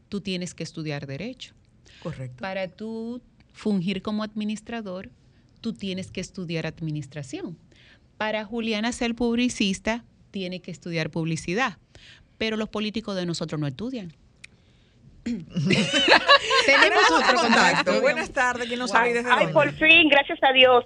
tú 0.09 0.21
tienes 0.21 0.55
que 0.55 0.63
estudiar 0.63 1.07
derecho. 1.07 1.55
Correcto. 2.03 2.37
Para 2.41 2.69
tú 2.69 3.23
fungir 3.53 4.03
como 4.03 4.23
administrador, 4.23 5.11
tú 5.61 5.73
tienes 5.73 6.11
que 6.11 6.21
estudiar 6.21 6.67
administración. 6.67 7.57
Para 8.17 8.45
Juliana 8.45 8.93
ser 8.93 9.15
publicista, 9.15 10.05
tiene 10.31 10.61
que 10.61 10.71
estudiar 10.71 11.11
publicidad. 11.11 11.79
Pero 12.39 12.57
los 12.57 12.69
políticos 12.69 13.15
de 13.17 13.27
nosotros 13.27 13.61
no 13.61 13.67
estudian. 13.67 14.13
Tenemos 16.67 17.11
otro 17.11 17.37
contacto. 17.41 18.01
Buenas 18.01 18.33
tardes, 18.33 18.67
¿quién 18.69 18.79
nos 18.79 18.91
sabe 18.91 19.15
desde 19.15 19.31
Ay, 19.31 19.47
dónde? 19.47 19.53
por 19.53 19.73
fin, 19.75 20.09
gracias 20.09 20.39
a 20.43 20.53
Dios. 20.53 20.85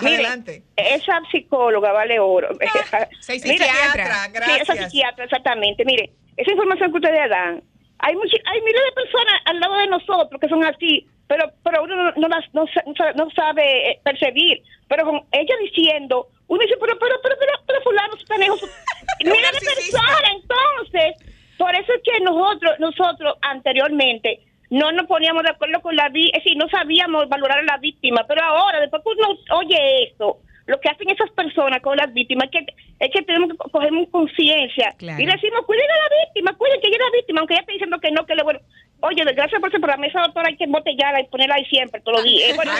Mire, 0.00 0.14
Adelante. 0.16 0.62
esa 0.76 1.20
psicóloga 1.30 1.92
vale 1.92 2.18
oro. 2.20 2.48
soy 3.20 3.38
Mire, 3.44 3.58
psiquiatra. 3.66 4.30
Sí, 4.46 4.52
esa 4.62 4.74
psiquiatra, 4.76 5.24
exactamente. 5.24 5.84
Mire, 5.84 6.10
esa 6.36 6.50
información 6.52 6.90
que 6.90 6.96
ustedes 6.98 7.28
dan, 7.28 7.62
hay, 7.98 8.14
muchi- 8.14 8.40
hay 8.46 8.60
miles 8.62 8.80
de 8.86 8.92
personas 8.92 9.34
al 9.44 9.60
lado 9.60 9.76
de 9.76 9.86
nosotros 9.88 10.40
que 10.40 10.48
son 10.48 10.64
así, 10.64 11.06
pero 11.28 11.52
pero 11.62 11.82
uno 11.84 11.96
no, 11.96 12.12
no 12.16 12.28
las 12.28 12.44
no, 12.54 12.64
no 12.64 12.94
sa- 12.96 13.12
no 13.12 13.30
sabe 13.32 13.90
eh, 13.90 14.00
percibir. 14.02 14.62
Pero 14.88 15.04
con 15.04 15.16
ella 15.32 15.54
diciendo, 15.62 16.28
uno 16.48 16.60
dice, 16.62 16.76
pero, 16.80 16.98
pero, 16.98 17.16
pero, 17.22 17.36
pero, 17.38 17.52
pero 17.66 17.80
fulano, 17.82 18.14
su- 18.16 18.66
Mira 19.24 19.52
de 19.52 19.60
persona, 19.60 20.28
entonces. 20.32 21.26
Por 21.60 21.74
eso 21.76 21.92
es 21.92 22.00
que 22.02 22.24
nosotros, 22.24 22.72
nosotros 22.80 23.34
anteriormente, 23.42 24.40
no 24.70 24.90
nos 24.92 25.06
poníamos 25.06 25.42
de 25.42 25.50
acuerdo 25.50 25.80
con 25.82 25.94
la 25.94 26.08
víctima, 26.08 26.38
es 26.38 26.44
decir, 26.44 26.56
no 26.58 26.68
sabíamos 26.70 27.28
valorar 27.28 27.58
a 27.58 27.62
la 27.64 27.76
víctima, 27.78 28.24
pero 28.26 28.42
ahora, 28.42 28.80
después 28.80 29.02
que 29.04 29.10
uno 29.10 29.38
oye 29.58 30.04
eso, 30.10 30.38
lo 30.66 30.80
que 30.80 30.88
hacen 30.88 31.10
esas 31.10 31.28
personas 31.32 31.80
con 31.82 31.96
las 31.96 32.12
víctimas 32.14 32.44
es 32.46 32.50
que, 32.52 32.74
es 33.00 33.10
que 33.12 33.22
tenemos 33.22 33.50
que 33.50 33.56
co- 33.56 33.68
coger 33.70 33.90
conciencia 34.10 34.94
Claro. 34.96 35.20
y 35.22 35.26
decimos, 35.26 35.60
cuiden 35.66 35.90
a 35.90 35.98
la 36.04 36.08
víctima, 36.24 36.56
cuiden 36.56 36.80
que 36.80 36.86
ella 36.88 36.96
es 36.98 37.04
la 37.12 37.16
víctima, 37.18 37.40
aunque 37.40 37.54
ella 37.54 37.60
esté 37.62 37.72
diciendo 37.72 37.98
que 38.00 38.10
no, 38.12 38.24
que 38.26 38.34
le 38.36 38.42
bueno. 38.44 38.60
Oye, 39.02 39.24
gracias 39.34 39.60
por 39.60 39.68
ese 39.70 39.80
programa, 39.80 40.06
esa 40.06 40.20
doctora 40.20 40.48
hay 40.48 40.56
que 40.56 40.64
embotellarla 40.64 41.20
y 41.22 41.24
ponerla 41.28 41.56
ahí 41.56 41.64
siempre, 41.66 42.00
todos 42.02 42.18
los 42.18 42.24
días. 42.24 42.50
Eh, 42.52 42.54
Bueno. 42.56 42.72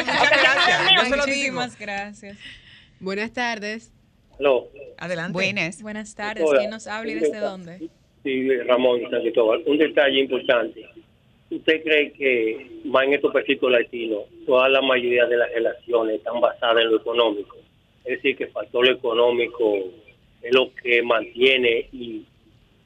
Muchísimas 1.17 1.79
gracias. 1.79 2.39
Buenas 3.01 3.33
tardes. 3.33 3.93
Aló. 4.39 4.69
Adelante. 4.99 5.33
Buenas. 5.33 5.83
Buenas 5.83 6.15
tardes. 6.15 6.45
Hola. 6.47 6.59
¿Quién 6.61 6.71
nos 6.71 6.87
habla 6.87 7.11
y 7.11 7.15
desde 7.15 7.39
dónde? 7.39 7.91
Sí, 8.23 8.49
Ramón. 8.67 9.01
Un 9.67 9.79
detalle 9.79 10.21
importante. 10.21 10.87
¿Usted 11.51 11.83
cree 11.83 12.13
que 12.13 12.67
más 12.85 13.05
en 13.05 13.15
estos 13.15 13.33
países 13.33 13.59
latinos, 13.63 14.25
toda 14.47 14.69
la 14.69 14.81
mayoría 14.81 15.27
de 15.27 15.37
las 15.37 15.51
relaciones 15.53 16.17
están 16.17 16.41
basadas 16.41 16.85
en 16.85 16.91
lo 16.91 16.99
económico? 16.99 17.57
Es 18.05 18.17
decir, 18.17 18.37
que 18.37 18.45
el 18.45 18.51
factor 18.51 18.89
económico 18.89 19.79
es 20.43 20.55
lo 20.55 20.73
que 20.75 21.03
mantiene 21.03 21.89
y, 21.93 22.25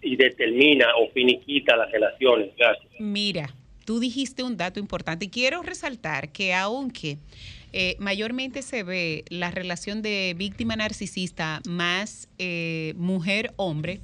y 0.00 0.16
determina 0.16 0.86
o 0.98 1.10
finiquita 1.10 1.76
las 1.76 1.90
relaciones. 1.90 2.50
Gracias. 2.56 2.90
Mira, 2.98 3.54
tú 3.84 4.00
dijiste 4.00 4.42
un 4.42 4.56
dato 4.56 4.80
importante 4.80 5.26
y 5.26 5.28
quiero 5.28 5.62
resaltar 5.62 6.32
que 6.32 6.54
aunque 6.54 7.18
eh, 7.76 7.96
mayormente 7.98 8.62
se 8.62 8.84
ve 8.84 9.24
la 9.30 9.50
relación 9.50 10.00
de 10.00 10.34
víctima 10.36 10.76
narcisista 10.76 11.60
más 11.68 12.28
eh, 12.38 12.94
mujer-hombre, 12.96 14.00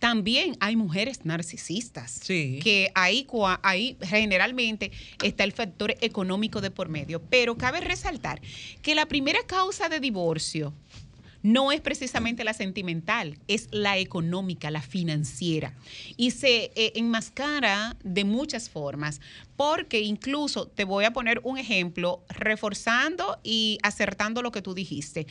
también 0.00 0.56
hay 0.58 0.74
mujeres 0.74 1.24
narcisistas. 1.24 2.10
Sí. 2.22 2.58
Que 2.62 2.90
ahí, 2.94 3.26
ahí 3.62 3.96
generalmente 4.02 4.90
está 5.22 5.44
el 5.44 5.52
factor 5.52 5.94
económico 6.00 6.60
de 6.60 6.72
por 6.72 6.88
medio. 6.88 7.22
Pero 7.22 7.56
cabe 7.56 7.80
resaltar 7.80 8.40
que 8.82 8.96
la 8.96 9.06
primera 9.06 9.38
causa 9.46 9.88
de 9.88 10.00
divorcio 10.00 10.74
no 11.42 11.72
es 11.72 11.80
precisamente 11.80 12.44
la 12.44 12.52
sentimental, 12.52 13.38
es 13.48 13.68
la 13.70 13.98
económica, 13.98 14.70
la 14.70 14.82
financiera. 14.82 15.74
Y 16.16 16.32
se 16.32 16.70
eh, 16.74 16.92
enmascara 16.96 17.96
de 18.02 18.24
muchas 18.24 18.68
formas, 18.68 19.20
porque 19.60 20.00
incluso 20.00 20.68
te 20.68 20.84
voy 20.84 21.04
a 21.04 21.12
poner 21.12 21.42
un 21.44 21.58
ejemplo 21.58 22.24
reforzando 22.30 23.38
y 23.42 23.76
acertando 23.82 24.40
lo 24.40 24.52
que 24.52 24.62
tú 24.62 24.72
dijiste. 24.72 25.26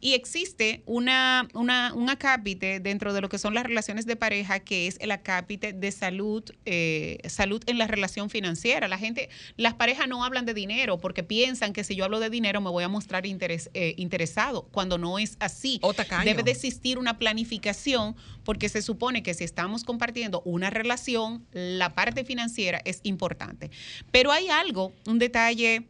Y 0.00 0.12
existe 0.12 0.84
una, 0.86 1.48
una, 1.52 1.92
un 1.92 2.08
acápite 2.08 2.78
dentro 2.78 3.12
de 3.12 3.20
lo 3.20 3.28
que 3.28 3.38
son 3.38 3.54
las 3.54 3.64
relaciones 3.64 4.06
de 4.06 4.14
pareja, 4.14 4.60
que 4.60 4.86
es 4.86 4.98
el 5.00 5.10
acápite 5.10 5.72
de 5.72 5.90
salud, 5.90 6.44
eh, 6.64 7.18
salud 7.28 7.60
en 7.66 7.76
la 7.76 7.88
relación 7.88 8.30
financiera. 8.30 8.86
La 8.86 8.98
gente, 8.98 9.30
las 9.56 9.74
parejas 9.74 10.06
no 10.06 10.24
hablan 10.24 10.46
de 10.46 10.54
dinero 10.54 11.00
porque 11.00 11.24
piensan 11.24 11.72
que 11.72 11.82
si 11.82 11.96
yo 11.96 12.04
hablo 12.04 12.20
de 12.20 12.30
dinero 12.30 12.60
me 12.60 12.70
voy 12.70 12.84
a 12.84 12.88
mostrar 12.88 13.24
eh, 13.26 13.94
interesado, 13.96 14.68
cuando 14.70 14.96
no 14.96 15.18
es 15.18 15.36
así. 15.40 15.80
Debe 16.24 16.44
de 16.44 16.52
existir 16.52 16.98
una 16.98 17.18
planificación 17.18 18.14
porque 18.44 18.68
se 18.68 18.82
supone 18.82 19.22
que 19.22 19.34
si 19.34 19.44
estamos 19.44 19.84
compartiendo 19.84 20.42
una 20.44 20.70
relación, 20.70 21.46
la 21.52 21.94
parte 21.94 22.24
financiera 22.24 22.80
es 22.84 23.00
importante. 23.02 23.70
Pero 24.10 24.32
hay 24.32 24.48
algo, 24.48 24.92
un 25.06 25.18
detalle 25.18 25.88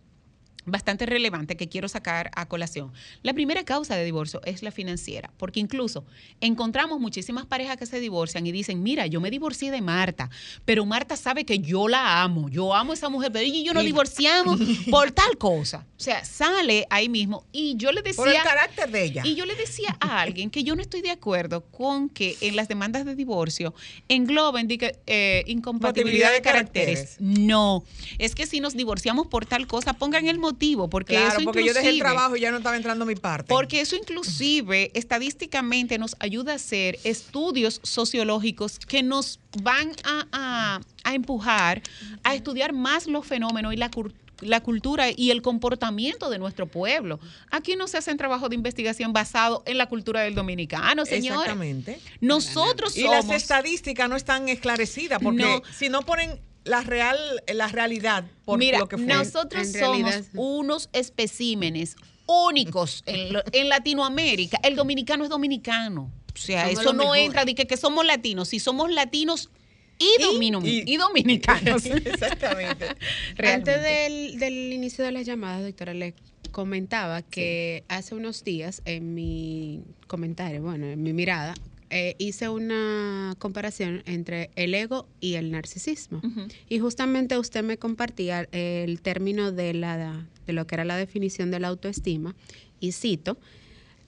bastante 0.65 1.07
relevante 1.07 1.57
que 1.57 1.69
quiero 1.69 1.89
sacar 1.89 2.31
a 2.35 2.47
colación. 2.47 2.93
La 3.23 3.33
primera 3.33 3.65
causa 3.65 3.97
de 3.97 4.05
divorcio 4.05 4.41
es 4.45 4.63
la 4.63 4.71
financiera, 4.71 5.31
porque 5.37 5.61
incluso 5.61 6.05
encontramos 6.41 7.01
muchísimas 7.01 7.47
parejas 7.47 7.77
que 7.77 7.87
se 7.87 8.01
divorcian 8.01 8.47
y 8.47 8.53
dicen, 8.53 8.83
mira, 8.83 9.07
yo 9.07 9.21
me 9.21 9.31
divorcié 9.31 9.71
de 9.71 9.81
Marta, 9.81 10.31
pero 10.65 10.85
Marta 10.85 11.17
sabe 11.17 11.45
que 11.45 11.59
yo 11.59 11.89
la 11.89 12.23
amo, 12.23 12.49
yo 12.49 12.75
amo 12.75 12.93
a 12.93 12.95
esa 12.95 13.09
mujer, 13.09 13.33
pero 13.33 13.45
ella 13.45 13.57
y 13.57 13.65
yo 13.65 13.75
nos 13.75 13.85
divorciamos 13.85 14.61
por 14.91 15.11
tal 15.11 15.37
cosa. 15.39 15.87
O 15.99 16.03
sea, 16.03 16.25
sale 16.25 16.87
ahí 16.91 17.09
mismo 17.09 17.47
y 17.53 17.77
yo 17.77 17.93
le 17.93 18.03
decía... 18.03 18.25
Por 18.25 18.29
el 18.29 18.43
carácter 18.43 18.91
de 18.91 19.05
ella. 19.05 19.23
Y 19.25 19.35
yo 19.35 19.47
le 19.47 19.55
decía 19.55 19.97
a 20.01 20.21
alguien 20.21 20.51
que 20.51 20.65
yo 20.65 20.75
no 20.75 20.83
estoy 20.83 21.01
de 21.01 21.11
acuerdo 21.11 21.65
con 21.67 22.09
que 22.09 22.37
en 22.41 22.57
las 22.57 22.69
demandas 22.69 23.05
de 23.05 23.15
divorcio 23.15 23.75
engloben 24.09 24.69
eh, 25.07 25.45
incompatibilidad 25.47 25.73
Compatibilidad 25.73 26.29
de 26.29 26.35
de 26.35 26.43
caracteres. 26.43 27.17
No, 27.19 27.85
es 28.19 28.35
que 28.35 28.47
si 28.47 28.61
nos 28.61 28.77
divorciamos 28.77 29.27
por 29.27 29.47
tal 29.47 29.67
cosa, 29.67 29.95
pongan 29.95 30.29
el 30.29 30.39
motivo, 30.53 30.89
porque 30.89 31.15
claro, 31.15 31.29
eso 31.37 31.45
porque 31.45 31.65
yo 31.65 31.75
dejé 31.75 31.89
el 31.89 31.95
inclusive- 31.97 32.01
trabajo 32.15 32.37
y 32.37 32.41
ya 32.41 32.51
no 32.51 32.59
estaba 32.59 32.77
entrando 32.77 33.05
mi 33.07 33.15
parte. 33.17 33.49
porque 33.49 33.81
eso 33.81 33.97
inclusive 33.97 34.91
estadísticamente 34.95 35.99
nos 35.99 36.17
ayuda 36.21 36.53
a 36.53 36.57
hacer 36.57 36.99
estudios 37.05 37.81
sociológicos 37.83 38.79
que 38.79 39.03
nos 39.03 39.39
van 39.63 39.93
a, 40.05 40.27
a- 40.33 40.81
a 41.05 41.15
empujar 41.15 41.83
a 42.23 42.35
estudiar 42.35 42.73
más 42.73 43.07
los 43.07 43.27
fenómenos 43.27 43.73
y 43.73 43.77
la 43.77 43.91
cur- 43.91 44.13
la 44.41 44.61
cultura 44.61 45.07
y 45.15 45.31
el 45.31 45.41
comportamiento 45.41 46.29
de 46.29 46.39
nuestro 46.41 46.67
pueblo. 46.67 47.21
Aquí 47.53 47.77
no 47.77 47.87
se 47.87 47.99
hacen 47.99 48.17
trabajo 48.17 48.49
de 48.49 48.57
investigación 48.57 49.13
basado 49.13 49.63
en 49.67 49.79
la 49.79 49.87
cultura 49.89 50.23
del 50.23 50.35
dominicano, 50.35 51.07
señores. 51.07 51.43
Exactamente. 51.43 52.01
Nosotros 52.21 52.97
Y 52.97 53.03
somos... 53.03 53.27
las 53.27 53.37
estadísticas 53.43 54.09
no 54.09 54.17
están 54.17 54.49
esclarecidas 54.49 55.21
porque 55.23 55.43
No. 55.45 55.63
si 55.79 55.89
no 55.89 56.03
ponen 56.03 56.41
la 56.65 56.83
real 56.83 57.19
la 57.53 57.69
realidad 57.69 58.25
por 58.45 58.59
Mira, 58.59 58.79
lo 58.79 58.89
que 58.89 58.97
fue. 58.97 59.07
nosotros 59.07 59.67
En 59.67 59.73
somos 59.81 60.03
realidad- 60.03 60.25
unos 60.35 60.89
especímenes 60.93 61.97
únicos 62.27 63.03
en, 63.07 63.33
lo- 63.33 63.43
en 63.53 63.69
Latinoamérica. 63.69 64.59
El 64.63 64.77
dominicano 64.77 65.25
es 65.25 65.31
dominicano. 65.31 66.11
O 66.35 66.39
sea, 66.39 66.63
Somos 66.67 66.81
eso 66.81 66.93
no 66.93 66.99
mejores. 67.03 67.25
entra 67.27 67.45
de 67.45 67.55
que, 67.55 67.67
que 67.67 67.77
somos 67.77 68.07
latinos. 68.07 68.49
Si 68.49 68.59
somos 68.59 68.91
latinos 68.91 69.51
y, 69.99 70.23
domino- 70.23 70.61
y- 70.65 70.83
y 70.87 70.97
dominicanos. 70.97 71.85
Exactamente. 71.87 72.87
Antes 73.45 73.83
del, 73.83 74.39
del 74.39 74.73
inicio 74.73 75.05
de 75.05 75.13
las 75.13 75.27
llamadas, 75.27 75.63
doctora, 75.65 75.95
le 75.95 76.15
comentaba 76.53 77.23
que 77.23 77.85
hace 77.89 78.15
unos 78.15 78.45
días 78.45 78.83
en 78.85 79.15
mi 79.15 79.83
comentario, 80.07 80.63
bueno, 80.63 80.87
en 80.87 81.03
mi 81.03 81.13
mirada, 81.13 81.55
eh, 81.93 82.17
hice 82.19 82.49
una 82.49 83.37
comparación 83.39 84.03
entre 84.07 84.51
el 84.57 84.75
ego 84.75 85.07
y 85.21 85.35
el 85.35 85.51
narcisismo. 85.51 86.21
Y 86.69 86.79
justamente 86.79 87.39
usted 87.39 87.63
me 87.63 87.77
compartía 87.77 88.49
el 88.51 89.01
término 89.01 89.53
de, 89.53 89.75
la, 89.75 90.27
de 90.47 90.53
lo 90.53 90.67
que 90.67 90.75
era 90.75 90.85
la 90.85 90.97
definición 90.97 91.51
de 91.51 91.61
la 91.61 91.69
autoestima, 91.69 92.35
y 92.81 92.93
cito, 92.93 93.37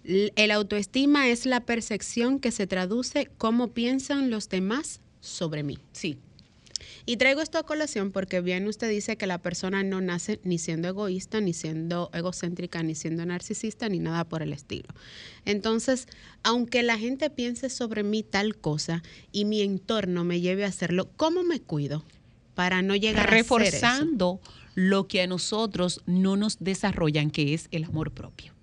"L- 0.04 0.32
el 0.36 0.50
autoestima 0.50 1.28
es 1.28 1.46
la 1.46 1.60
percepción 1.60 2.40
que 2.40 2.50
se 2.50 2.66
traduce 2.66 3.30
cómo 3.38 3.68
piensan 3.68 4.30
los 4.30 4.48
demás 4.48 5.00
sobre 5.20 5.62
mí. 5.62 5.78
Sí. 5.92 6.18
Y 7.06 7.18
traigo 7.18 7.42
esto 7.42 7.58
a 7.58 7.64
colación 7.64 8.12
porque 8.12 8.40
bien 8.40 8.66
usted 8.66 8.88
dice 8.88 9.16
que 9.16 9.26
la 9.26 9.38
persona 9.38 9.82
no 9.82 10.00
nace 10.00 10.40
ni 10.42 10.58
siendo 10.58 10.88
egoísta, 10.88 11.40
ni 11.40 11.52
siendo 11.52 12.10
egocéntrica, 12.14 12.82
ni 12.82 12.94
siendo 12.94 13.26
narcisista, 13.26 13.90
ni 13.90 13.98
nada 13.98 14.24
por 14.24 14.40
el 14.40 14.54
estilo. 14.54 14.88
Entonces, 15.44 16.08
aunque 16.42 16.82
la 16.82 16.96
gente 16.96 17.28
piense 17.28 17.68
sobre 17.68 18.02
mí 18.04 18.22
tal 18.22 18.56
cosa 18.56 19.02
y 19.32 19.44
mi 19.44 19.60
entorno 19.60 20.24
me 20.24 20.40
lleve 20.40 20.64
a 20.64 20.68
hacerlo, 20.68 21.10
¿cómo 21.16 21.42
me 21.42 21.60
cuido 21.60 22.04
para 22.54 22.80
no 22.80 22.96
llegar 22.96 23.28
a 23.28 23.38
hacer 23.38 23.40
eso? 23.40 23.58
Reforzando 23.58 24.40
lo 24.74 25.06
que 25.06 25.20
a 25.20 25.26
nosotros 25.26 26.00
no 26.06 26.36
nos 26.36 26.58
desarrollan, 26.58 27.30
que 27.30 27.52
es 27.52 27.68
el 27.70 27.84
amor 27.84 28.12
propio. 28.12 28.53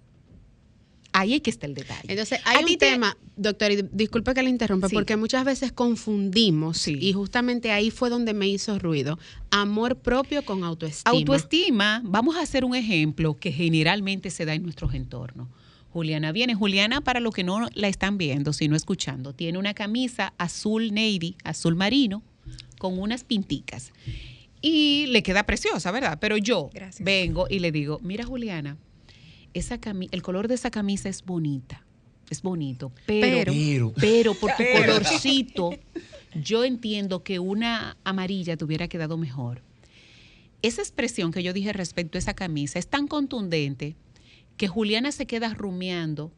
Ahí 1.14 1.34
es 1.34 1.42
que 1.42 1.50
está 1.50 1.66
el 1.66 1.74
detalle. 1.74 2.02
Entonces, 2.08 2.40
hay 2.46 2.64
un 2.64 2.70
te- 2.70 2.78
tema, 2.78 3.18
doctor, 3.36 3.72
y 3.72 3.82
disculpe 3.92 4.34
que 4.34 4.44
le 4.44 4.50
interrumpa, 4.50 4.88
Sí. 4.88 4.96
porque 4.96 5.18
muchas 5.18 5.44
veces 5.44 5.72
confundimos, 5.72 6.78
Sí. 6.78 6.98
y 7.02 7.12
justamente 7.14 7.72
ahí 7.72 7.92
fue 7.92 8.10
donde 8.10 8.34
me 8.34 8.48
hizo 8.48 8.80
ruido, 8.80 9.20
amor 9.50 9.98
propio 9.98 10.44
con 10.46 10.64
autoestima. 10.64 11.12
Autoestima, 11.18 12.02
vamos 12.06 12.36
a 12.38 12.42
hacer 12.42 12.64
un 12.64 12.76
ejemplo 12.76 13.38
que 13.38 13.52
generalmente 13.52 14.30
se 14.30 14.46
da 14.46 14.54
en 14.54 14.64
nuestros 14.64 14.94
entornos. 14.94 15.48
Juliana 15.92 16.32
viene. 16.32 16.56
Juliana, 16.56 17.02
para 17.02 17.20
los 17.20 17.34
que 17.34 17.44
no 17.44 17.68
la 17.74 17.88
están 17.90 18.18
viendo, 18.18 18.54
sino 18.54 18.78
escuchando, 18.78 19.34
tiene 19.34 19.58
una 19.58 19.74
camisa 19.74 20.34
azul 20.38 20.94
navy, 20.94 21.36
azul 21.44 21.76
marino, 21.76 22.24
con 22.80 22.98
unas 22.98 23.26
pinticas. 23.26 23.92
Y 24.62 25.08
le 25.08 25.24
queda 25.24 25.44
preciosa, 25.44 25.92
¿verdad? 25.92 26.18
Pero 26.22 26.38
yo 26.38 26.70
Gracias. 26.74 27.04
vengo 27.04 27.48
y 27.50 27.60
le 27.60 27.72
digo, 27.74 28.00
mira 28.04 28.24
Juliana, 28.24 28.78
esa 29.54 29.80
cami- 29.80 30.10
el 30.12 30.22
color 30.22 30.48
de 30.48 30.56
esa 30.56 30.72
camisa 30.72 31.10
es 31.10 31.24
bonita, 31.24 31.84
es 32.30 32.42
bonito, 32.42 32.92
pero, 33.06 33.52
Pero. 33.54 33.94
pero 34.00 34.34
por 34.34 34.52
tu 34.52 34.58
Pero. 34.64 34.94
colorcito, 34.94 35.72
yo 36.36 36.64
entiendo 36.64 37.24
que 37.24 37.40
una 37.40 37.98
amarilla 38.04 38.56
te 38.58 38.64
hubiera 38.66 38.88
quedado 38.88 39.18
mejor. 39.18 39.62
Esa 40.62 40.82
expresión 40.82 41.32
que 41.32 41.44
yo 41.44 41.54
dije 41.54 41.74
respecto 41.74 42.18
a 42.18 42.20
esa 42.20 42.34
camisa 42.36 42.78
es 42.80 42.88
tan 42.88 43.08
contundente 43.08 43.96
que 44.58 44.68
Juliana 44.68 45.12
se 45.12 45.26
queda 45.26 45.54
rumiando 45.54 46.32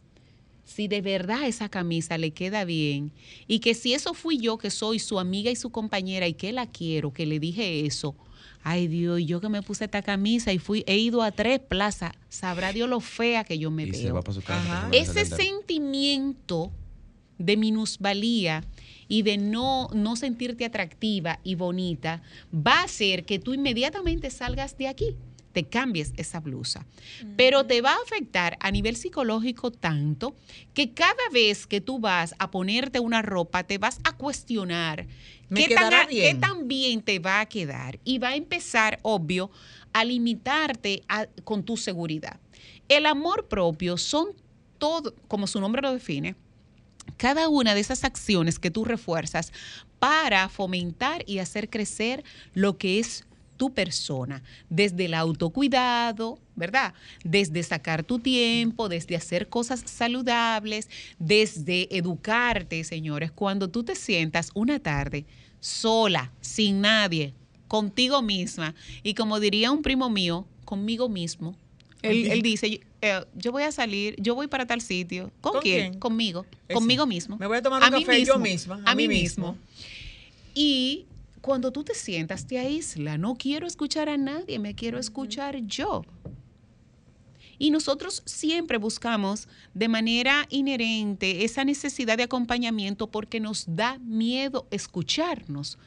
si 0.64 0.88
de 0.88 1.02
verdad 1.02 1.48
esa 1.48 1.70
camisa 1.70 2.18
le 2.18 2.32
queda 2.32 2.66
bien 2.66 3.12
y 3.48 3.60
que 3.60 3.74
si 3.74 3.94
eso 3.94 4.14
fui 4.14 4.38
yo 4.38 4.58
que 4.58 4.70
soy 4.70 5.00
su 5.00 5.20
amiga 5.20 5.52
y 5.52 5.56
su 5.56 5.70
compañera 5.70 6.28
y 6.28 6.34
que 6.34 6.52
la 6.52 6.68
quiero, 6.68 7.14
que 7.14 7.26
le 7.26 7.40
dije 7.40 7.86
eso, 7.86 8.16
ay 8.64 8.88
Dios, 8.88 9.20
y 9.20 9.26
yo 9.26 9.42
que 9.42 9.50
me 9.50 9.62
puse 9.62 9.86
esta 9.86 10.02
camisa 10.02 10.54
y 10.54 10.60
fui, 10.60 10.84
he 10.88 10.98
ido 10.98 11.22
a 11.22 11.32
tres 11.32 11.60
plazas, 11.60 12.14
sabrá 12.30 12.72
Dios 12.72 12.90
lo 12.90 13.00
fea 13.00 13.44
que 13.44 13.60
yo 13.60 13.72
me 13.72 13.84
Y 13.84 13.94
se 13.94 14.12
va 14.12 14.22
para 14.22 14.34
su 14.34 14.42
casa. 14.42 14.90
Ese 14.92 15.26
sentimiento 15.26 16.72
de 17.38 17.58
minusvalía 17.58 18.64
y 19.08 19.24
de 19.24 19.38
no, 19.38 19.90
no 19.94 20.16
sentirte 20.16 20.66
atractiva 20.66 21.40
y 21.44 21.56
bonita 21.56 22.22
va 22.54 22.80
a 22.80 22.84
hacer 22.84 23.26
que 23.26 23.38
tú 23.38 23.54
inmediatamente 23.54 24.30
salgas 24.30 24.78
de 24.78 24.88
aquí, 24.88 25.16
te 25.54 25.64
cambies 25.64 26.12
esa 26.18 26.40
blusa. 26.40 26.86
Pero 27.38 27.66
te 27.66 27.82
va 27.82 27.92
a 27.94 27.98
afectar 28.04 28.58
a 28.60 28.72
nivel 28.72 28.96
psicológico 28.96 29.72
tanto 29.72 30.36
que 30.74 30.92
cada 30.94 31.14
vez 31.32 31.66
que 31.68 31.80
tú 31.80 32.00
vas 32.00 32.36
a 32.40 32.52
ponerte 32.52 33.00
una 33.00 33.22
ropa 33.22 33.64
te 33.64 33.78
vas 33.78 34.00
a 34.04 34.12
cuestionar 34.18 35.08
¿Me 35.50 35.64
qué 35.66 35.76
tan, 35.76 35.94
a- 35.94 36.08
qué 36.08 36.16
bien? 36.16 36.40
tan 36.40 36.68
bien 36.68 37.02
te 37.02 37.20
va 37.20 37.40
a 37.40 37.46
quedar 37.46 38.00
y 38.04 38.18
va 38.18 38.30
a 38.30 38.36
empezar, 38.36 39.00
obvio, 39.04 39.52
a 39.94 40.04
limitarte 40.04 41.04
a- 41.08 41.28
con 41.44 41.64
tu 41.64 41.78
seguridad. 41.78 42.40
El 42.90 43.06
amor 43.06 43.48
propio 43.48 43.98
son 43.98 44.30
todo, 44.80 45.14
como 45.28 45.46
su 45.48 45.62
nombre 45.62 45.82
lo 45.84 45.94
define, 45.94 46.36
cada 47.18 47.48
una 47.48 47.76
de 47.76 47.82
esas 47.82 48.04
acciones 48.04 48.58
que 48.58 48.72
tú 48.72 48.86
refuerzas 48.86 49.52
para 50.00 50.50
fomentar 50.50 51.24
y 51.28 51.38
hacer 51.40 51.70
crecer 51.70 52.24
lo 52.54 52.78
que 52.78 53.00
es 53.00 53.26
tu 53.58 53.74
persona, 53.74 54.44
desde 54.70 55.06
el 55.06 55.14
autocuidado, 55.14 56.40
¿verdad? 56.56 56.94
Desde 57.24 57.64
sacar 57.64 58.04
tu 58.04 58.20
tiempo, 58.20 58.90
desde 58.90 59.16
hacer 59.16 59.50
cosas 59.50 59.84
saludables, 59.86 60.90
desde 61.20 61.96
educarte, 61.96 62.84
señores. 62.84 63.32
Cuando 63.32 63.70
tú 63.70 63.84
te 63.84 63.96
sientas 63.96 64.52
una 64.54 64.80
tarde 64.80 65.26
sola, 65.60 66.32
sin 66.42 66.82
nadie, 66.82 67.34
contigo 67.68 68.22
misma, 68.22 68.76
y 69.02 69.14
como 69.14 69.40
diría 69.40 69.72
un 69.72 69.82
primo 69.82 70.10
mío, 70.10 70.46
conmigo 70.66 71.10
mismo, 71.10 71.56
él, 72.02 72.28
él 72.30 72.42
dice, 72.42 72.82
eh, 73.02 73.26
yo 73.36 73.52
voy 73.52 73.64
a 73.64 73.72
salir, 73.72 74.16
yo 74.18 74.36
voy 74.36 74.48
para 74.48 74.66
tal 74.66 74.82
sitio. 74.82 75.32
¿Con, 75.42 75.54
¿Con 75.54 75.62
quién? 75.62 75.90
quién? 75.92 76.00
Conmigo, 76.00 76.46
conmigo 76.74 77.06
mismo. 77.06 77.38
Me 77.38 77.48
voy 77.48 77.58
a 77.58 77.62
tomar 77.62 77.82
un 77.82 77.94
mí 77.98 78.06
café 78.06 78.24
yo 78.24 78.38
misma, 78.40 78.82
A, 78.86 78.96
mí 78.96 79.08
mismo. 79.08 79.58
Y 80.54 81.06
cuando 81.44 81.74
tú 81.74 81.84
te 81.84 81.94
sientas, 81.94 82.48
te 82.48 82.58
aísla. 82.58 83.18
No 83.18 83.36
quiero 83.36 83.68
escuchar 83.68 84.08
a 84.08 84.16
nadie, 84.16 84.60
me 84.60 84.76
quiero 84.76 84.98
escuchar 84.98 85.58
yo. 85.58 86.04
Y 87.60 87.70
nosotros 87.70 88.24
siempre 88.26 88.78
buscamos 88.78 89.50
de 89.74 89.90
manera 89.90 90.46
inherente 90.50 91.44
esa 91.44 91.66
necesidad 91.66 92.16
de 92.16 92.24
acompañamiento 92.24 93.08
porque 93.08 93.42
nos 93.42 93.66
da 93.68 94.00
miedo 94.00 94.68
escucharnos. 94.72 95.78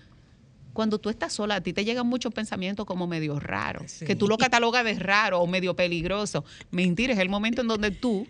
Cuando 0.74 0.98
tú 0.98 1.09
estás 1.09 1.32
sola, 1.32 1.54
a 1.54 1.61
ti 1.62 1.72
te 1.72 1.86
llegan 1.86 2.07
muchos 2.07 2.34
pensamientos 2.34 2.84
como 2.84 3.07
medio 3.07 3.40
raros, 3.40 3.90
Sí. 3.92 4.04
que 4.04 4.14
tú 4.14 4.28
lo 4.28 4.36
catalogas 4.36 4.84
de 4.84 4.92
raro 4.98 5.40
o 5.40 5.46
medio 5.46 5.74
peligroso. 5.74 6.44
Mentira, 6.70 7.14
es 7.14 7.18
el 7.18 7.30
momento 7.30 7.62
en 7.62 7.68
donde 7.68 7.92
tú 7.92 8.26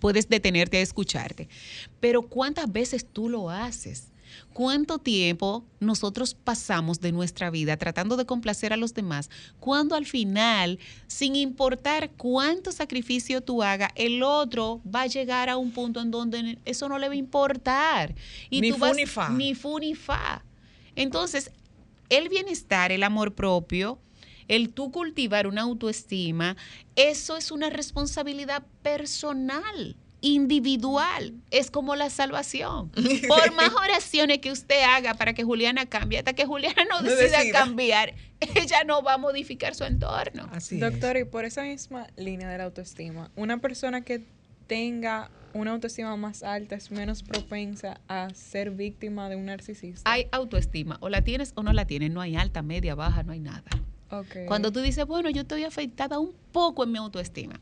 puedes 0.00 0.30
detenerte 0.30 0.78
a 0.78 0.80
escucharte. 0.80 1.46
Pero 2.00 2.22
¿cuántas 2.22 2.72
veces 2.72 3.04
tú 3.06 3.28
lo 3.28 3.50
haces? 3.50 4.08
¿Cuánto 4.52 4.98
tiempo 4.98 5.64
nosotros 5.80 6.34
pasamos 6.34 7.00
de 7.00 7.12
nuestra 7.12 7.50
vida 7.50 7.76
tratando 7.76 8.16
de 8.16 8.26
complacer 8.26 8.72
a 8.72 8.76
los 8.76 8.94
demás 8.94 9.30
cuando 9.60 9.94
al 9.94 10.06
final, 10.06 10.78
sin 11.06 11.36
importar 11.36 12.10
cuánto 12.16 12.72
sacrificio 12.72 13.40
tú 13.40 13.62
hagas, 13.62 13.90
el 13.94 14.22
otro 14.22 14.80
va 14.84 15.02
a 15.02 15.06
llegar 15.06 15.48
a 15.48 15.56
un 15.56 15.70
punto 15.70 16.00
en 16.00 16.10
donde 16.10 16.58
eso 16.64 16.88
no 16.88 16.98
le 16.98 17.08
va 17.08 17.14
a 17.14 17.16
importar? 17.16 18.14
Y 18.50 18.60
Ni 18.60 18.70
tú 18.72 18.78
vas- 18.78 18.96
ni 18.96 19.06
fa. 19.06 19.28
Ni 19.30 19.54
fu 19.54 19.78
ni 19.78 19.94
fa. 19.94 20.44
Entonces, 20.96 21.50
el 22.08 22.28
bienestar, 22.28 22.90
el 22.90 23.02
amor 23.02 23.34
propio, 23.34 23.98
el 24.48 24.70
tú 24.70 24.90
cultivar 24.90 25.46
una 25.46 25.62
autoestima, 25.62 26.56
eso 26.96 27.36
es 27.36 27.50
una 27.50 27.68
responsabilidad 27.70 28.62
personal, 28.82 29.94
individual. 30.20 31.34
Es 31.50 31.70
como 31.70 31.96
la 31.96 32.10
salvación. 32.10 32.90
Por 33.28 33.54
más 33.54 33.72
oraciones 33.74 34.38
que 34.38 34.50
usted 34.50 34.82
haga 34.82 35.14
para 35.14 35.32
que 35.34 35.44
Juliana 35.44 35.86
cambie, 35.86 36.18
hasta 36.18 36.32
que 36.32 36.44
Juliana 36.46 36.84
no 36.90 37.00
No 37.00 37.10
decida 37.10 37.38
decida. 37.38 37.58
cambiar, 37.60 38.14
ella 38.40 38.84
no 38.84 39.02
va 39.02 39.14
a 39.14 39.18
modificar 39.18 39.74
su 39.74 39.84
entorno. 39.84 40.48
Así 40.52 40.76
es. 40.76 40.80
Doctor, 40.80 41.16
y 41.16 41.24
por 41.24 41.44
esa 41.44 41.62
misma 41.62 42.06
línea 42.16 42.48
de 42.48 42.58
la 42.58 42.64
autoestima, 42.64 43.30
una 43.36 43.58
persona 43.58 44.02
que 44.02 44.24
tenga 44.66 45.30
una 45.54 45.72
autoestima 45.72 46.14
más 46.16 46.42
alta 46.42 46.74
es 46.74 46.90
menos 46.90 47.22
propensa 47.22 48.00
a 48.06 48.28
ser 48.34 48.70
víctima 48.70 49.28
de 49.28 49.36
un 49.36 49.46
narcisista. 49.46 50.10
Hay 50.10 50.28
autoestima, 50.30 50.98
o 51.00 51.08
la 51.08 51.22
tienes 51.22 51.52
o 51.56 51.62
no 51.62 51.72
la 51.72 51.86
tienes, 51.86 52.10
no 52.10 52.20
hay 52.20 52.36
alta, 52.36 52.62
media, 52.62 52.94
baja, 52.94 53.22
no 53.22 53.32
hay 53.32 53.40
nada. 53.40 53.64
Cuando 54.46 54.72
tú 54.72 54.80
dices, 54.80 55.04
bueno, 55.06 55.28
yo 55.30 55.42
estoy 55.42 55.64
afectada 55.64 56.18
un 56.18 56.32
poco 56.52 56.84
en 56.84 56.92
mi 56.92 56.98
autoestima. 56.98 57.60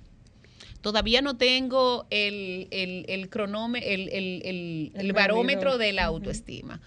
Todavía 0.87 1.21
no 1.21 1.37
tengo 1.37 2.07
el, 2.11 2.69
el, 2.71 3.07
el 3.09 3.29
cronome- 3.29 3.83
el, 3.85 4.09
el- 4.11 4.43
el- 4.45 4.93
barómetro 5.13 5.79
de 5.79 5.93
la 5.93 6.05
autoestima. 6.05 6.81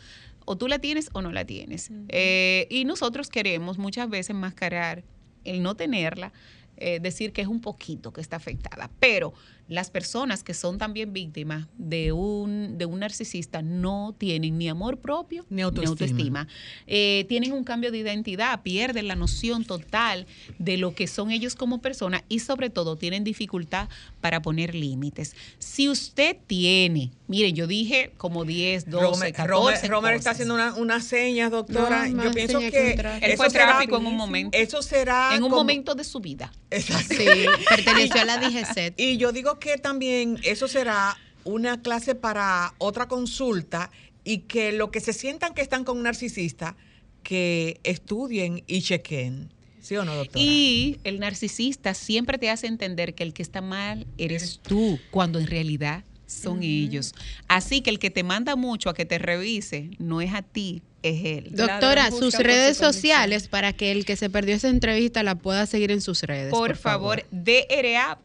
O 0.45 0.55
tú 0.57 0.69
la 0.69 0.79
tienes 0.79 1.09
o 1.11 1.21
no 1.21 1.33
la 1.33 1.43
tienes. 1.43 1.91
Eh, 2.07 2.65
y 2.69 2.85
nosotros 2.85 3.27
queremos 3.29 3.77
muchas 3.77 4.09
veces 4.09 4.33
mascarar 4.37 5.03
el 5.43 5.61
no 5.61 5.75
tenerla, 5.75 6.31
eh, 6.77 7.01
decir 7.01 7.33
que 7.33 7.41
es 7.41 7.49
un 7.49 7.59
poquito 7.59 8.13
que 8.13 8.21
está 8.21 8.37
afectada. 8.37 8.89
Pero 9.01 9.33
las 9.69 9.91
personas 9.91 10.43
que 10.43 10.53
son 10.53 10.77
también 10.79 11.13
víctimas 11.13 11.67
de 11.77 12.11
un, 12.11 12.77
de 12.77 12.85
un 12.85 12.99
narcisista 12.99 13.61
no 13.61 14.13
tienen 14.17 14.57
ni 14.57 14.67
amor 14.67 14.97
propio 14.97 15.45
Ni 15.49 15.61
autoestima. 15.61 16.47
Eh, 16.87 17.25
tienen 17.29 17.53
un 17.53 17.63
cambio 17.63 17.91
de 17.91 17.99
identidad, 17.99 18.61
pierden 18.63 19.07
la 19.07 19.15
noción 19.15 19.63
total 19.63 20.25
de 20.57 20.77
lo 20.77 20.95
que 20.95 21.05
son 21.07 21.29
ellos 21.31 21.53
como 21.55 21.81
personas 21.81 22.23
y 22.29 22.39
sobre 22.39 22.69
todo 22.71 22.95
tienen 22.95 23.23
dificultad 23.23 23.89
para 24.21 24.41
poner 24.41 24.73
límites. 24.73 25.35
Si 25.59 25.87
usted 25.87 26.35
tiene, 26.47 27.11
mire, 27.27 27.53
yo 27.53 27.67
dije 27.67 28.11
como 28.17 28.45
10, 28.45 28.89
12, 28.89 29.03
Romer, 29.05 29.33
14 29.33 29.87
Romer- 29.87 29.89
Romer 29.91 30.13
está 30.15 30.31
haciendo 30.31 30.55
una- 30.55 30.73
unas 30.73 31.03
señas, 31.03 31.51
doctora. 31.51 32.07
No, 32.07 32.23
Yo 32.23 32.29
más 32.29 32.35
pienso 32.35 32.59
que. 32.59 32.93
Él 33.21 33.37
fue 33.37 33.45
eso 33.47 33.49
será- 33.51 33.65
tráfico 33.67 33.97
en 33.97 34.05
un 34.07 34.15
momento. 34.17 34.57
Eso 34.57 34.81
será 34.81 35.35
en 35.35 35.43
un 35.43 35.49
como- 35.51 35.57
momento 35.61 35.93
de 35.93 36.03
su 36.03 36.19
vida. 36.19 36.51
Exacto. 36.71 37.13
Sí, 37.15 37.25
perteneció 37.69 38.21
a 38.21 38.25
la 38.25 38.37
DGCET. 38.39 38.99
Y 38.99 39.17
yo 39.17 39.31
digo 39.31 39.58
que 39.59 39.77
también 39.77 40.39
eso 40.43 40.67
será 40.67 41.17
una 41.43 41.81
clase 41.81 42.15
para 42.15 42.73
otra 42.77 43.07
consulta 43.07 43.91
y 44.23 44.39
que 44.39 44.71
lo 44.71 44.91
que 44.91 44.99
se 44.99 45.13
sientan 45.13 45.53
que 45.53 45.61
están 45.61 45.83
con 45.83 45.97
un 45.97 46.03
narcisista, 46.03 46.75
que 47.23 47.79
estudien 47.83 48.63
y 48.67 48.81
chequen. 48.81 49.49
¿Sí 49.81 49.95
o 49.95 50.05
no, 50.05 50.15
doctora? 50.15 50.43
Y 50.43 50.99
el 51.03 51.19
narcisista 51.19 51.93
siempre 51.93 52.37
te 52.37 52.49
hace 52.49 52.67
entender 52.67 53.15
que 53.15 53.23
el 53.23 53.33
que 53.33 53.41
está 53.41 53.61
mal 53.61 54.05
eres 54.17 54.59
tú, 54.61 54.99
cuando 55.09 55.39
en 55.39 55.47
realidad 55.47 56.03
son 56.27 56.61
ellos. 56.61 57.15
Así 57.47 57.81
que 57.81 57.89
el 57.89 57.97
que 57.97 58.11
te 58.11 58.23
manda 58.23 58.55
mucho 58.55 58.89
a 58.89 58.93
que 58.93 59.05
te 59.05 59.17
revise 59.17 59.89
no 59.97 60.21
es 60.21 60.33
a 60.33 60.41
ti, 60.41 60.83
es 61.03 61.25
él. 61.25 61.49
Doctora, 61.51 62.09
sus 62.11 62.35
por 62.35 62.45
redes 62.45 62.77
sociales 62.77 63.47
para 63.47 63.73
que 63.73 63.91
el 63.91 64.05
que 64.05 64.15
se 64.15 64.29
perdió 64.29 64.55
esa 64.55 64.69
entrevista 64.69 65.23
la 65.23 65.33
pueda 65.35 65.65
seguir 65.65 65.91
en 65.91 65.99
sus 66.01 66.21
redes. 66.23 66.51
Por, 66.51 66.75
favor, 66.75 67.25
DRA.iches 67.31 68.15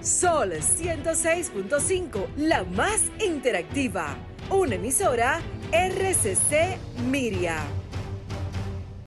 Sol 0.00 0.52
106.5, 0.52 2.26
la 2.36 2.64
más 2.64 3.02
interactiva. 3.24 4.16
Una 4.50 4.76
emisora 4.76 5.40
RCC 5.72 6.78
Miria. 7.10 7.87